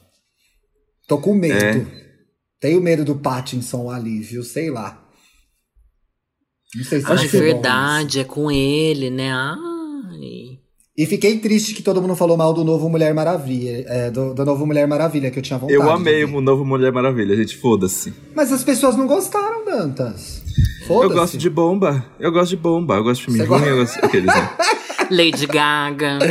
Tô 1.07 1.17
com 1.17 1.33
medo. 1.33 1.63
É. 1.63 2.08
Tenho 2.59 2.81
medo 2.81 3.05
do 3.05 3.15
Pattinson 3.15 3.89
ali, 3.89 4.19
viu? 4.19 4.43
Sei 4.43 4.69
lá. 4.69 5.01
Não 6.75 6.83
sei 6.83 7.01
se 7.01 7.11
é 7.11 7.27
verdade, 7.27 8.19
é 8.19 8.23
com 8.23 8.51
ele, 8.51 9.09
né? 9.09 9.31
Ai. 9.31 10.59
E 10.95 11.05
fiquei 11.05 11.39
triste 11.39 11.73
que 11.73 11.81
todo 11.81 12.01
mundo 12.01 12.15
falou 12.15 12.35
mal 12.35 12.53
do 12.53 12.63
novo 12.63 12.89
Mulher 12.89 13.13
Maravilha. 13.13 13.85
É, 13.87 14.11
do, 14.11 14.33
do 14.33 14.43
novo 14.43 14.67
Mulher 14.67 14.85
Maravilha, 14.85 15.31
que 15.31 15.39
eu 15.39 15.43
tinha 15.43 15.57
vontade. 15.57 15.79
Eu 15.79 15.89
amei 15.89 16.25
o 16.25 16.41
novo 16.41 16.65
Mulher 16.65 16.91
Maravilha, 16.91 17.35
gente, 17.37 17.55
foda-se. 17.55 18.13
Mas 18.35 18.51
as 18.51 18.65
pessoas 18.65 18.97
não 18.97 19.07
gostaram, 19.07 19.63
Dantas. 19.63 20.43
Eu 20.89 21.09
gosto 21.09 21.37
de 21.37 21.49
bomba. 21.49 22.05
Eu 22.19 22.31
gosto 22.31 22.49
de 22.49 22.57
bomba. 22.57 22.95
Eu 22.95 23.03
gosto 23.03 23.21
de 23.21 23.25
filme 23.27 23.45
ruim, 23.45 23.65
eu 23.65 23.77
gosto 23.77 24.01
daqueles. 24.01 24.25
Né? 24.25 24.49
Lady 25.09 25.47
Gaga. 25.47 26.19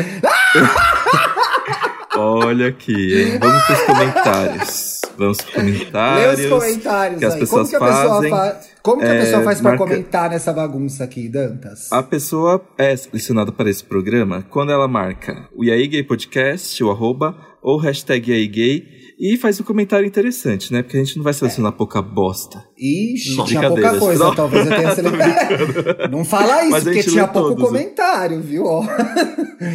Olha 2.15 2.69
aqui, 2.69 2.93
hein? 2.93 3.39
Vamos 3.39 3.65
pros 3.65 3.81
comentários. 3.83 4.88
Vamos 5.19 5.39
pros 5.39 5.55
comentários. 5.55 6.39
Lê 6.39 6.47
os 6.47 6.51
comentários 6.51 7.19
que 7.19 7.25
as 7.25 7.35
aí. 7.35 7.41
Pessoas 7.41 7.71
Como 7.71 7.71
que 7.71 7.77
a 7.77 7.79
fazem, 7.81 8.03
pessoa 8.03 8.31
faz? 8.31 8.71
Como 8.83 9.03
que 9.03 9.09
a 9.09 9.15
pessoa 9.15 9.41
é, 9.41 9.45
faz 9.45 9.61
pra 9.61 9.71
marca... 9.71 9.85
comentar 9.85 10.31
nessa 10.31 10.53
bagunça 10.53 11.05
aqui, 11.05 11.29
Dantas? 11.29 11.93
A 11.93 12.03
pessoa 12.03 12.63
é 12.79 12.97
selecionada 12.97 13.51
para 13.53 13.69
esse 13.69 13.85
programa 13.85 14.47
quando 14.49 14.73
ela 14.73 14.87
marca 14.87 15.49
o 15.55 15.65
E 15.65 15.87
Gay 15.87 16.05
Podcast, 16.05 16.83
o 16.83 16.91
arroba, 16.91 17.37
ou 17.61 17.77
hashtag 17.77 18.33
E 18.33 18.47
Gay 18.47 18.98
e 19.19 19.37
faz 19.37 19.61
um 19.61 19.65
comentário 19.65 20.07
interessante, 20.07 20.73
né? 20.73 20.83
Porque 20.83 20.97
a 20.97 21.03
gente 21.03 21.17
não 21.17 21.25
vai 21.25 21.33
selecionar 21.33 21.73
é. 21.73 21.77
pouca 21.77 22.01
bosta. 22.01 22.65
Ixi, 22.79 23.45
tinha 23.47 23.67
pouca 23.69 23.99
coisa, 23.99 24.25
não. 24.25 24.35
talvez 24.35 24.67
eu 24.67 24.77
tenha 24.77 24.95
selecionado. 24.95 26.11
não 26.11 26.25
fala 26.25 26.65
isso, 26.65 26.83
porque 26.85 27.03
tinha 27.03 27.27
pouco 27.27 27.49
todos. 27.49 27.65
comentário, 27.65 28.41
viu? 28.41 28.65
Ó. 28.65 28.87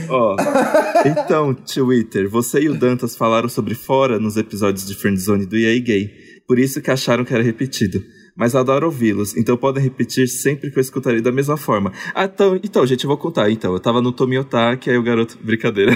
Ó. 0.10 0.36
Então, 1.06 1.54
Twitter, 1.54 2.30
você 2.30 2.62
e 2.62 2.70
o 2.70 2.74
Dantas 2.74 3.18
falaram 3.18 3.50
sobre 3.50 3.76
fora 3.76 4.18
nos 4.18 4.38
episódios 4.38 4.88
de 4.88 4.96
Friendzone 4.96 5.46
do 5.46 5.58
EA 5.58 5.78
Gay. 5.80 6.10
Por 6.48 6.58
isso 6.58 6.82
que 6.82 6.90
acharam 6.90 7.26
que 7.26 7.34
era 7.34 7.44
repetido 7.44 8.02
mas 8.36 8.56
adoro 8.56 8.88
ouvi-los, 8.88 9.38
então 9.38 9.56
podem 9.56 9.84
repetir 9.84 10.28
sempre 10.28 10.72
que 10.72 10.78
eu 10.78 10.82
escutarei 10.82 11.22
da 11.22 11.32
mesma 11.32 11.56
forma. 11.56 11.92
Ah, 12.16 12.26
então, 12.26 12.60
então, 12.64 12.86
gente, 12.86 13.04
eu 13.04 13.08
vou 13.08 13.18
contar. 13.18 13.50
Então, 13.52 13.74
eu 13.74 13.80
tava 13.80 14.02
no 14.02 14.12
Tomiotaki, 14.12 14.90
aí 14.90 14.98
o 14.98 15.04
garoto. 15.04 15.38
Brincadeira. 15.42 15.96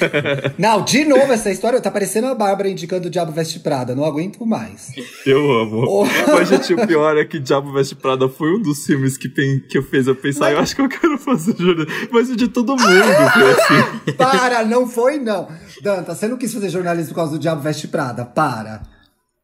Não, 0.58 0.84
de 0.84 1.04
novo 1.04 1.32
essa 1.32 1.50
história, 1.50 1.80
tá 1.80 1.90
parecendo 1.90 2.28
a 2.28 2.34
Bárbara 2.34 2.68
indicando 2.68 3.08
o 3.08 3.10
Diabo 3.10 3.32
Veste 3.32 3.60
Prada, 3.60 3.94
não 3.94 4.04
aguento 4.04 4.44
mais. 4.46 4.92
Eu 5.26 5.50
amo. 5.50 5.80
Oh. 5.90 6.04
Mas, 6.32 6.48
gente, 6.48 6.72
o 6.72 6.86
pior 6.86 7.16
é 7.16 7.24
que 7.24 7.38
Diabo 7.38 7.72
Veste 7.72 7.96
Prada 7.96 8.28
foi 8.28 8.54
um 8.54 8.62
dos 8.62 8.86
filmes 8.86 9.16
que, 9.16 9.28
que 9.28 9.76
eu 9.76 9.82
fiz 9.82 10.06
eu 10.06 10.14
pensar, 10.14 10.46
mas... 10.46 10.52
eu 10.52 10.58
acho 10.60 10.76
que 10.76 10.82
eu 10.82 10.88
quero 10.88 11.18
fazer 11.18 11.56
jornalismo. 11.56 12.08
Mas 12.12 12.36
de 12.36 12.48
todo 12.48 12.76
mundo 12.76 12.82
foi 12.82 13.52
assim. 13.52 14.12
Para, 14.16 14.64
não 14.64 14.86
foi 14.86 15.18
não. 15.18 15.48
Danta, 15.82 16.14
você 16.14 16.28
não 16.28 16.36
quis 16.36 16.52
fazer 16.52 16.68
jornalismo 16.68 17.10
por 17.10 17.16
causa 17.16 17.32
do 17.32 17.38
Diabo 17.38 17.60
Veste 17.60 17.88
Prada, 17.88 18.24
para. 18.24 18.82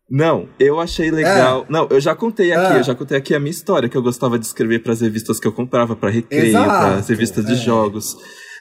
Não, 0.09 0.49
eu 0.59 0.81
achei 0.81 1.11
legal. 1.11 1.67
É. 1.69 1.73
Não, 1.73 1.89
eu 1.91 2.01
já 2.01 2.15
contei 2.15 2.53
aqui, 2.53 2.75
é. 2.75 2.79
eu 2.79 2.83
já 2.85 2.95
contei 2.95 3.19
aqui 3.19 3.35
a 3.35 3.41
minha 3.41 3.51
história, 3.51 3.89
que 3.89 3.97
eu 3.97 4.03
gostava 4.03 4.39
de 4.39 4.47
escrever 4.47 4.81
para 4.83 4.93
as 4.93 5.01
revistas 5.01 5.41
que 5.41 5.47
eu 5.47 5.53
comprava, 5.53 5.97
para 5.97 6.11
recreio, 6.11 6.53
para 6.53 6.95
as 6.97 7.09
revistas 7.09 7.45
de 7.45 7.53
é. 7.53 7.57
jogos. 7.57 8.17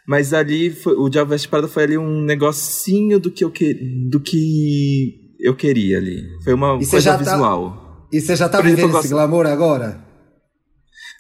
Mas 0.08 0.34
ali, 0.34 0.72
foi, 0.72 0.94
o 0.94 1.10
Diabo 1.10 1.32
Veste 1.32 1.48
Prada 1.48 1.68
foi 1.68 1.84
ali 1.84 1.98
um 1.98 2.22
negocinho 2.22 3.20
do 3.20 3.32
que 3.32 3.44
eu, 3.44 3.52
que, 3.52 3.74
do 4.10 4.20
que 4.20 5.36
eu 5.40 5.56
queria 5.56 5.98
ali. 5.98 6.24
Foi 6.44 6.54
uma 6.54 6.78
e 6.82 6.86
coisa 6.86 7.12
tá 7.12 7.18
visual. 7.18 7.72
Tá, 7.72 8.08
e 8.12 8.22
você 8.22 8.36
já 8.36 8.50
tá 8.50 8.62
vivendo 8.62 8.80
exemplo, 8.80 9.00
esse 9.00 9.10
glamour 9.10 9.46
agora? 9.46 10.06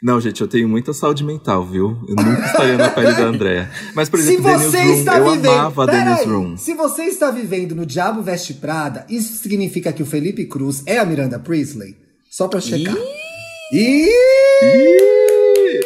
Não, 0.05 0.21
gente, 0.21 0.39
eu 0.39 0.47
tenho 0.47 0.69
muita 0.69 0.93
saudi 0.93 1.23
mental, 1.23 1.65
viu? 1.65 1.97
Eu 2.07 2.15
nunca 2.15 2.45
estaria 2.45 2.77
na 2.77 2.89
pele 2.89 3.11
da 3.13 3.23
Andrea. 3.25 3.71
Mas, 3.95 4.07
por 4.07 4.19
exemplo, 4.19 4.43
se 4.59 4.67
você 4.67 4.83
está 4.93 5.17
eu 5.17 5.31
vivendo... 5.31 5.49
amava 5.49 5.87
Pera 5.87 6.03
Dennis 6.03 6.25
Room. 6.27 6.57
Se 6.57 6.75
você 6.75 7.05
está 7.05 7.31
vivendo 7.31 7.73
no 7.73 7.87
Diabo 7.87 8.21
Veste 8.21 8.53
Prada, 8.53 9.03
isso 9.09 9.33
significa 9.41 9.91
que 9.91 10.03
o 10.03 10.05
Felipe 10.05 10.45
Cruz 10.45 10.83
é 10.85 10.99
a 10.99 11.05
Miranda 11.05 11.39
Priestley? 11.39 11.97
Só 12.29 12.47
pra 12.47 12.61
checar. 12.61 12.95
Ih! 13.73 14.07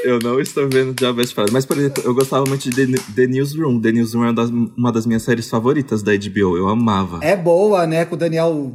Eu 0.04 0.20
não 0.20 0.38
estou 0.42 0.68
vendo 0.68 0.94
Diabo 0.94 1.20
Veste 1.20 1.34
Prada. 1.34 1.52
Mas, 1.54 1.66
por 1.66 1.78
exemplo, 1.78 2.04
eu 2.06 2.14
gostava 2.14 2.44
muito 2.46 2.70
de 2.70 2.76
The, 2.76 3.02
The 3.16 3.26
Newsroom. 3.26 3.80
The 3.80 3.94
Newsroom 3.94 4.26
é 4.26 4.28
uma 4.28 4.34
das, 4.34 4.50
uma 4.50 4.92
das 4.92 5.06
minhas 5.06 5.24
séries 5.24 5.50
favoritas 5.50 6.04
da 6.04 6.12
HBO. 6.12 6.58
Eu 6.58 6.68
amava. 6.68 7.20
É 7.22 7.38
boa, 7.38 7.88
né? 7.88 8.04
Com 8.04 8.16
o 8.16 8.18
Daniel 8.18 8.74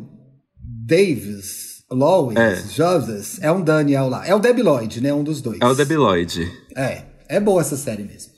Davis. 0.59 1.64
Lois, 1.95 2.36
é. 2.36 2.57
Joseph, 2.57 3.38
é 3.42 3.51
um 3.51 3.62
Daniel 3.62 4.09
lá. 4.09 4.26
É 4.26 4.34
o 4.34 4.38
Debi 4.38 4.62
Lloyd, 4.62 5.01
né? 5.01 5.12
Um 5.12 5.24
dos 5.24 5.40
dois. 5.40 5.59
É 5.61 5.66
o 5.66 5.74
Debi 5.74 5.97
Lloyd. 5.97 6.51
É, 6.76 7.03
é 7.28 7.40
boa 7.40 7.61
essa 7.61 7.76
série 7.76 8.03
mesmo. 8.03 8.32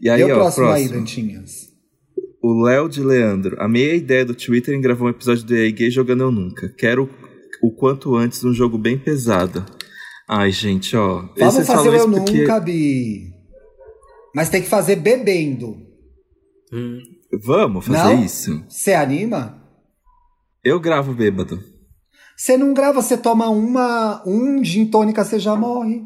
E 0.00 0.10
aí, 0.10 0.20
e 0.20 0.24
o 0.24 0.30
ó, 0.32 0.34
próximo, 0.34 0.66
próximo 0.66 0.88
aí, 0.88 0.88
Dantinhas? 0.88 1.68
O 2.42 2.62
Léo 2.62 2.88
de 2.88 3.02
Leandro. 3.02 3.56
Amei 3.60 3.92
a 3.92 3.94
ideia 3.94 4.24
do 4.24 4.34
Twitter 4.34 4.74
em 4.74 4.80
gravar 4.80 5.04
um 5.04 5.10
episódio 5.10 5.44
do 5.44 5.54
EA 5.54 5.70
Gay 5.70 5.90
jogando 5.90 6.24
Eu 6.24 6.32
Nunca. 6.32 6.68
Quero 6.76 7.08
o 7.62 7.70
quanto 7.70 8.16
antes 8.16 8.42
um 8.42 8.52
jogo 8.52 8.76
bem 8.76 8.98
pesado. 8.98 9.64
Ai, 10.28 10.50
gente, 10.50 10.96
ó. 10.96 11.28
Vamos 11.38 11.66
fazer 11.66 11.88
o 11.88 11.94
Eu 11.94 12.10
porque... 12.10 12.40
Nunca, 12.40 12.58
Bi. 12.58 13.32
Mas 14.34 14.48
tem 14.48 14.62
que 14.62 14.68
fazer 14.68 14.96
bebendo. 14.96 15.76
Hum. 16.72 16.98
Vamos 17.44 17.86
fazer 17.86 18.14
Não? 18.16 18.24
isso. 18.24 18.64
Você 18.68 18.92
anima? 18.92 19.62
Eu 20.64 20.80
gravo 20.80 21.14
bêbado. 21.14 21.71
Você 22.36 22.56
não 22.56 22.74
grava, 22.74 23.00
você 23.00 23.16
toma 23.16 23.48
uma, 23.48 24.22
um 24.26 24.64
gin 24.64 24.86
tônica, 24.86 25.24
você 25.24 25.38
já 25.38 25.54
morre. 25.54 26.02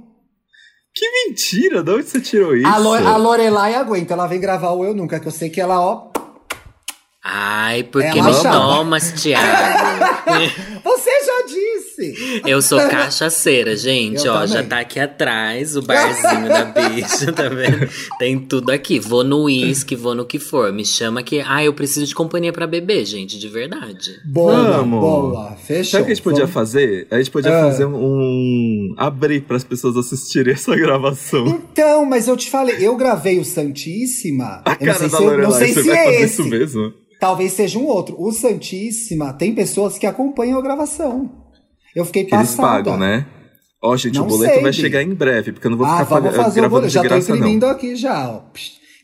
Que 0.95 1.11
mentira! 1.11 1.83
De 1.83 1.91
onde 1.91 2.09
você 2.09 2.21
tirou 2.21 2.57
isso? 2.57 2.67
A, 2.67 2.79
Lo 2.79 2.95
a 2.95 3.17
Lorelai 3.17 3.75
aguenta, 3.75 4.15
ela 4.15 4.27
vem 4.27 4.41
gravar 4.41 4.71
o 4.71 4.85
Eu 4.85 4.95
Nunca, 4.95 5.21
que 5.21 5.29
eu 5.29 5.33
sei 5.33 5.51
que 5.51 5.61
ela, 5.61 5.81
ó. 5.81 6.09
Ai, 7.23 7.83
porque 7.83 8.19
ela 8.19 8.31
me 8.31 8.43
tomas, 8.43 9.13
Thiago. 9.13 9.47
você 10.85 11.11
já 11.25 11.43
disse. 11.47 11.76
Eu 12.47 12.61
sou 12.63 12.79
cachaceira, 12.89 13.77
gente. 13.77 14.27
Eu 14.27 14.33
ó, 14.33 14.41
também. 14.41 14.49
já 14.49 14.63
tá 14.63 14.81
aqui 14.81 15.01
atrás 15.01 15.77
o 15.77 15.83
barzinho 15.83 16.49
da 16.49 16.65
bicha, 16.65 17.33
tá 17.33 17.49
vendo? 17.49 17.89
Tem 18.19 18.39
tudo 18.39 18.71
aqui. 18.71 18.99
Vou 18.99 19.25
no 19.25 19.45
uísque, 19.45 19.97
vou 19.97 20.15
no 20.15 20.25
que 20.25 20.39
for. 20.39 20.73
Me 20.73 20.85
chama 20.85 21.23
que. 21.23 21.41
Ah, 21.41 21.65
eu 21.65 21.73
preciso 21.73 22.07
de 22.07 22.15
companhia 22.15 22.53
para 22.53 22.67
beber, 22.67 23.05
gente, 23.05 23.39
de 23.39 23.49
verdade. 23.49 24.21
Boa, 24.25 24.79
Vamos. 24.79 25.01
boa. 25.01 25.53
Fechou. 25.57 25.93
Sabe 25.93 26.03
o 26.03 26.07
que 26.07 26.13
a 26.13 26.15
gente 26.15 26.25
podia 26.25 26.41
Vamos. 26.41 26.55
fazer? 26.55 27.07
A 27.11 27.19
gente 27.19 27.31
podia 27.31 27.59
ah. 27.59 27.71
fazer 27.71 27.87
um. 27.87 28.95
abrir 28.97 29.43
para 29.43 29.57
as 29.57 29.65
pessoas 29.65 29.97
assistirem 29.97 30.53
essa 30.55 30.75
gravação. 30.77 31.47
Então, 31.47 32.05
mas 32.05 32.29
eu 32.29 32.37
te 32.37 32.51
falei, 32.51 32.77
eu 32.81 32.97
gravei 32.97 33.39
o 33.39 33.45
Santíssima. 33.45 34.63
A 34.65 34.77
cara 34.77 34.93
não 34.93 34.95
sei 34.99 35.09
da 35.09 35.17
se, 35.17 35.23
Lorelai, 35.23 35.47
não 35.47 35.53
sei 35.53 35.73
se 35.73 35.91
é 35.91 36.23
esse. 36.23 36.25
isso 36.25 36.45
mesmo? 36.45 36.93
Talvez 37.19 37.53
seja 37.53 37.79
um 37.79 37.87
outro. 37.87 38.17
O 38.19 38.31
Santíssima 38.33 39.33
tem 39.33 39.55
pessoas 39.55 39.99
que 39.99 40.07
acompanham 40.07 40.59
a 40.59 40.63
gravação. 40.63 41.46
Eu 41.97 42.05
fiquei 42.05 42.25
passada. 42.25 42.45
Eles 42.45 42.57
pagam, 42.57 42.99
né? 42.99 43.27
Ó, 43.83 43.93
oh, 43.93 43.97
gente, 43.97 44.17
não 44.17 44.25
o 44.25 44.29
boleto 44.29 44.53
sei, 44.53 44.63
vai 44.63 44.73
chegar 44.73 45.03
em 45.03 45.15
breve, 45.15 45.53
porque 45.53 45.67
eu 45.67 45.71
não 45.71 45.79
vou 45.79 45.87
ah, 45.87 46.05
ficar 46.05 46.21
vamos 46.21 46.37
fazer 46.37 46.61
gravando 46.61 46.87
o 46.87 46.91
boleto. 46.91 46.93
Já 46.93 47.09
tô 47.09 47.17
imprimindo 47.17 47.67
não. 47.67 47.73
aqui 47.73 47.97
já, 47.97 48.29
ó. 48.29 48.43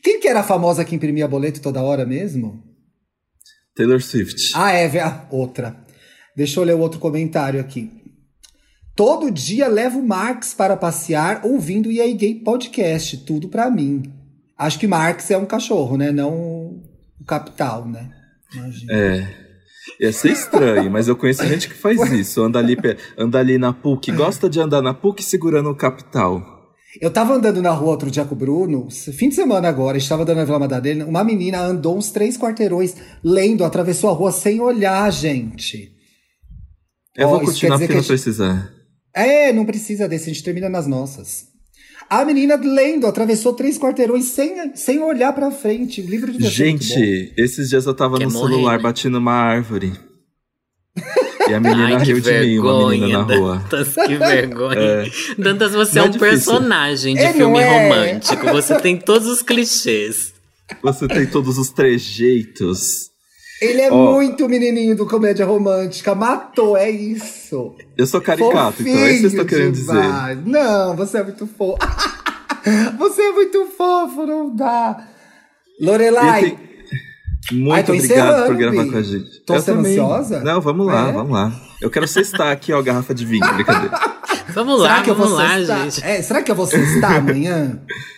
Quem 0.03 0.19
que 0.19 0.27
era 0.27 0.41
a 0.41 0.43
famosa 0.43 0.85
que 0.85 0.95
imprimia 0.95 1.27
boleto 1.27 1.59
toda 1.59 1.81
hora 1.81 2.05
mesmo? 2.05 2.63
Taylor 3.75 3.99
Swift. 3.99 4.51
Ah, 4.53 4.71
é, 4.73 4.99
a 4.99 5.25
outra. 5.31 5.75
Deixa 6.37 6.59
eu 6.59 6.63
ler 6.63 6.75
o 6.75 6.79
outro 6.79 6.99
comentário 6.99 7.59
aqui. 7.59 7.89
Todo 8.95 9.31
dia 9.31 9.67
levo 9.67 10.03
Marx 10.03 10.53
para 10.53 10.77
passear 10.77 11.41
ouvindo 11.43 11.89
o 11.89 11.91
EA 11.91 12.13
Gay 12.15 12.35
Podcast, 12.35 13.17
tudo 13.25 13.49
para 13.49 13.71
mim. 13.71 14.03
Acho 14.55 14.77
que 14.77 14.85
Marx 14.85 15.31
é 15.31 15.37
um 15.37 15.47
cachorro, 15.47 15.97
né? 15.97 16.11
Não 16.11 16.83
o 17.19 17.25
capital, 17.25 17.87
né? 17.87 18.11
Imagina. 18.53 18.93
É. 18.93 19.42
Ia 19.99 20.13
ser 20.13 20.31
estranho, 20.31 20.89
mas 20.89 21.07
eu 21.07 21.15
conheço 21.15 21.45
gente 21.45 21.67
que 21.67 21.75
faz 21.75 21.99
isso. 22.11 22.41
Anda 22.41 22.59
ali, 22.59 22.77
anda 23.17 23.39
ali 23.39 23.57
na 23.57 23.73
PUC, 23.73 24.11
gosta 24.11 24.49
de 24.49 24.59
andar 24.59 24.81
na 24.81 24.93
PUC 24.93 25.21
segurando 25.21 25.69
o 25.69 25.75
capital. 25.75 26.41
Eu 27.01 27.11
tava 27.11 27.33
andando 27.33 27.61
na 27.61 27.71
rua 27.71 27.91
outro 27.91 28.11
dia 28.11 28.23
com 28.23 28.35
o 28.35 28.37
Bruno, 28.37 28.87
fim 28.91 29.29
de 29.29 29.35
semana 29.35 29.67
agora, 29.67 29.97
estava 29.97 30.21
andando 30.23 30.37
na 30.37 30.45
Vila 30.45 30.59
Madalena, 30.59 31.05
uma 31.05 31.23
menina 31.23 31.59
andou 31.59 31.97
uns 31.97 32.11
três 32.11 32.37
quarteirões 32.37 32.95
lendo, 33.23 33.65
atravessou 33.65 34.11
a 34.11 34.13
rua 34.13 34.31
sem 34.31 34.61
olhar, 34.61 35.11
gente. 35.11 35.91
Eu 37.15 37.27
oh, 37.27 37.31
vou 37.31 37.39
continuar 37.41 37.79
porque 37.79 37.93
não 37.93 38.01
gente... 38.01 38.07
precisa. 38.07 38.71
É, 39.13 39.51
não 39.51 39.65
precisa 39.65 40.07
desse, 40.07 40.29
a 40.29 40.33
gente 40.33 40.43
termina 40.43 40.69
nas 40.69 40.87
nossas. 40.87 41.52
A 42.09 42.23
menina 42.25 42.55
lendo, 42.55 43.07
atravessou 43.07 43.53
três 43.53 43.77
quarteirões 43.77 44.25
sem, 44.25 44.75
sem 44.75 45.01
olhar 45.01 45.33
pra 45.33 45.51
frente. 45.51 46.01
Livro 46.01 46.31
de 46.31 46.47
Gente, 46.47 47.33
esses 47.37 47.69
dias 47.69 47.85
eu 47.85 47.93
tava 47.93 48.17
Quer 48.17 48.25
no 48.25 48.31
morrer, 48.31 48.53
celular 48.53 48.77
né? 48.77 48.83
batendo 48.83 49.17
uma 49.17 49.33
árvore. 49.33 49.93
E 51.49 51.53
a 51.53 51.59
menina 51.59 51.97
Ai, 51.97 52.05
riu 52.05 52.21
de 52.21 52.39
mim, 52.39 52.57
uma 52.59 52.89
menina 52.89 53.25
na 53.25 53.35
rua. 53.35 53.57
Dantas, 53.69 53.93
que 53.93 54.15
vergonha. 54.15 54.79
É. 54.79 55.11
Dantas, 55.37 55.73
você 55.73 55.99
é, 55.99 56.01
é 56.01 56.05
um 56.05 56.09
difícil. 56.09 56.29
personagem 56.29 57.15
de 57.15 57.33
filme 57.33 57.59
é. 57.59 57.89
romântico. 57.89 58.45
Você 58.47 58.79
tem 58.79 58.97
todos 58.97 59.27
os 59.27 59.41
clichês. 59.41 60.33
Você 60.81 61.05
tem 61.05 61.25
todos 61.25 61.57
os 61.57 61.69
trejeitos. 61.69 63.09
Ele 63.63 63.81
é 63.81 63.91
oh. 63.91 64.13
muito 64.13 64.47
menininho 64.49 64.95
do 64.95 65.05
comédia 65.05 65.45
romântica. 65.45 66.13
Matou, 66.13 66.75
é 66.77 66.89
isso. 66.89 67.75
Eu 67.97 68.05
sou 68.05 68.21
caricato, 68.21 68.77
Fofinho 68.77 68.95
então 68.95 69.05
é 69.05 69.11
isso 69.11 69.19
que 69.19 69.25
eu 69.25 69.29
estou 69.29 69.45
querendo 69.45 69.73
dizer. 69.73 70.37
Não, 70.45 70.95
você 70.95 71.17
é 71.19 71.23
muito 71.23 71.47
fofo. 71.47 71.77
você 72.97 73.21
é 73.21 73.31
muito 73.31 73.65
fofo, 73.77 74.25
não 74.25 74.55
dá. 74.55 75.07
Lorelai. 75.81 76.57
Muito 77.51 77.91
Ai, 77.91 77.97
obrigado 77.97 78.47
por 78.47 78.55
gravar 78.55 78.85
com 78.85 78.97
a 78.97 79.01
gente. 79.01 79.39
Tô 79.45 79.55
eu 79.55 79.61
sendo 79.61 79.77
também. 79.77 79.91
ansiosa? 79.91 80.39
Não, 80.41 80.61
vamos 80.61 80.87
lá, 80.87 81.09
é? 81.09 81.11
vamos 81.11 81.31
lá. 81.31 81.51
Eu 81.81 81.89
quero 81.89 82.07
cestar 82.07 82.51
aqui, 82.51 82.71
ó, 82.71 82.79
a 82.79 82.81
garrafa 82.81 83.13
de 83.13 83.25
vinho, 83.25 83.45
brincadeira. 83.53 83.99
Vamos 84.53 84.81
lá, 84.81 84.89
será 84.89 85.03
que 85.03 85.11
vamos 85.11 85.31
lá, 85.31 85.63
gente. 85.63 86.03
É, 86.03 86.21
será 86.21 86.41
que 86.43 86.51
eu 86.51 86.55
vou 86.55 86.65
cestar 86.67 87.15
amanhã? 87.15 87.79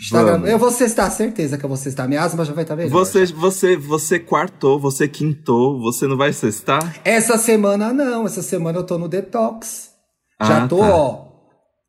Está 0.00 0.20
eu 0.20 0.58
vou 0.58 0.70
cestar, 0.70 1.10
certeza 1.10 1.56
que 1.56 1.64
eu 1.64 1.68
vou 1.68 1.76
cestar. 1.76 2.06
Minha 2.06 2.22
asma 2.22 2.44
já 2.44 2.52
vai 2.52 2.64
estar 2.64 2.76
tá 2.76 2.82
melhor. 2.82 2.92
Você, 2.92 3.26
você, 3.26 3.76
você 3.76 4.18
quartou, 4.18 4.78
você 4.78 5.08
quintou, 5.08 5.80
você 5.80 6.06
não 6.06 6.16
vai 6.16 6.32
cestar? 6.32 6.96
Essa 7.04 7.38
semana 7.38 7.92
não, 7.92 8.26
essa 8.26 8.42
semana 8.42 8.78
eu 8.78 8.84
tô 8.84 8.98
no 8.98 9.08
detox. 9.08 9.90
Já 10.40 10.64
ah, 10.64 10.68
tô, 10.68 10.78
tá. 10.78 10.94
ó, 10.94 11.28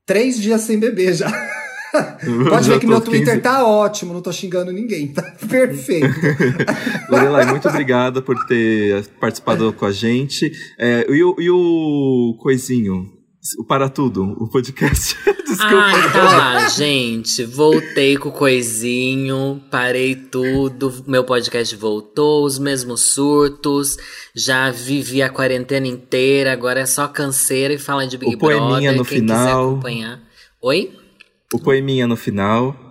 três 0.06 0.40
dias 0.40 0.62
sem 0.62 0.80
beber 0.80 1.14
já. 1.14 1.30
Pode 2.50 2.70
ver 2.70 2.80
que 2.80 2.88
meu 2.88 3.02
Twitter 3.02 3.36
15... 3.36 3.42
tá 3.42 3.66
ótimo, 3.66 4.14
não 4.14 4.22
tô 4.22 4.32
xingando 4.32 4.72
ninguém, 4.72 5.08
tá 5.08 5.22
perfeito. 5.50 6.08
Lorelai, 7.10 7.46
muito 7.46 7.68
obrigada 7.68 8.22
por 8.22 8.46
ter 8.46 9.06
participado 9.20 9.72
com 9.74 9.86
a 9.86 9.92
gente. 9.92 10.52
É, 10.78 11.06
e, 11.10 11.24
o, 11.24 11.36
e 11.40 11.50
o 11.50 12.38
Coisinho, 12.40 13.17
Para 13.68 13.90
Tudo, 13.90 14.24
o 14.38 14.48
podcast. 14.50 15.16
Desculpa. 15.48 15.76
Ai, 15.76 16.12
tá 16.12 16.24
lá, 16.24 16.68
gente. 16.70 17.44
Voltei 17.46 18.18
com 18.18 18.30
o 18.30 18.32
coisinho, 18.32 19.62
parei 19.72 20.16
tudo. 20.16 21.04
Meu 21.08 21.24
podcast 21.24 21.76
voltou, 21.76 22.46
os 22.46 22.60
mesmos 22.60 23.02
surtos. 23.14 23.98
Já 24.36 24.72
vivi 24.72 25.22
a 25.22 25.30
quarentena 25.30 25.88
inteira, 25.88 26.52
agora 26.52 26.82
é 26.82 26.86
só 26.86 27.08
canseira 27.08 27.74
e 27.74 27.78
fala 27.78 28.06
de 28.06 28.18
Big 28.18 28.36
o 28.36 28.38
Brother. 28.38 28.96
no 28.96 29.06
quem 29.06 29.20
final. 29.20 29.38
quiser 29.38 29.52
acompanhar. 29.52 30.24
Oi? 30.62 30.98
O 31.54 31.60
poeminha 31.60 32.08
no 32.08 32.18
final 32.18 32.87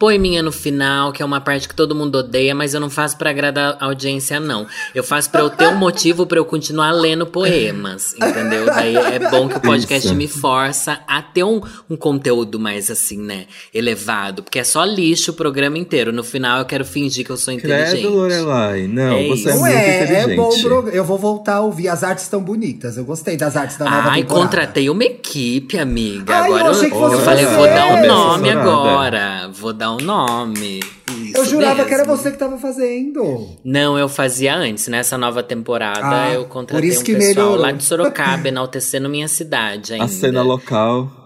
poeminha 0.00 0.42
no 0.42 0.50
final, 0.50 1.12
que 1.12 1.22
é 1.22 1.26
uma 1.26 1.42
parte 1.42 1.68
que 1.68 1.74
todo 1.74 1.94
mundo 1.94 2.16
odeia, 2.16 2.54
mas 2.54 2.72
eu 2.72 2.80
não 2.80 2.88
faço 2.88 3.18
para 3.18 3.28
agradar 3.28 3.76
a 3.78 3.84
audiência, 3.84 4.40
não. 4.40 4.66
Eu 4.94 5.04
faço 5.04 5.28
para 5.28 5.42
eu 5.42 5.50
ter 5.50 5.68
um 5.68 5.76
motivo 5.76 6.26
para 6.26 6.38
eu 6.38 6.44
continuar 6.46 6.90
lendo 6.90 7.26
poemas, 7.26 8.14
entendeu? 8.14 8.64
Daí 8.64 8.96
é 8.96 9.18
bom 9.30 9.46
que 9.46 9.58
o 9.58 9.60
podcast 9.60 10.06
Isso. 10.06 10.16
me 10.16 10.26
força 10.26 11.00
a 11.06 11.20
ter 11.20 11.44
um, 11.44 11.60
um 11.90 11.96
conteúdo 11.96 12.58
mais 12.58 12.90
assim, 12.90 13.18
né? 13.18 13.44
Elevado. 13.74 14.42
Porque 14.42 14.58
é 14.58 14.64
só 14.64 14.82
lixo 14.84 15.32
o 15.32 15.34
programa 15.34 15.76
inteiro. 15.76 16.14
No 16.14 16.24
final 16.24 16.60
eu 16.60 16.64
quero 16.64 16.84
fingir 16.86 17.22
que 17.22 17.30
eu 17.30 17.36
sou 17.36 17.52
inteligente. 17.52 18.00
Credo, 18.00 18.08
Lorelai. 18.08 18.86
Não, 18.86 19.18
é 19.18 19.28
você 19.28 19.50
é 19.50 19.54
muito 19.54 19.66
é, 19.66 20.02
inteligente. 20.02 20.32
É 20.32 20.36
bom, 20.36 20.88
eu 20.88 21.04
vou 21.04 21.18
voltar 21.18 21.56
a 21.56 21.60
ouvir. 21.60 21.88
As 21.88 22.02
artes 22.02 22.24
estão 22.24 22.42
bonitas. 22.42 22.96
Eu 22.96 23.04
gostei 23.04 23.36
das 23.36 23.54
artes 23.54 23.76
da 23.76 23.84
nova 23.84 24.08
Ai, 24.08 24.22
temporada. 24.22 24.46
contratei 24.46 24.88
uma 24.88 25.04
equipe, 25.04 25.78
amiga. 25.78 26.34
Ai, 26.36 26.46
agora 26.46 26.68
eu, 26.68 26.84
eu, 26.84 27.12
eu 27.12 27.18
falei, 27.18 27.44
vou 27.44 27.66
dar 27.66 27.86
um 27.86 28.06
nome 28.06 28.48
agora. 28.48 29.50
Vou 29.52 29.74
dar 29.74 29.89
um 29.92 29.98
nome. 29.98 30.80
Isso 31.08 31.36
eu 31.36 31.44
jurava 31.44 31.74
mesmo. 31.76 31.88
que 31.88 31.94
era 31.94 32.04
você 32.04 32.30
que 32.30 32.38
tava 32.38 32.58
fazendo. 32.58 33.48
Não, 33.64 33.98
eu 33.98 34.08
fazia 34.08 34.56
antes. 34.56 34.88
Nessa 34.88 35.16
nova 35.16 35.42
temporada, 35.42 36.24
ah, 36.24 36.32
eu 36.32 36.44
contratei 36.44 36.90
um 36.90 37.02
pessoal 37.02 37.18
melhorou. 37.18 37.56
lá 37.56 37.72
de 37.72 37.82
Sorocaba, 37.82 38.48
enaltecendo 38.48 39.08
minha 39.08 39.28
cidade 39.28 39.92
ainda. 39.92 40.04
A 40.04 40.08
cena 40.08 40.42
local. 40.42 41.20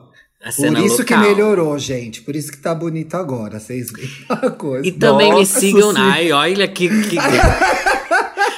A 0.45 0.53
cena 0.53 0.79
Por 0.79 0.87
isso 0.87 0.99
local. 0.99 1.23
que 1.23 1.29
melhorou, 1.29 1.79
gente. 1.79 2.21
Por 2.21 2.37
isso 2.37 2.53
que 2.53 2.59
tá 2.59 2.75
bonito 2.75 3.15
agora. 3.15 3.59
Vocês 3.59 3.91
veem 3.91 4.11
a 4.29 4.51
coisa. 4.51 4.87
E 4.87 4.93
também 4.93 5.31
Nossa, 5.31 5.41
me 5.41 5.47
sigam. 5.47 5.91
Sim. 5.93 5.99
Ai, 5.99 6.33
olha 6.33 6.69
que. 6.69 6.89
que... 6.89 7.17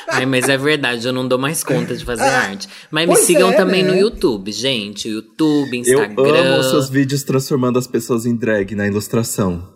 Ai, 0.09 0.25
mas 0.25 0.49
é 0.49 0.57
verdade, 0.57 1.07
eu 1.07 1.13
não 1.13 1.29
dou 1.29 1.39
mais 1.39 1.63
conta 1.63 1.95
de 1.95 2.05
fazer 2.05 2.23
ah, 2.23 2.49
arte. 2.49 2.69
Mas 2.91 3.07
me 3.07 3.17
sigam 3.17 3.51
é, 3.51 3.53
também 3.53 3.83
né? 3.83 3.91
no 3.91 3.97
YouTube, 3.97 4.51
gente. 4.51 5.09
YouTube, 5.09 5.77
Instagram. 5.77 6.15
Eu 6.17 6.55
amo 6.55 6.63
seus 6.63 6.89
vídeos 6.89 7.23
transformando 7.23 7.79
as 7.79 7.87
pessoas 7.87 8.25
em 8.25 8.35
drag 8.35 8.75
na 8.75 8.87
ilustração. 8.87 9.76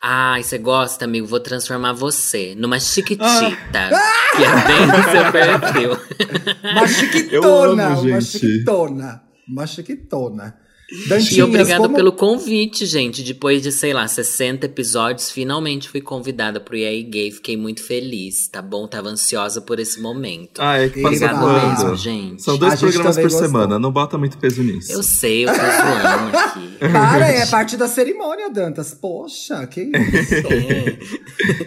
Ai, 0.00 0.44
você 0.44 0.58
gosta, 0.58 1.04
amigo? 1.04 1.26
Vou 1.26 1.40
transformar 1.40 1.92
você 1.92 2.54
numa 2.56 2.78
chiquitita. 2.78 3.90
Ah. 3.92 4.36
Que 4.36 4.44
é 4.44 4.66
bem 4.66 4.86
do 4.86 5.10
seu 5.10 5.32
perfil. 5.32 5.90
Uma 6.72 6.86
chiquitona, 6.86 7.86
amo, 7.88 8.02
uma 8.02 8.20
chiquitona. 8.20 9.22
Uma 9.48 9.66
chiquitona. 9.66 10.56
Dantinhas, 11.06 11.32
e 11.32 11.42
obrigado 11.42 11.82
como... 11.82 11.94
pelo 11.94 12.12
convite, 12.12 12.86
gente. 12.86 13.22
Depois 13.22 13.62
de, 13.62 13.70
sei 13.70 13.92
lá, 13.92 14.08
60 14.08 14.64
episódios, 14.64 15.30
finalmente 15.30 15.86
fui 15.86 16.00
convidada 16.00 16.58
pro 16.60 16.74
EA 16.74 17.02
Gay. 17.02 17.30
Fiquei 17.30 17.58
muito 17.58 17.82
feliz, 17.82 18.48
tá 18.48 18.62
bom? 18.62 18.88
Tava 18.88 19.10
ansiosa 19.10 19.60
por 19.60 19.78
esse 19.78 20.00
momento. 20.00 20.62
Ah, 20.62 20.78
é 20.78 20.88
que 20.88 21.04
Obrigado 21.04 21.46
mesmo, 21.46 21.94
gente. 21.94 22.42
São 22.42 22.56
dois 22.56 22.72
a 22.72 22.76
programas 22.78 23.16
por 23.16 23.22
gostou. 23.24 23.42
semana, 23.42 23.78
não 23.78 23.92
bota 23.92 24.16
muito 24.16 24.38
peso 24.38 24.62
nisso. 24.62 24.90
Eu 24.90 25.02
sei, 25.02 25.44
eu 25.44 25.48
tô 25.48 25.58
zoando 25.58 26.36
aqui. 26.36 26.78
Para, 26.90 27.28
é 27.28 27.44
parte 27.46 27.76
da 27.76 27.86
cerimônia, 27.86 28.48
Dantas. 28.48 28.94
Poxa, 28.94 29.66
que 29.66 29.82
isso. 29.82 30.48
É. 30.48 30.98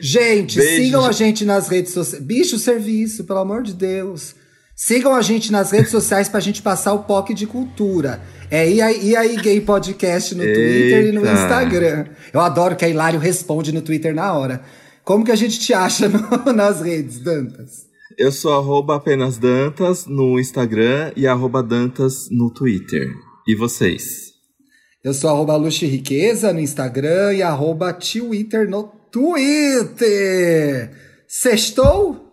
Gente, 0.02 0.58
Beijo, 0.58 0.84
sigam 0.84 1.02
gente. 1.04 1.10
a 1.10 1.14
gente 1.14 1.46
nas 1.46 1.68
redes 1.68 1.94
sociais. 1.94 2.24
Bicho, 2.24 2.58
serviço, 2.58 3.24
pelo 3.24 3.40
amor 3.40 3.64
de 3.64 3.74
Deus. 3.74 4.36
Sigam 4.76 5.14
a 5.14 5.22
gente 5.22 5.52
nas 5.52 5.72
redes 5.72 5.92
sociais 5.92 6.28
pra 6.28 6.40
gente 6.40 6.62
passar 6.62 6.94
o 6.94 7.04
POC 7.04 7.34
de 7.34 7.46
cultura. 7.46 8.22
É, 8.50 8.70
e 8.70 8.82
aí, 8.82 9.10
e 9.10 9.16
aí 9.16 9.36
Gay 9.38 9.62
Podcast 9.62 10.34
no 10.36 10.44
Twitter 10.44 11.08
e 11.08 11.12
no 11.12 11.22
Instagram. 11.22 12.06
Eu 12.34 12.42
adoro 12.42 12.76
que 12.76 12.84
a 12.84 12.90
Hilário 12.90 13.20
responde 13.20 13.72
no 13.72 13.82
Twitter 13.82 14.14
na 14.14 14.34
hora. 14.34 14.62
Como 15.04 15.24
que 15.24 15.32
a 15.32 15.36
gente 15.36 15.60
te 15.60 15.74
acha 15.74 16.10
no, 16.10 16.20
nas 16.54 16.82
redes, 16.82 17.20
Dantas? 17.20 17.90
Eu 18.18 18.32
sou 18.32 18.54
arroba 18.54 18.96
apenas 18.96 19.38
Dantas 19.38 20.06
no 20.06 20.40
Instagram 20.40 21.12
e 21.16 21.28
arroba 21.28 21.64
Dantas 21.64 22.28
no 22.30 22.52
Twitter. 22.52 23.08
E 23.48 23.56
vocês? 23.56 24.32
Eu 25.04 25.14
sou 25.14 25.30
arroba 25.30 25.56
Luxo 25.56 25.86
Riqueza 25.86 26.54
no 26.54 26.60
Instagram 26.60 27.34
e 27.34 27.42
arroba 27.42 27.94
Twitter 27.94 28.70
no 28.70 28.84
Twitter. 29.12 30.92
Sextou? 31.28 32.31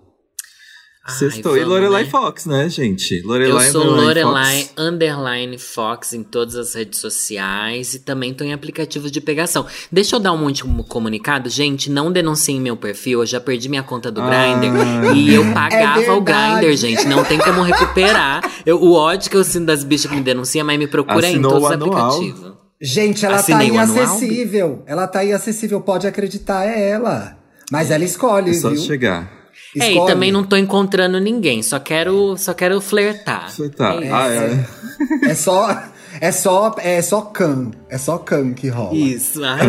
Sextou. 1.09 1.57
E 1.57 1.65
Lorelai 1.65 2.05
né? 2.05 2.11
Fox, 2.11 2.47
né, 2.47 2.69
gente? 2.69 3.21
Lorelai 3.23 3.69
Eu 3.69 3.73
sou 3.73 3.85
Lorelai 3.85 4.63
Fox. 4.63 4.75
Underline 4.77 5.59
Fox 5.59 6.13
em 6.13 6.23
todas 6.23 6.55
as 6.55 6.75
redes 6.75 7.01
sociais 7.01 7.95
e 7.95 7.99
também 8.01 8.35
tô 8.35 8.45
em 8.45 8.53
aplicativos 8.53 9.11
de 9.11 9.21
pegação. 9.21 9.67
Deixa 9.91 10.17
eu 10.17 10.21
dar 10.21 10.33
um 10.33 10.45
último 10.45 10.85
comunicado. 10.85 11.49
Gente, 11.49 11.91
não 11.91 12.13
denunciem 12.13 12.61
meu 12.61 12.77
perfil. 12.77 13.21
Eu 13.21 13.27
já 13.27 13.41
perdi 13.41 13.69
minha 13.69 13.83
conta 13.83 14.11
do 14.11 14.21
ah, 14.21 14.29
Grindr 14.29 15.17
e 15.17 15.35
eu 15.35 15.45
pagava 15.53 16.03
é 16.03 16.11
o 16.13 16.21
Grindr, 16.21 16.77
gente. 16.77 17.07
Não 17.07 17.25
tem 17.25 17.39
como 17.39 17.63
recuperar. 17.63 18.43
Eu, 18.67 18.83
o 18.83 18.93
ódio 18.93 19.31
que 19.31 19.37
eu 19.37 19.45
sinto 19.45 19.67
das 19.67 19.83
bichas 19.83 20.11
que 20.11 20.17
me 20.17 20.23
denunciam, 20.23 20.67
mas 20.67 20.79
me 20.79 20.87
procura 20.87 21.27
aí 21.27 21.35
em 21.35 21.43
todos 21.43 21.65
os 21.65 21.71
aplicativos. 21.71 22.53
Gente, 22.81 23.27
ela 23.27 23.37
Assinei 23.37 23.71
tá 23.71 23.75
inacessível. 23.75 24.83
Ela 24.87 25.07
tá 25.09 25.25
inacessível, 25.25 25.81
pode 25.81 26.07
acreditar, 26.07 26.65
é 26.65 26.91
ela. 26.91 27.37
Mas 27.73 27.91
ela 27.91 28.05
escolhe, 28.05 28.51
é 28.51 28.55
só 28.55 28.71
viu? 28.71 28.81
chegar. 28.81 29.38
É, 29.81 29.93
e 29.93 30.07
também 30.07 30.33
não 30.33 30.45
tô 30.45 30.57
encontrando 30.57 31.20
ninguém, 31.20 31.62
só 31.62 31.79
quero, 31.79 32.37
só 32.37 32.55
quero 32.55 32.81
flertar. 32.81 33.53
Flertar. 33.53 34.03
É, 34.03 34.11
ah, 34.11 34.29
é. 34.29 34.66
é 35.31 35.35
só 35.35 35.83
é 36.20 36.33
só 36.33 36.74
é 36.79 37.03
só 37.03 37.20
can, 37.22 37.70
é 37.89 37.99
só 37.99 38.18
can 38.18 38.53
que 38.53 38.68
rola. 38.68 38.97
Isso. 38.97 39.43
Ai, 39.45 39.59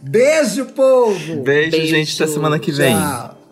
Beijo, 0.00 0.66
povo. 0.66 1.42
Beijo, 1.42 1.70
Beijo, 1.70 1.86
gente, 1.86 2.22
até 2.22 2.32
semana 2.32 2.58
que 2.58 2.70
vem. 2.70 2.94
Tchau. 2.94 3.43